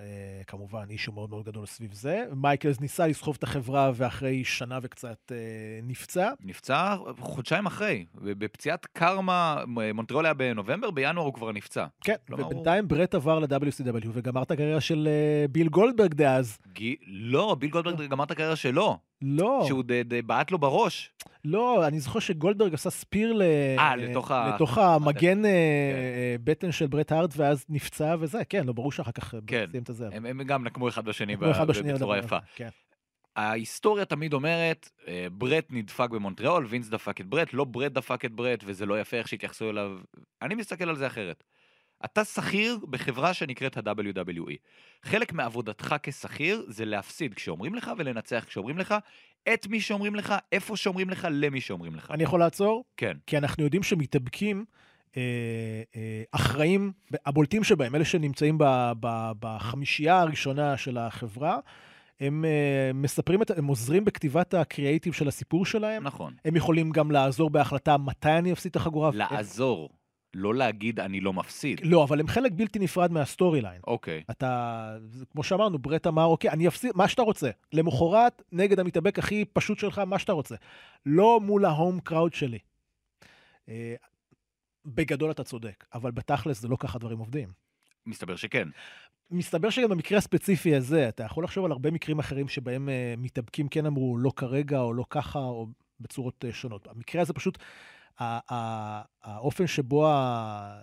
אה, 0.00 0.44
כמובן 0.46 0.84
אישו 0.90 1.12
מאוד 1.12 1.30
מאוד 1.30 1.44
גדול 1.44 1.66
סביב 1.66 1.92
זה. 1.92 2.24
מייקלס 2.36 2.80
ניסה 2.80 3.06
לסחוב 3.06 3.34
את 3.38 3.42
החברה, 3.42 3.90
ואחרי 3.94 4.44
שנה 4.44 4.78
וקצת 4.82 5.32
אה, 5.32 5.36
נפצע. 5.82 6.30
נפצע 6.44 6.96
חודשיים 7.18 7.66
אחרי, 7.66 8.04
בפציעת 8.14 8.86
קרמה, 8.86 9.62
מונטריאול 9.94 10.24
היה 10.26 10.34
בנובמבר, 10.34 10.90
בינואר 10.90 11.24
הוא 11.26 11.34
כבר 11.34 11.52
נפצע. 11.52 11.86
כן, 12.04 12.14
כלומר, 12.26 12.42
הוא- 12.44 12.52
ובינתיים 12.52 12.88
ברט 12.88 13.14
עבר 13.14 13.38
ל-WCW 13.38 14.08
וגמר 14.12 14.42
את 14.42 14.50
הקריירה 14.50 14.80
של 14.80 15.08
אה, 15.10 15.48
ביל 15.48 15.68
גולדברג 15.68 16.14
דאז. 16.14 16.58
גי- 16.72 16.96
לא, 17.06 17.56
ביל 17.58 17.70
גולדברג 17.70 18.08
גמר 18.10 18.24
את 18.24 18.30
הקריירה 18.30 18.56
שלו, 18.56 18.98
לא, 19.22 19.64
שהוא 19.66 19.82
ד- 19.86 19.92
ד- 20.14 20.26
בעט 20.26 20.50
לו 20.50 20.58
בראש. 20.58 21.10
לא, 21.44 21.86
אני 21.86 22.00
זוכר 22.00 22.18
שגולדברג 22.18 22.74
עשה 22.74 22.90
ספיר 22.90 23.32
ל... 23.32 23.42
אה, 23.78 23.96
לתוך 23.96 24.30
ה- 24.30 24.50
לתוך 24.54 24.78
המגן 24.78 25.44
אה, 25.44 25.50
כן. 25.50 25.96
אה, 25.96 26.36
בטן 26.44 26.72
של 26.72 26.86
ברט 26.86 27.12
הארט, 27.12 27.34
ואז 27.36 27.64
נפצע 27.68 28.16
וזה, 28.20 28.44
כן, 28.44 28.66
לא, 28.66 28.72
ברור 28.72 28.92
שאחר 28.92 29.12
כך 29.12 29.34
כן. 29.46 29.66
סיים 29.70 29.82
את 29.82 29.88
הזה. 29.88 30.08
הם 30.12 30.26
הם 30.26 30.42
גם 30.42 30.64
נקמו 30.64 30.88
אחד 30.88 31.04
בשני 31.04 31.36
כמו 31.36 31.50
אחד 31.50 31.66
ב- 31.66 31.70
בשני 31.70 31.92
בצורה 31.92 32.18
יפה. 32.18 32.38
כן. 32.56 32.68
ההיסטוריה 33.36 34.04
תמיד 34.04 34.32
אומרת, 34.32 34.90
אה, 35.08 35.26
ברט 35.32 35.64
נדפק 35.70 36.10
במונטריאול, 36.10 36.66
וינס 36.68 36.88
דפק 36.88 37.20
את 37.20 37.26
ברט, 37.26 37.52
לא 37.52 37.64
ברט 37.64 37.92
דפק 37.92 38.24
את 38.24 38.32
ברט, 38.32 38.60
וזה 38.66 38.86
לא 38.86 39.00
יפה 39.00 39.16
איך 39.16 39.28
שהתייחסו 39.28 39.70
אליו. 39.70 39.90
אני 40.42 40.54
מסתכל 40.54 40.88
על 40.88 40.96
זה 40.96 41.06
אחרת. 41.06 41.44
אתה 42.04 42.24
שכיר 42.24 42.78
בחברה 42.90 43.34
שנקראת 43.34 43.76
ה-WWE. 43.76 44.54
חלק 45.02 45.32
מעבודתך 45.32 45.96
כשכיר 46.02 46.64
זה 46.68 46.84
להפסיד 46.84 47.34
כשאומרים 47.34 47.74
לך 47.74 47.90
ולנצח 47.98 48.44
כשאומרים 48.48 48.78
לך, 48.78 48.94
את 49.54 49.66
מי 49.66 49.80
שאומרים 49.80 50.14
לך, 50.14 50.34
איפה 50.52 50.76
שאומרים 50.76 51.10
לך, 51.10 51.28
למי 51.30 51.60
שאומרים 51.60 51.94
לך. 51.94 52.10
אני 52.10 52.22
יכול 52.22 52.40
לעצור? 52.40 52.84
כן. 52.96 53.16
כי 53.26 53.38
אנחנו 53.38 53.64
יודעים 53.64 53.82
שמתאבקים 53.82 54.64
אה, 55.16 55.22
אה, 55.96 56.22
אחראים, 56.32 56.92
הבולטים 57.26 57.64
שבהם, 57.64 57.94
אלה 57.94 58.04
שנמצאים 58.04 58.58
ב, 58.58 58.64
ב, 59.00 59.30
בחמישייה 59.38 60.20
הראשונה 60.20 60.76
של 60.76 60.98
החברה, 60.98 61.58
הם 62.20 62.44
אה, 62.44 62.90
מספרים, 62.94 63.42
את, 63.42 63.50
הם 63.50 63.66
עוזרים 63.66 64.04
בכתיבת 64.04 64.54
הקריאייטיב 64.54 65.12
של 65.12 65.28
הסיפור 65.28 65.66
שלהם. 65.66 66.04
נכון. 66.04 66.34
הם 66.44 66.56
יכולים 66.56 66.90
גם 66.90 67.10
לעזור 67.10 67.50
בהחלטה 67.50 67.96
מתי 67.96 68.30
אני 68.30 68.52
אפסיד 68.52 68.70
את 68.70 68.76
החגורה. 68.76 69.10
לעזור, 69.14 69.90
לא 70.34 70.54
להגיד 70.54 71.00
אני 71.00 71.20
לא 71.20 71.32
מפסיד. 71.32 71.80
לא, 71.84 72.04
אבל 72.04 72.20
הם 72.20 72.26
חלק 72.26 72.52
בלתי 72.52 72.78
נפרד 72.78 73.12
מה 73.12 73.60
storyline. 73.60 73.80
אוקיי. 73.86 74.22
אתה, 74.30 74.96
כמו 75.32 75.42
שאמרנו, 75.42 75.78
ברט 75.78 76.06
אמר, 76.06 76.24
אוקיי, 76.24 76.50
אני 76.50 76.68
אפסיד, 76.68 76.90
מה 76.94 77.08
שאתה 77.08 77.22
רוצה. 77.22 77.50
למחרת, 77.72 78.42
נגד 78.52 78.80
המתאבק 78.80 79.18
הכי 79.18 79.44
פשוט 79.44 79.78
שלך, 79.78 79.98
מה 79.98 80.18
שאתה 80.18 80.32
רוצה. 80.32 80.54
לא 81.06 81.40
מול 81.40 81.64
ה 81.64 81.71
home 81.71 82.00
crowd 82.00 82.34
שלי. 82.34 82.58
אה, 83.68 83.94
בגדול 84.86 85.30
אתה 85.30 85.44
צודק, 85.44 85.84
אבל 85.94 86.10
בתכלס 86.10 86.60
זה 86.60 86.68
לא 86.68 86.76
ככה 86.76 86.98
דברים 86.98 87.18
עובדים. 87.18 87.48
מסתבר 88.06 88.36
שכן. 88.36 88.68
מסתבר 89.30 89.70
שגם 89.70 89.88
במקרה 89.88 90.18
הספציפי 90.18 90.74
הזה, 90.74 91.08
אתה 91.08 91.24
יכול 91.24 91.44
לחשוב 91.44 91.64
על 91.64 91.72
הרבה 91.72 91.90
מקרים 91.90 92.18
אחרים 92.18 92.48
שבהם 92.48 92.88
אה, 92.88 93.14
מתאבקים 93.18 93.68
כן 93.68 93.86
אמרו 93.86 94.18
לא 94.18 94.32
כרגע, 94.36 94.80
או 94.80 94.94
לא 94.94 95.04
ככה, 95.10 95.38
או 95.38 95.66
בצורות 96.00 96.44
אה, 96.44 96.52
שונות. 96.52 96.88
המקרה 96.88 97.22
הזה 97.22 97.32
פשוט, 97.32 97.58
האופן 98.18 99.66
שבו 99.66 100.06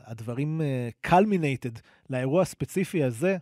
הדברים 0.05 0.61
קלמינטד 1.01 1.79
לאירוע 2.09 2.41
הספציפי 2.41 3.03
הזה, 3.03 3.37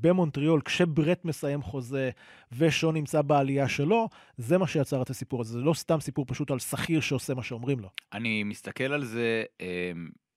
במונטריאול, 0.00 0.60
כשברט 0.64 1.24
מסיים 1.24 1.62
חוזה 1.62 2.10
ושון 2.52 2.94
נמצא 2.94 3.22
בעלייה 3.22 3.68
שלו, 3.68 4.08
זה 4.36 4.58
מה 4.58 4.66
שיצר 4.66 5.02
את 5.02 5.10
הסיפור 5.10 5.40
הזה. 5.40 5.52
זה 5.52 5.58
לא 5.58 5.74
סתם 5.74 6.00
סיפור 6.00 6.24
פשוט 6.28 6.50
על 6.50 6.58
שכיר 6.58 7.00
שעושה 7.00 7.34
מה 7.34 7.42
שאומרים 7.42 7.80
לו. 7.80 7.88
אני 8.12 8.42
מסתכל 8.42 8.92
על 8.92 9.04
זה 9.04 9.44
אה, 9.60 9.92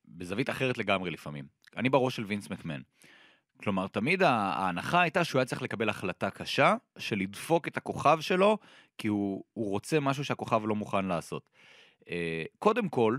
בזווית 0.08 0.50
אחרת 0.50 0.78
לגמרי 0.78 1.12
לפעמים. 1.12 1.46
אני 1.78 1.90
בראש 1.90 2.16
של 2.16 2.26
וינס 2.26 2.50
מקמן. 2.50 2.82
כלומר, 3.58 3.88
תמיד 3.88 4.24
ההנחה 4.24 5.02
הייתה 5.02 5.24
שהוא 5.24 5.40
היה 5.40 5.46
צריך 5.46 5.62
לקבל 5.62 5.90
החלטה 5.90 6.30
קשה 6.30 6.76
של 6.98 7.16
לדפוק 7.16 7.68
את 7.68 7.78
הכוכב 7.78 8.18
שלו, 8.22 8.58
כי 8.98 9.08
הוא, 9.08 9.44
הוא 9.54 9.70
רוצה 9.70 10.00
משהו 10.00 10.26
שהכוכב 10.26 10.62
לא 10.66 10.76
מוכן 10.76 11.06
לעשות. 11.06 11.50
אה, 12.10 12.44
קודם 12.60 12.90
כל, 12.90 13.18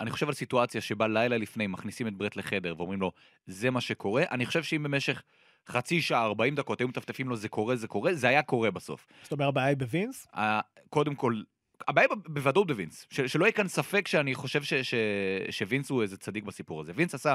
אני 0.00 0.10
חושב 0.10 0.28
על 0.28 0.34
סיטואציה 0.34 0.80
שבה 0.80 1.08
לילה 1.08 1.38
לפני 1.38 1.66
מכניסים 1.66 2.08
את 2.08 2.14
ברט 2.14 2.36
לחדר 2.36 2.74
ואומרים 2.78 3.00
לו, 3.00 3.12
זה 3.46 3.70
מה 3.70 3.80
שקורה, 3.80 4.24
אני 4.30 4.46
חושב 4.46 4.62
שאם 4.62 4.82
במשך 4.82 5.22
חצי 5.68 6.02
שעה, 6.02 6.24
40 6.24 6.54
דקות 6.54 6.80
היו 6.80 6.88
מטפטפים 6.88 7.28
לו, 7.28 7.36
זה 7.36 7.48
קורה, 7.48 7.76
זה 7.76 7.88
קורה, 7.88 8.14
זה 8.14 8.28
היה 8.28 8.42
קורה 8.42 8.70
בסוף. 8.70 9.06
זאת 9.22 9.32
אומרת, 9.32 9.48
הבעיה 9.48 9.66
היא 9.66 9.76
בווינס? 9.76 10.26
קודם 10.90 11.14
כל, 11.14 11.42
הבעיה 11.88 12.08
בוודאות 12.26 12.66
בווינס, 12.66 13.06
ש- 13.10 13.20
שלא 13.20 13.44
יהיה 13.44 13.52
כאן 13.52 13.68
ספק 13.68 14.08
שאני 14.08 14.34
חושב 14.34 14.62
ש- 14.62 14.74
ש- 14.74 14.94
שווינס 15.50 15.90
הוא 15.90 16.02
איזה 16.02 16.16
צדיק 16.16 16.44
בסיפור 16.44 16.80
הזה. 16.80 16.92
וינס 16.94 17.14
עשה, 17.14 17.34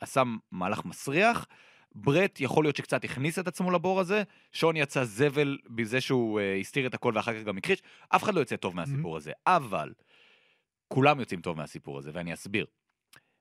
עשה 0.00 0.22
מהלך 0.52 0.84
מסריח, 0.84 1.46
ברט 1.94 2.40
יכול 2.40 2.64
להיות 2.64 2.76
שקצת 2.76 3.04
הכניס 3.04 3.38
את 3.38 3.48
עצמו 3.48 3.70
לבור 3.70 4.00
הזה, 4.00 4.22
שון 4.52 4.76
יצא 4.76 5.04
זבל 5.04 5.58
בזה 5.70 6.00
שהוא 6.00 6.40
uh, 6.40 6.60
הסתיר 6.60 6.86
את 6.86 6.94
הכל 6.94 7.12
ואחר 7.14 7.38
כך 7.38 7.44
גם 7.44 7.56
הכחיש, 7.56 7.82
אף 8.08 8.22
אחד 8.22 8.34
לא 8.34 8.40
יוצא 8.40 8.56
טוב 8.56 8.76
מהסיפור 8.76 9.16
הזה, 9.16 9.32
אבל 9.46 9.92
כולם 10.92 11.20
יוצאים 11.20 11.40
טוב 11.40 11.56
מהסיפור 11.56 11.98
הזה, 11.98 12.10
ואני 12.14 12.34
אסביר. 12.34 12.66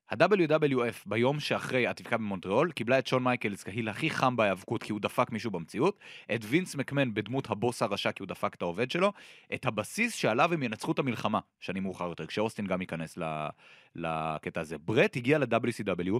ה-WWF 0.09 1.03
ביום 1.05 1.39
שאחרי 1.39 1.87
הדפקה 1.87 2.17
במונטריאול 2.17 2.71
קיבלה 2.71 2.99
את 2.99 3.07
שון 3.07 3.23
מייקלס 3.23 3.63
כ 3.63 3.72
heel 3.72 3.89
הכי 3.89 4.09
חם 4.09 4.35
בהיאבקות 4.35 4.83
כי 4.83 4.91
הוא 4.91 5.01
דפק 5.01 5.31
מישהו 5.31 5.51
במציאות, 5.51 5.99
את 6.35 6.41
וינס 6.43 6.75
מקמן 6.75 7.13
בדמות 7.13 7.49
הבוס 7.49 7.81
הרשע 7.81 8.11
כי 8.11 8.23
הוא 8.23 8.27
דפק 8.27 8.55
את 8.55 8.61
העובד 8.61 8.91
שלו, 8.91 9.13
את 9.53 9.65
הבסיס 9.65 10.15
שעליו 10.15 10.53
הם 10.53 10.63
ינצחו 10.63 10.91
את 10.91 10.99
המלחמה, 10.99 11.39
שנים 11.59 11.83
מאוחר 11.83 12.07
יותר, 12.07 12.25
כשאוסטין 12.25 12.67
גם 12.67 12.81
ייכנס 12.81 13.17
לקטע 13.95 14.61
הזה. 14.61 14.77
ברט 14.77 15.15
הגיע 15.15 15.37
ל-WCW 15.37 16.19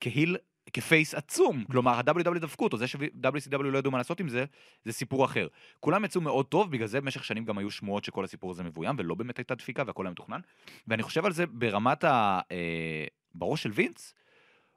כהיל, 0.00 0.36
כפייס 0.72 1.14
עצום, 1.14 1.64
כלומר 1.64 1.92
ה-WW 1.94 2.38
דפקו 2.38 2.64
אותו, 2.64 2.76
זה 2.76 2.86
ש-WCW 2.86 3.62
לא 3.62 3.78
ידעו 3.78 3.92
מה 3.92 3.98
לעשות 3.98 4.20
עם 4.20 4.28
זה, 4.28 4.44
זה 4.84 4.92
סיפור 4.92 5.24
אחר. 5.24 5.46
כולם 5.80 6.04
יצאו 6.04 6.20
מאוד 6.20 6.46
טוב, 6.46 6.70
בגלל 6.70 6.86
זה 6.86 7.00
במשך 7.00 7.24
שנים 7.24 7.44
גם 7.44 7.58
היו 7.58 7.70
שמועות 7.70 8.04
שכל 8.04 8.24
הסיפור 8.24 8.50
הזה 8.50 8.62
מבוים, 8.62 8.96
ולא 8.98 9.14
באמת 9.14 9.38
הייתה 9.38 9.54
דפיקה 9.54 9.82
והכל 9.86 10.06
היה 10.06 10.10
מתוכנן. 10.10 10.40
ואני 10.88 11.02
חושב 11.02 11.24
על 11.24 11.32
זה 11.32 11.46
ברמת 11.46 12.04
ה... 12.04 12.40
אה, 12.52 13.06
בראש 13.34 13.62
של 13.62 13.70
וינץ, 13.70 14.14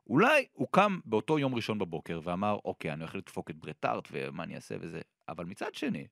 אולי 0.08 0.45
הוא 0.54 0.67
קם 0.71 0.99
באותו 1.06 1.39
יום 1.39 1.56
ראשון 1.56 1.80
בבוקר 1.80 2.19
ואמר, 2.23 2.58
אוקיי, 2.65 2.93
אני 2.93 3.01
הולך 3.01 3.15
לדפוק 3.15 3.49
את 3.49 3.56
ברטארט 3.56 4.08
ומה 4.12 4.43
אני 4.43 4.56
אעשה 4.56 4.75
וזה, 4.80 5.01
אבל 5.30 5.45
מצד 5.45 5.75
שני, 5.75 6.08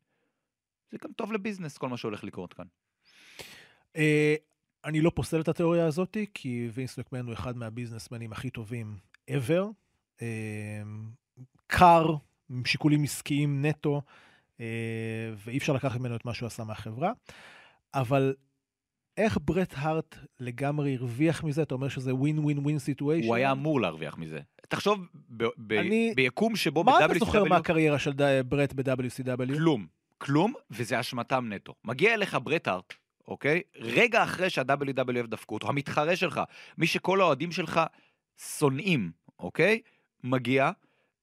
זה 0.92 0.98
גם 1.04 1.12
טוב 1.14 1.34
לביזנס 1.34 1.78
כל 1.78 1.90
מה 1.90 1.98
שהולך 1.98 2.24
לקרות 2.24 2.54
כאן. 2.54 2.66
אה, 3.96 4.36
אני 4.86 5.02
לא 5.02 5.12
פוסל 5.16 5.42
את 5.42 5.48
התיאוריה 5.48 5.86
הזאת, 5.86 6.18
כי 6.34 6.70
וינס 6.74 7.00
מקמן 7.00 7.26
הוא 7.26 7.34
אחד 7.34 7.58
מהביזנסמנים 7.58 8.32
הכי 8.32 8.50
טובים 8.50 8.98
ever. 9.30 9.64
אה, 10.22 10.28
קר, 11.68 12.06
עם 12.50 12.66
שיקולים 12.66 13.04
עסקיים 13.04 13.66
נטו, 13.66 14.02
אה, 14.60 14.66
ואי 15.46 15.58
אפשר 15.58 15.74
לקחת 15.74 16.00
ממנו 16.00 16.16
את 16.16 16.26
מה 16.26 16.34
שהוא 16.34 16.48
עשה 16.48 16.64
מהחברה. 16.64 17.12
אבל 17.94 18.34
איך 19.18 19.38
ברט 19.42 19.74
הארט 19.78 20.16
לגמרי 20.40 20.96
הרוויח 20.96 21.44
מזה? 21.44 21.62
אתה 21.62 21.74
אומר 21.74 21.88
שזה 21.90 22.16
win 22.16 22.40
win 22.40 22.60
win 22.60 22.80
situation? 22.80 23.28
הוא 23.28 23.36
היה 23.36 23.52
אמור 23.52 23.82
להרוויח 23.82 24.18
מזה. 24.18 24.40
תחשוב, 24.70 25.00
ב- 25.38 25.44
ב- 25.58 25.74
אני- 25.74 26.14
ביקום 26.16 26.56
שבו 26.56 26.84
מה 26.84 26.98
אתה 26.98 27.08
ב-WCW... 27.08 27.20
זוכר 27.20 27.44
מהקריירה 27.44 28.00
של 28.00 28.14
ד- 28.14 28.50
ברט 28.50 28.74
ב-WCW? 28.74 29.54
כלום, 29.58 29.88
כלום, 30.18 30.54
וזה 30.72 31.00
אשמתם 31.00 31.54
נטו. 31.54 31.74
מגיע 31.86 32.14
אליך 32.14 32.38
ברט 32.44 32.68
הארט, 32.68 32.94
אוקיי? 33.28 33.62
רגע 33.78 34.24
אחרי 34.24 34.50
שה-WWF 34.50 35.28
דפקו 35.28 35.54
אותו, 35.56 35.70
המתחרה 35.70 36.16
שלך, 36.16 36.42
מי 36.78 36.88
שכל 36.88 37.22
האוהדים 37.22 37.52
שלך 37.52 37.82
שונאים, 38.40 39.12
אוקיי? 39.40 39.82
מגיע, 40.24 40.72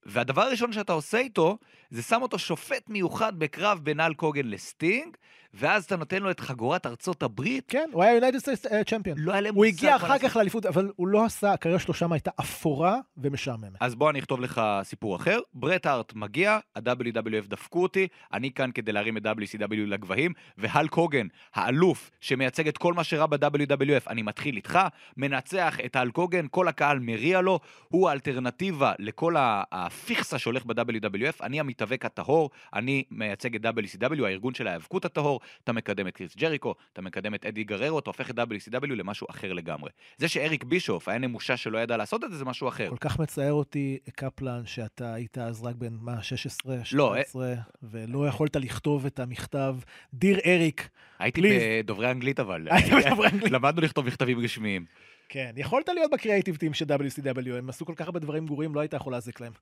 והדבר 0.08 0.42
הראשון 0.42 0.72
שאתה 0.72 0.92
עושה 0.92 1.18
איתו, 1.18 1.58
זה 1.90 2.02
שם 2.02 2.22
אותו 2.22 2.38
שופט 2.38 2.88
מיוחד 2.88 3.38
בקרב 3.38 3.80
בין 3.82 4.00
האלק 4.00 4.14
הוגן 4.14 4.46
לסטינג, 4.46 5.16
ואז 5.54 5.84
אתה 5.84 5.96
נותן 5.96 6.22
לו 6.22 6.30
את 6.30 6.40
חגורת 6.40 6.86
ארצות 6.86 7.22
הברית. 7.22 7.64
כן, 7.68 7.90
הוא 7.92 8.02
היה 8.02 8.14
United 8.14 8.38
States 8.38 8.66
champion. 8.90 9.18
לא 9.18 9.32
היה 9.32 9.40
להם 9.40 9.54
הוא 9.54 9.64
הגיע 9.64 9.96
אחר. 9.96 10.18
כך 10.18 10.36
לאליפות, 10.36 10.66
אבל 10.66 10.90
הוא 10.96 11.08
לא 11.08 11.24
עשה, 11.24 11.52
הקריירה 11.52 11.80
שלו 11.80 11.94
שם 11.94 12.12
הייתה 12.12 12.30
אפורה 12.40 12.96
ומשעממת. 13.16 13.76
אז 13.80 13.94
בוא 13.94 14.10
אני 14.10 14.18
אכתוב 14.18 14.40
לך 14.40 14.60
סיפור 14.82 15.16
אחר. 15.16 15.38
ברט 15.54 15.86
הארט 15.86 16.12
מגיע, 16.14 16.58
ה-WWF 16.76 17.48
דפקו 17.48 17.82
אותי, 17.82 18.08
אני 18.32 18.52
כאן 18.52 18.70
כדי 18.74 18.92
להרים 18.92 19.16
את 19.16 19.22
WCW 19.26 19.76
לגבהים, 19.86 20.32
והל 20.58 20.88
קוגן, 20.88 21.26
האלוף 21.54 22.10
שמייצג 22.20 22.68
את 22.68 22.78
כל 22.78 22.94
מה 22.94 23.04
שרע 23.04 23.26
ב-WWF, 23.26 24.10
אני 24.10 24.22
מתחיל 24.22 24.56
איתך, 24.56 24.78
מנצח 25.16 25.76
את 25.84 25.96
הל 25.96 26.10
קוגן, 26.10 26.46
כל 26.50 26.68
הקהל 26.68 26.98
מריע 26.98 27.40
לו, 27.40 27.60
הוא 27.88 28.08
האלטרנטיבה 28.08 28.92
לכל 28.98 29.36
ה- 29.36 29.62
הפיכסה 29.96 30.38
שהולך 30.38 30.64
ב-WWF, 30.66 31.42
אני 31.42 31.61
המתאבק 31.61 32.04
הטהור, 32.04 32.50
אני 32.74 33.04
מייצג 33.11 33.54
את 33.54 33.64
WCW, 33.64 34.24
הארגון 34.24 34.54
של 34.54 34.66
ההיאבקות 34.66 35.04
הטהור, 35.04 35.40
אתה 35.64 35.72
מקדם 35.72 36.09
את 36.09 36.16
קריס 36.16 36.37
ג'ריקו, 36.37 36.74
אתה 36.92 37.02
מקדם 37.02 37.35
את 37.35 37.46
אדי 37.46 37.64
גררו, 37.64 37.98
אתה 37.98 38.11
הופך 38.11 38.30
את 38.30 38.38
WCW 38.38 38.87
למשהו 38.87 39.26
אחר 39.30 39.52
לגמרי. 39.52 39.90
זה 40.16 40.28
שאריק 40.28 40.64
בישוף 40.64 41.09
היה 41.09 41.18
נמושה 41.18 41.56
שלא 41.56 41.78
ידע 41.78 41.96
לעשות 41.96 42.24
את 42.24 42.30
זה, 42.30 42.37
זה 42.37 42.44
משהו 42.44 42.68
אחר. 42.68 42.90
כל 42.90 42.96
כך 43.00 43.18
מצער 43.18 43.52
אותי, 43.52 43.98
קפלן, 44.14 44.62
שאתה 44.66 45.14
היית 45.14 45.38
אז 45.38 45.62
רק 45.62 45.74
בן, 45.74 45.96
מה, 46.00 46.22
16, 46.22 46.76
לא, 46.76 46.82
17, 46.85 47.54
ולא 47.82 48.28
יכולת 48.28 48.56
לכתוב 48.56 49.06
את 49.06 49.18
המכתב, 49.18 49.76
דיר 50.14 50.38
אריק. 50.46 50.88
הייתי 51.18 51.40
Please. 51.40 51.44
בדוברי 51.82 52.11
אנגלית 52.11 52.40
אבל. 52.40 52.68
היית 52.70 52.92
בדוברי 53.06 53.28
אנגלית. 53.28 53.52
למדנו 53.52 53.82
לכתוב 53.82 54.06
מכתבים 54.06 54.40
רשמיים. 54.40 54.85
כן, 55.28 55.50
יכולת 55.56 55.88
להיות 55.88 56.11
בקריאייטיב 56.11 56.56
טים 56.56 56.74
של 56.74 56.85
WCW, 56.85 57.52
הם 57.59 57.68
עשו 57.68 57.87
כל 57.87 57.94
כך 57.96 58.06
הרבה 58.06 58.20
דברים 58.20 58.46
גרועים, 58.46 58.74
לא 58.74 58.80
היית 58.80 58.92
יכול 58.92 59.12
להזיק 59.12 59.40
להם. 59.40 59.52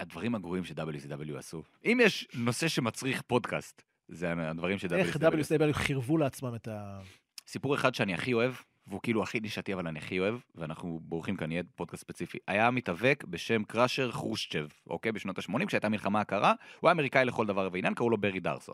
הדברים 0.00 0.34
הגרועים 0.34 0.64
ש-WCW 0.64 1.38
עשו. 1.38 1.62
אם 1.84 1.98
יש 2.02 2.28
נושא 2.34 2.68
שמצריך 2.68 3.22
פודקאסט, 3.22 3.82
זה 4.08 4.32
הדברים 4.36 4.78
ש-WCW 4.78 4.94
איך. 4.94 5.16
WCW 5.16 5.72
חירבו 5.72 6.18
לעצמם 6.18 6.54
את 6.54 6.68
ה... 6.68 7.00
סיפור 7.46 7.74
אחד 7.74 7.94
שאני 7.94 8.14
הכי 8.14 8.32
אוהב, 8.32 8.52
והוא 8.86 9.00
כאילו 9.02 9.22
הכי 9.22 9.40
נישתי 9.40 9.74
אבל 9.74 9.86
אני 9.86 9.98
הכי 9.98 10.18
אוהב, 10.20 10.34
ואנחנו 10.54 11.00
בורחים 11.02 11.36
כאן, 11.36 11.52
יהיה 11.52 11.62
פודקאסט 11.74 12.02
ספציפי. 12.02 12.38
היה 12.48 12.70
מתאבק 12.70 13.24
בשם 13.28 13.64
קראשר 13.64 14.12
חרושצ'ב, 14.12 14.66
אוקיי? 14.86 15.12
בשנות 15.12 15.38
ה-80, 15.38 15.66
כשהייתה 15.66 15.88
מלחמה 15.88 16.20
הקרה, 16.20 16.54
הוא 16.80 16.88
היה 16.88 16.92
אמריקאי 16.92 17.24
לכל 17.24 17.46
דבר 17.46 17.68
ועניין, 17.72 17.94
קראו 17.94 18.10
לו 18.10 18.18
ברי 18.18 18.40
דרסו. 18.40 18.72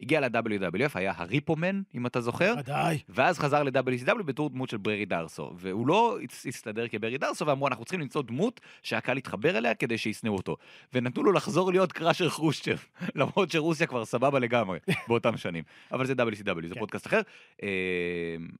הגיע 0.00 0.20
ל-WWF, 0.20 0.90
היה 0.94 1.12
הריפומן, 1.16 1.82
אם 1.94 2.06
אתה 2.06 2.20
זוכר, 2.20 2.54
ודאי. 2.58 2.98
ואז 3.08 3.38
חזר 3.38 3.62
ל-WCW 3.62 4.22
בתור 4.22 4.50
דמות 4.50 4.68
של 4.68 4.76
ברי 4.76 5.04
דרסו, 5.04 5.52
והוא 5.56 5.86
לא 5.86 6.18
הסתדר 6.46 6.88
כברי 6.88 7.18
דרסו, 7.18 7.46
ואמרו, 7.46 7.68
אנחנו 7.68 7.84
צריכים 7.84 8.00
למצוא 8.00 8.22
דמות 8.22 8.60
שהקהל 8.82 9.18
יתחבר 9.18 9.58
אליה 9.58 9.74
כדי 9.74 9.98
שישנאו 9.98 10.36
אותו. 10.36 10.56
ונתנו 10.92 11.22
לו 11.22 11.32
לחזור 11.32 11.70
להיות 11.70 11.92
קראשר 11.92 12.28
חרושצ'ב, 12.28 12.78
למרות 13.20 13.50
שרוסיה 13.50 13.86
כבר 13.86 14.04
סבבה 14.04 14.38
לגמרי 14.38 14.78
באותם 15.08 15.36
שנים. 15.36 15.64
אבל 15.92 16.06
זה 16.06 16.12
WCW, 16.12 16.66
זה 16.68 16.74
כן. 16.74 16.80
פודקאסט 16.80 17.06
אחר. 17.06 17.20
אה, 17.62 17.68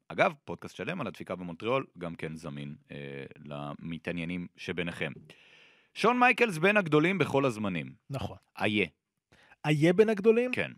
אגב, 0.09 0.33
פודקאסט 0.45 0.77
שלם 0.77 1.01
על 1.01 1.07
הדפיקה 1.07 1.37
במונטריאול, 1.37 1.87
גם 1.99 2.15
כן 2.15 2.37
זמין 2.37 2.75
אה, 2.93 2.97
למתעניינים 3.45 4.47
שביניכם. 4.57 5.13
שון 5.95 6.19
מייקלס 6.19 6.59
בין 6.59 6.77
הגדולים 6.77 7.19
בכל 7.19 7.45
הזמנים. 7.45 7.93
נכון. 8.11 8.37
איה, 8.61 8.87
איה 9.67 9.93
בין 9.93 10.09
הגדולים? 10.09 10.53
כן, 10.53 10.73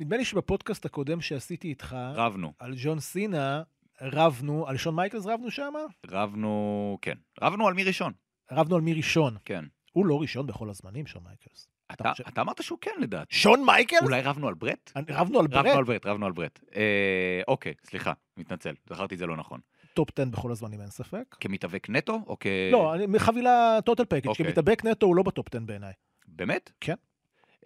נדמה 0.00 0.16
לי 0.16 0.24
שבפודקאסט 0.24 0.84
הקודם 0.84 1.20
שעשיתי 1.20 1.68
איתך, 1.68 1.96
רבנו. 2.14 2.52
על 2.58 2.74
ג'ון 2.76 3.00
סינה, 3.00 3.62
רבנו, 4.02 4.68
על 4.68 4.76
שון 4.76 4.94
מייקלס 4.96 5.26
רבנו 5.26 5.50
שמה? 5.50 5.78
רבנו, 6.06 6.98
כן. 7.02 7.14
רבנו 7.42 7.68
על 7.68 7.74
מי 7.74 7.84
ראשון, 7.84 8.12
רבנו 8.52 8.74
על 8.76 8.80
מי 8.82 8.94
ראשון. 8.94 9.36
כן. 9.44 9.64
הוא 9.92 10.06
לא 10.06 10.20
ראשון 10.20 10.46
בכל 10.46 10.70
הזמנים, 10.70 11.06
שון 11.06 11.22
מייקלס. 11.24 11.68
אתה, 11.92 12.12
אתה 12.28 12.40
אמרת 12.40 12.62
שהוא 12.62 12.78
כן 12.80 12.90
לדעתי. 13.00 13.34
שון 13.36 13.64
מייקלס? 13.66 14.02
אולי 14.02 14.20
רבנו 14.22 14.48
על 14.48 14.54
ברט? 14.54 14.92
רבנו 15.10 15.38
על 15.40 15.44
רבנו 15.46 15.62
ברט? 15.62 15.76
על 15.76 15.84
ברט, 15.84 16.06
רבנו 16.06 16.26
על 16.26 16.32
ברט. 16.32 16.60
אה, 16.76 17.40
אוקיי, 17.48 17.74
סליחה, 17.84 18.12
מתנצל, 18.36 18.74
זכרתי 18.90 19.14
את 19.14 19.18
זה 19.18 19.26
לא 19.26 19.36
נכון. 19.36 19.60
top 19.94 20.08
10 20.18 20.24
בכל 20.30 20.50
הזמנים, 20.52 20.80
אין 20.80 20.90
ספק. 20.90 21.36
כמתאבק 21.40 21.86
נטו, 21.90 22.20
או 22.26 22.36
כ... 22.40 22.46
לא, 22.72 22.94
אני- 22.94 23.18
חבילה 23.18 23.78
total 23.84 24.04
package, 24.04 24.26
אוקיי. 24.26 24.46
כמתאבק 24.46 24.84
נטו 24.84 25.06
הוא 25.06 25.16
לא 25.16 25.22
ב 25.22 25.28
top 25.28 25.46
10 25.54 25.58
בעיניי. 25.64 25.92
באמת? 26.28 26.70
כן. 26.80 26.94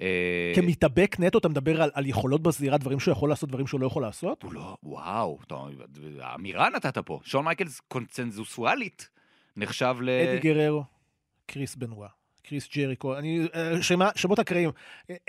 אה, 0.00 0.52
כמתאבק 0.54 1.16
נטו 1.18 1.38
אתה 1.38 1.48
מדבר 1.48 1.82
על, 1.82 1.90
על 1.94 2.06
יכולות 2.06 2.42
בזירה, 2.42 2.78
דברים 2.78 3.00
שהוא 3.00 3.12
יכול 3.12 3.28
לעשות, 3.28 3.48
דברים 3.48 3.66
שהוא 3.66 3.80
לא 3.80 3.86
יכול 3.86 4.02
לעשות? 4.02 4.42
הוא 4.42 4.52
לא, 4.52 4.76
וואו, 4.82 5.38
טוב, 5.46 5.68
אמירה 6.34 6.68
נתת 6.70 6.98
פה. 6.98 7.20
שון 7.24 7.44
מייקלס 7.44 7.80
קונצנזואלית 7.80 9.08
נחשב 9.56 9.96
ל... 10.00 10.08
אדי 10.10 10.38
גררו, 10.40 10.84
קריס 11.46 11.74
בנואה, 11.76 12.08
קריס 12.42 12.68
ג'ריקו, 12.76 13.18
אני, 13.18 13.46
אה, 13.54 13.82
שמה- 13.82 14.10
שמות 14.16 14.38
אקראיים, 14.38 14.70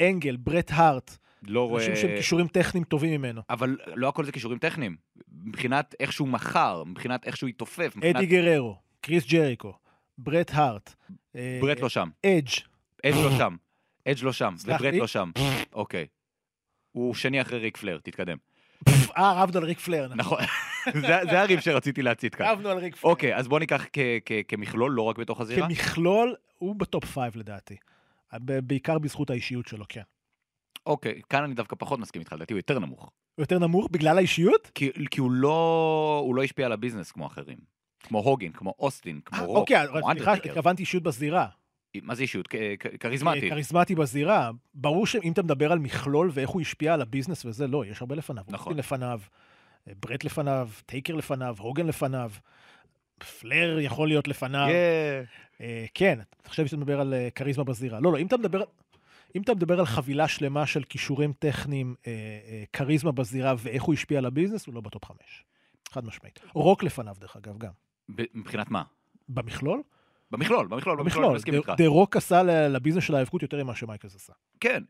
אנגל, 0.02 0.36
ברט 0.36 0.72
הארט, 0.74 1.18
לא 1.44 1.70
רואה... 1.70 1.82
אנשים 1.82 1.96
שהם 1.96 2.16
כישורים 2.18 2.48
טכניים 2.48 2.84
טובים 2.84 3.22
ממנו. 3.22 3.42
אבל 3.50 3.78
לא 3.96 4.08
הכל 4.08 4.26
זה 4.26 4.32
כישורים 4.32 4.60
טכניים. 4.60 4.96
מבחינת 5.44 5.96
איך 6.00 6.14
שהוא 6.14 6.28
מכר, 6.28 6.84
מבחינת 6.84 7.26
איך 7.26 7.38
שהוא 7.38 7.48
התעופף, 7.48 7.94
מבחינת... 7.96 8.16
אדי 8.16 8.26
גררו, 8.26 8.76
קריס 9.02 9.28
ג'ריקו, 9.28 9.74
ברט 10.18 10.52
הארט, 10.54 10.94
אה, 11.36 11.60
ברט 11.62 11.80
לא 11.80 11.90
שם. 11.90 12.10
אדג', 12.26 12.50
אדג' 13.06 13.16
לא 13.16 13.38
שם. 13.38 13.56
אדג' 14.08 14.24
לא 14.24 14.34
שם, 14.34 14.56
וברט? 14.64 14.94
לא 14.94 15.08
שם. 15.08 15.32
אוקיי. 15.74 16.08
הוא 16.92 17.14
שני 17.14 17.42
אחרי 17.42 17.60
ריק 17.60 17.78
פלייר, 17.78 18.00
תתקדם. 18.04 18.38
אה, 19.18 19.44
רבנו 19.44 19.58
על 19.58 19.66
ריק 19.66 19.80
פלייר, 19.80 20.12
נכון. 20.16 20.40
נכון, 20.88 21.02
זה 21.32 21.40
הריב 21.42 21.60
שרציתי 21.60 22.02
להצית 22.02 22.36
כאן. 22.36 22.48
רבנו 22.48 22.70
על 22.70 22.78
ריק 22.78 22.96
פלייר. 22.96 23.12
אוקיי, 23.12 23.36
אז 23.36 23.48
בוא 23.48 23.60
ניקח 23.60 23.86
כמכלול, 24.48 24.92
לא 24.92 25.02
רק 25.02 25.18
בתוך 25.18 25.42
הזירה. 25.42 25.68
כמכלול, 25.68 26.36
הוא 26.58 26.76
ב 26.76 26.83
top 26.83 27.06
5 27.06 27.36
לדעתי. 27.36 27.76
בעיקר 28.44 29.00
בזכות 29.00 29.30
האישיות 29.30 29.68
שלו, 29.68 29.86
כן. 29.90 30.02
אוקיי, 30.86 31.22
כאן 31.30 31.44
אני 31.44 31.54
דווקא 31.54 31.76
פחות 31.80 32.00
מסכים 32.00 32.20
איתך, 32.20 32.34
לדעתי 32.34 32.54
הוא 32.54 32.60
יותר 32.60 32.80
נמוך. 32.80 33.02
הוא 33.36 33.44
יותר 33.44 33.60
נמוך 33.60 33.88
בגלל 33.92 34.18
האישיות? 34.18 34.72
כי 34.76 34.92
כי 35.12 35.22
הוא 35.22 35.32
לא 35.32 36.22
הוא 36.26 36.36
לא 36.36 36.44
השפיע 36.44 36.66
על 36.66 36.72
ה 36.72 36.76
business 36.76 37.12
כמו 37.12 37.28
אחרים. 37.28 37.58
כמו 38.04 38.20
הוגן, 38.20 38.52
כמו 38.52 38.74
אוסטין, 38.80 39.22
כמו 39.26 39.40
אה, 39.40 39.46
רוק, 39.46 39.58
אוקיי, 39.58 39.88
כמו 39.88 39.94
סליחה, 39.94 40.12
אנדרטייקר. 40.12 40.50
התכוונתי 40.50 40.82
אישיות 40.82 41.04
בזירה. 41.04 41.48
מה 42.02 42.16
זה 42.16 42.22
אישיות? 42.22 42.48
כ- 42.48 42.96
כריזמטי. 43.00 43.50
כריזמטי 43.50 43.96
בזירה. 43.96 44.52
ברור 44.74 45.06
שאם 45.08 45.32
אתה 45.32 45.44
מדבר 45.44 45.72
על 45.72 45.80
מכלול 45.80 46.30
ואיך 46.34 46.50
הוא 46.50 46.62
השפיע 46.62 46.94
על 46.94 47.02
ה 47.02 47.07
business 47.07 47.46
וזה, 47.46 47.68
לא, 47.68 47.86
יש 47.86 48.02
הרבה 48.02 48.16
לפניו. 48.16 48.44
נכון. 48.48 48.78
לפניו, 48.78 49.22
ברט 49.88 50.24
לפניו, 50.24 50.70
טייקר 50.86 51.16
לפניו, 51.16 51.56
הוגן 51.60 51.88
לפניו, 51.88 52.32
פלייר 53.40 53.80
יכול 53.80 54.08
להיות 54.08 54.28
לפניו. 54.28 54.68
Yeah. 54.68 55.62
אה, 55.62 55.86
כן, 55.94 56.20
עכשיו 56.44 56.68
שאתה 56.68 56.78
מדבר 56.78 57.00
על 57.02 57.14
אה, 57.14 57.30
כריזמה 57.36 57.64
בזירה. 57.64 58.00
לא, 58.00 58.12
לא, 58.12 58.18
אם 58.18 58.28
אתה 58.28 58.38
מדבר... 58.38 58.64
אם 59.36 59.42
אתה 59.42 59.54
מדבר 59.54 59.80
על 59.80 59.86
חבילה 59.86 60.28
שלמה 60.28 60.66
של 60.66 60.84
כישורים 60.84 61.34
טכניים, 61.40 61.96
אה, 62.08 62.12
אה, 62.12 62.64
כריזמה 62.74 63.12
בזירה 63.12 63.56
ואיך 63.58 63.84
הוא 63.84 63.94
השפיע 63.94 64.18
על 64.18 64.26
ה 64.26 64.30
business, 64.30 64.66
הוא 64.68 64.76
לא 64.76 64.82
ב 64.82 64.88
top 64.88 65.06
חמש. 65.06 65.44
חד 65.92 66.06
משמעית. 66.06 66.40
רוק 66.54 66.84
לפניו, 66.84 67.16
דרך 67.20 67.36
אגב, 67.36 67.58
גם. 67.58 67.72
מבחינת 68.10 68.72
מה? 68.72 68.84
במכלול? 69.30 69.82
במכלול, 70.32 70.68
במכלול, 70.68 70.98
במכלול, 70.98 71.26
אני 71.26 71.36
מסכים 71.36 71.54
איתך. 71.54 71.74
דה 71.78 71.88
רוק 71.88 72.18
עשה 72.18 72.44
ל 72.44 72.51
business 72.51 73.04
של 73.04 73.16
ההיאבקות 73.16 73.42
יותר 73.42 73.64
ממה 73.64 73.76
שמייקלס 73.76 74.16
עשה. 74.16 74.34
כן, 74.60 74.84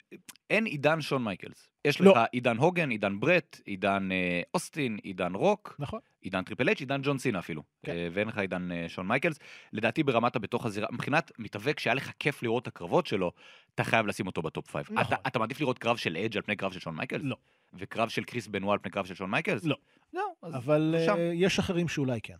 אין 0.50 0.66
עידן 0.66 1.02
שון 1.02 1.24
מייקלס. 1.24 1.70
יש 1.86 2.02
לא. 2.02 2.12
לך 2.12 2.18
עידן 2.32 2.58
הוגן, 2.58 2.90
עידן 2.90 3.20
ברט, 3.20 3.62
עידן 3.66 4.10
אה, 4.12 4.42
אוסטין, 4.54 4.98
עידן 5.04 5.36
רוק, 5.36 5.76
נכון. 5.80 6.00
עידן 6.22 6.44
טריפל 6.44 6.70
אץ', 6.70 6.80
עידן 6.80 7.02
ג'ון 7.04 7.18
סינה 7.18 7.40
אפילו. 7.40 7.64
כן. 7.86 7.92
אה, 7.92 8.08
ואין 8.12 8.28
לך 8.28 8.38
עידן 8.38 8.72
אה, 8.72 8.86
שון 8.88 9.08
מייקלס. 9.08 9.40
לדעתי 9.74 10.04
ברמת 10.04 10.36
הבתוך 10.36 10.66
הזירה, 10.66 10.88
מבחינת 10.92 11.32
מתאבק 11.38 11.80
שהיה 11.80 11.94
לך 11.94 12.12
כיף 12.20 12.44
לראות 12.44 12.64
את 12.64 12.68
הקרבות 12.68 13.08
שלו, 13.08 13.32
אתה 13.76 13.84
חייב 13.84 14.08
לשים 14.08 14.28
אותו 14.28 14.42
ב 14.42 14.49
top 14.49 14.72
five. 14.72 14.88
נכון. 14.92 15.04
אתה, 15.14 15.16
אתה 15.28 15.40
מעדיף 15.40 15.62
לראות 15.62 15.80
קרב 15.80 15.98
של 15.98 16.18
אדג' 16.18 16.38
על 16.38 16.44
פני 16.44 16.56
קרב 16.56 16.72
של 16.72 16.80
שון 16.80 16.96
מייקלס? 16.96 17.22
לא. 17.24 17.36
וקרב 17.74 18.10
של 18.10 18.24
קריס 18.24 18.48
בנואה 18.48 18.74
על 18.74 18.80
פני 18.80 18.92
קרב 18.92 19.06
של 19.06 19.16
שון 19.16 19.32
מייקלס? 19.32 19.66
לא. 19.66 19.76
לא, 20.14 20.34
אבל. 20.44 20.96
אה, 20.98 21.32
יש 21.34 21.60
אחרים 21.60 21.88
שאולי 21.88 22.22
כן. 22.22 22.36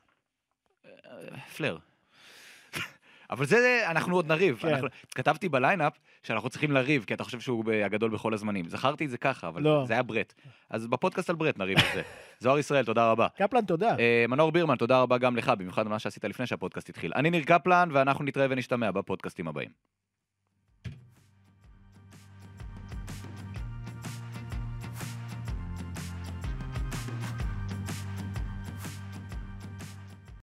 פלייר. 1.58 1.78
אבל 3.32 3.46
זה, 3.46 3.84
אנחנו 3.86 4.16
עוד 4.16 4.28
נריב. 4.28 4.58
כן. 4.62 4.68
אנחנו, 4.68 4.88
כתבתי 5.16 5.50
ב 5.50 5.56
lineup 5.56 5.94
שאנחנו 6.24 6.50
צריכים 6.50 6.72
לריב, 6.72 7.04
כי 7.08 7.14
אתה 7.14 7.24
חושב 7.24 7.40
שהוא 7.40 7.66
ב- 7.66 7.70
הגדול 7.70 8.12
בכל 8.12 8.34
הזמנים. 8.34 8.70
זכרתי 8.70 9.06
את 9.06 9.10
זה 9.10 9.18
ככה, 9.18 9.48
אבל 9.48 9.62
לא. 9.62 9.84
זה 9.88 9.94
היה 9.94 10.04
ברט. 10.04 10.34
אז 10.70 10.88
בפודקאסט 10.88 11.30
על 11.30 11.36
ברט 11.36 11.58
נריב 11.58 11.78
על 11.78 11.86
זה. 11.94 12.02
זוהר 12.40 12.60
ישראל, 12.60 12.86
תודה 12.86 13.12
רבה. 13.12 13.28
קפלן, 13.38 13.66
תודה. 13.66 13.96
אה, 14.00 14.26
מנור 14.28 14.52
בירמן, 14.52 14.76
תודה 14.76 15.02
רבה 15.02 15.18
גם 15.18 15.36
לך, 15.36 15.50
במיוחד 15.50 15.82
על 15.82 15.88
מה 15.88 16.00
שעשית 16.00 16.26
לפני 16.26 16.48
שהפודקאסט 16.48 16.90
התחיל. 16.90 17.12
אני 17.16 17.30
ניר 17.30 17.44
קפלן, 17.44 17.90
ואנחנו 17.94 18.26
נתראה 18.26 18.48
ונשתמע 18.50 18.92
בפודקאסטים 18.92 19.48
הבאים. 19.48 19.70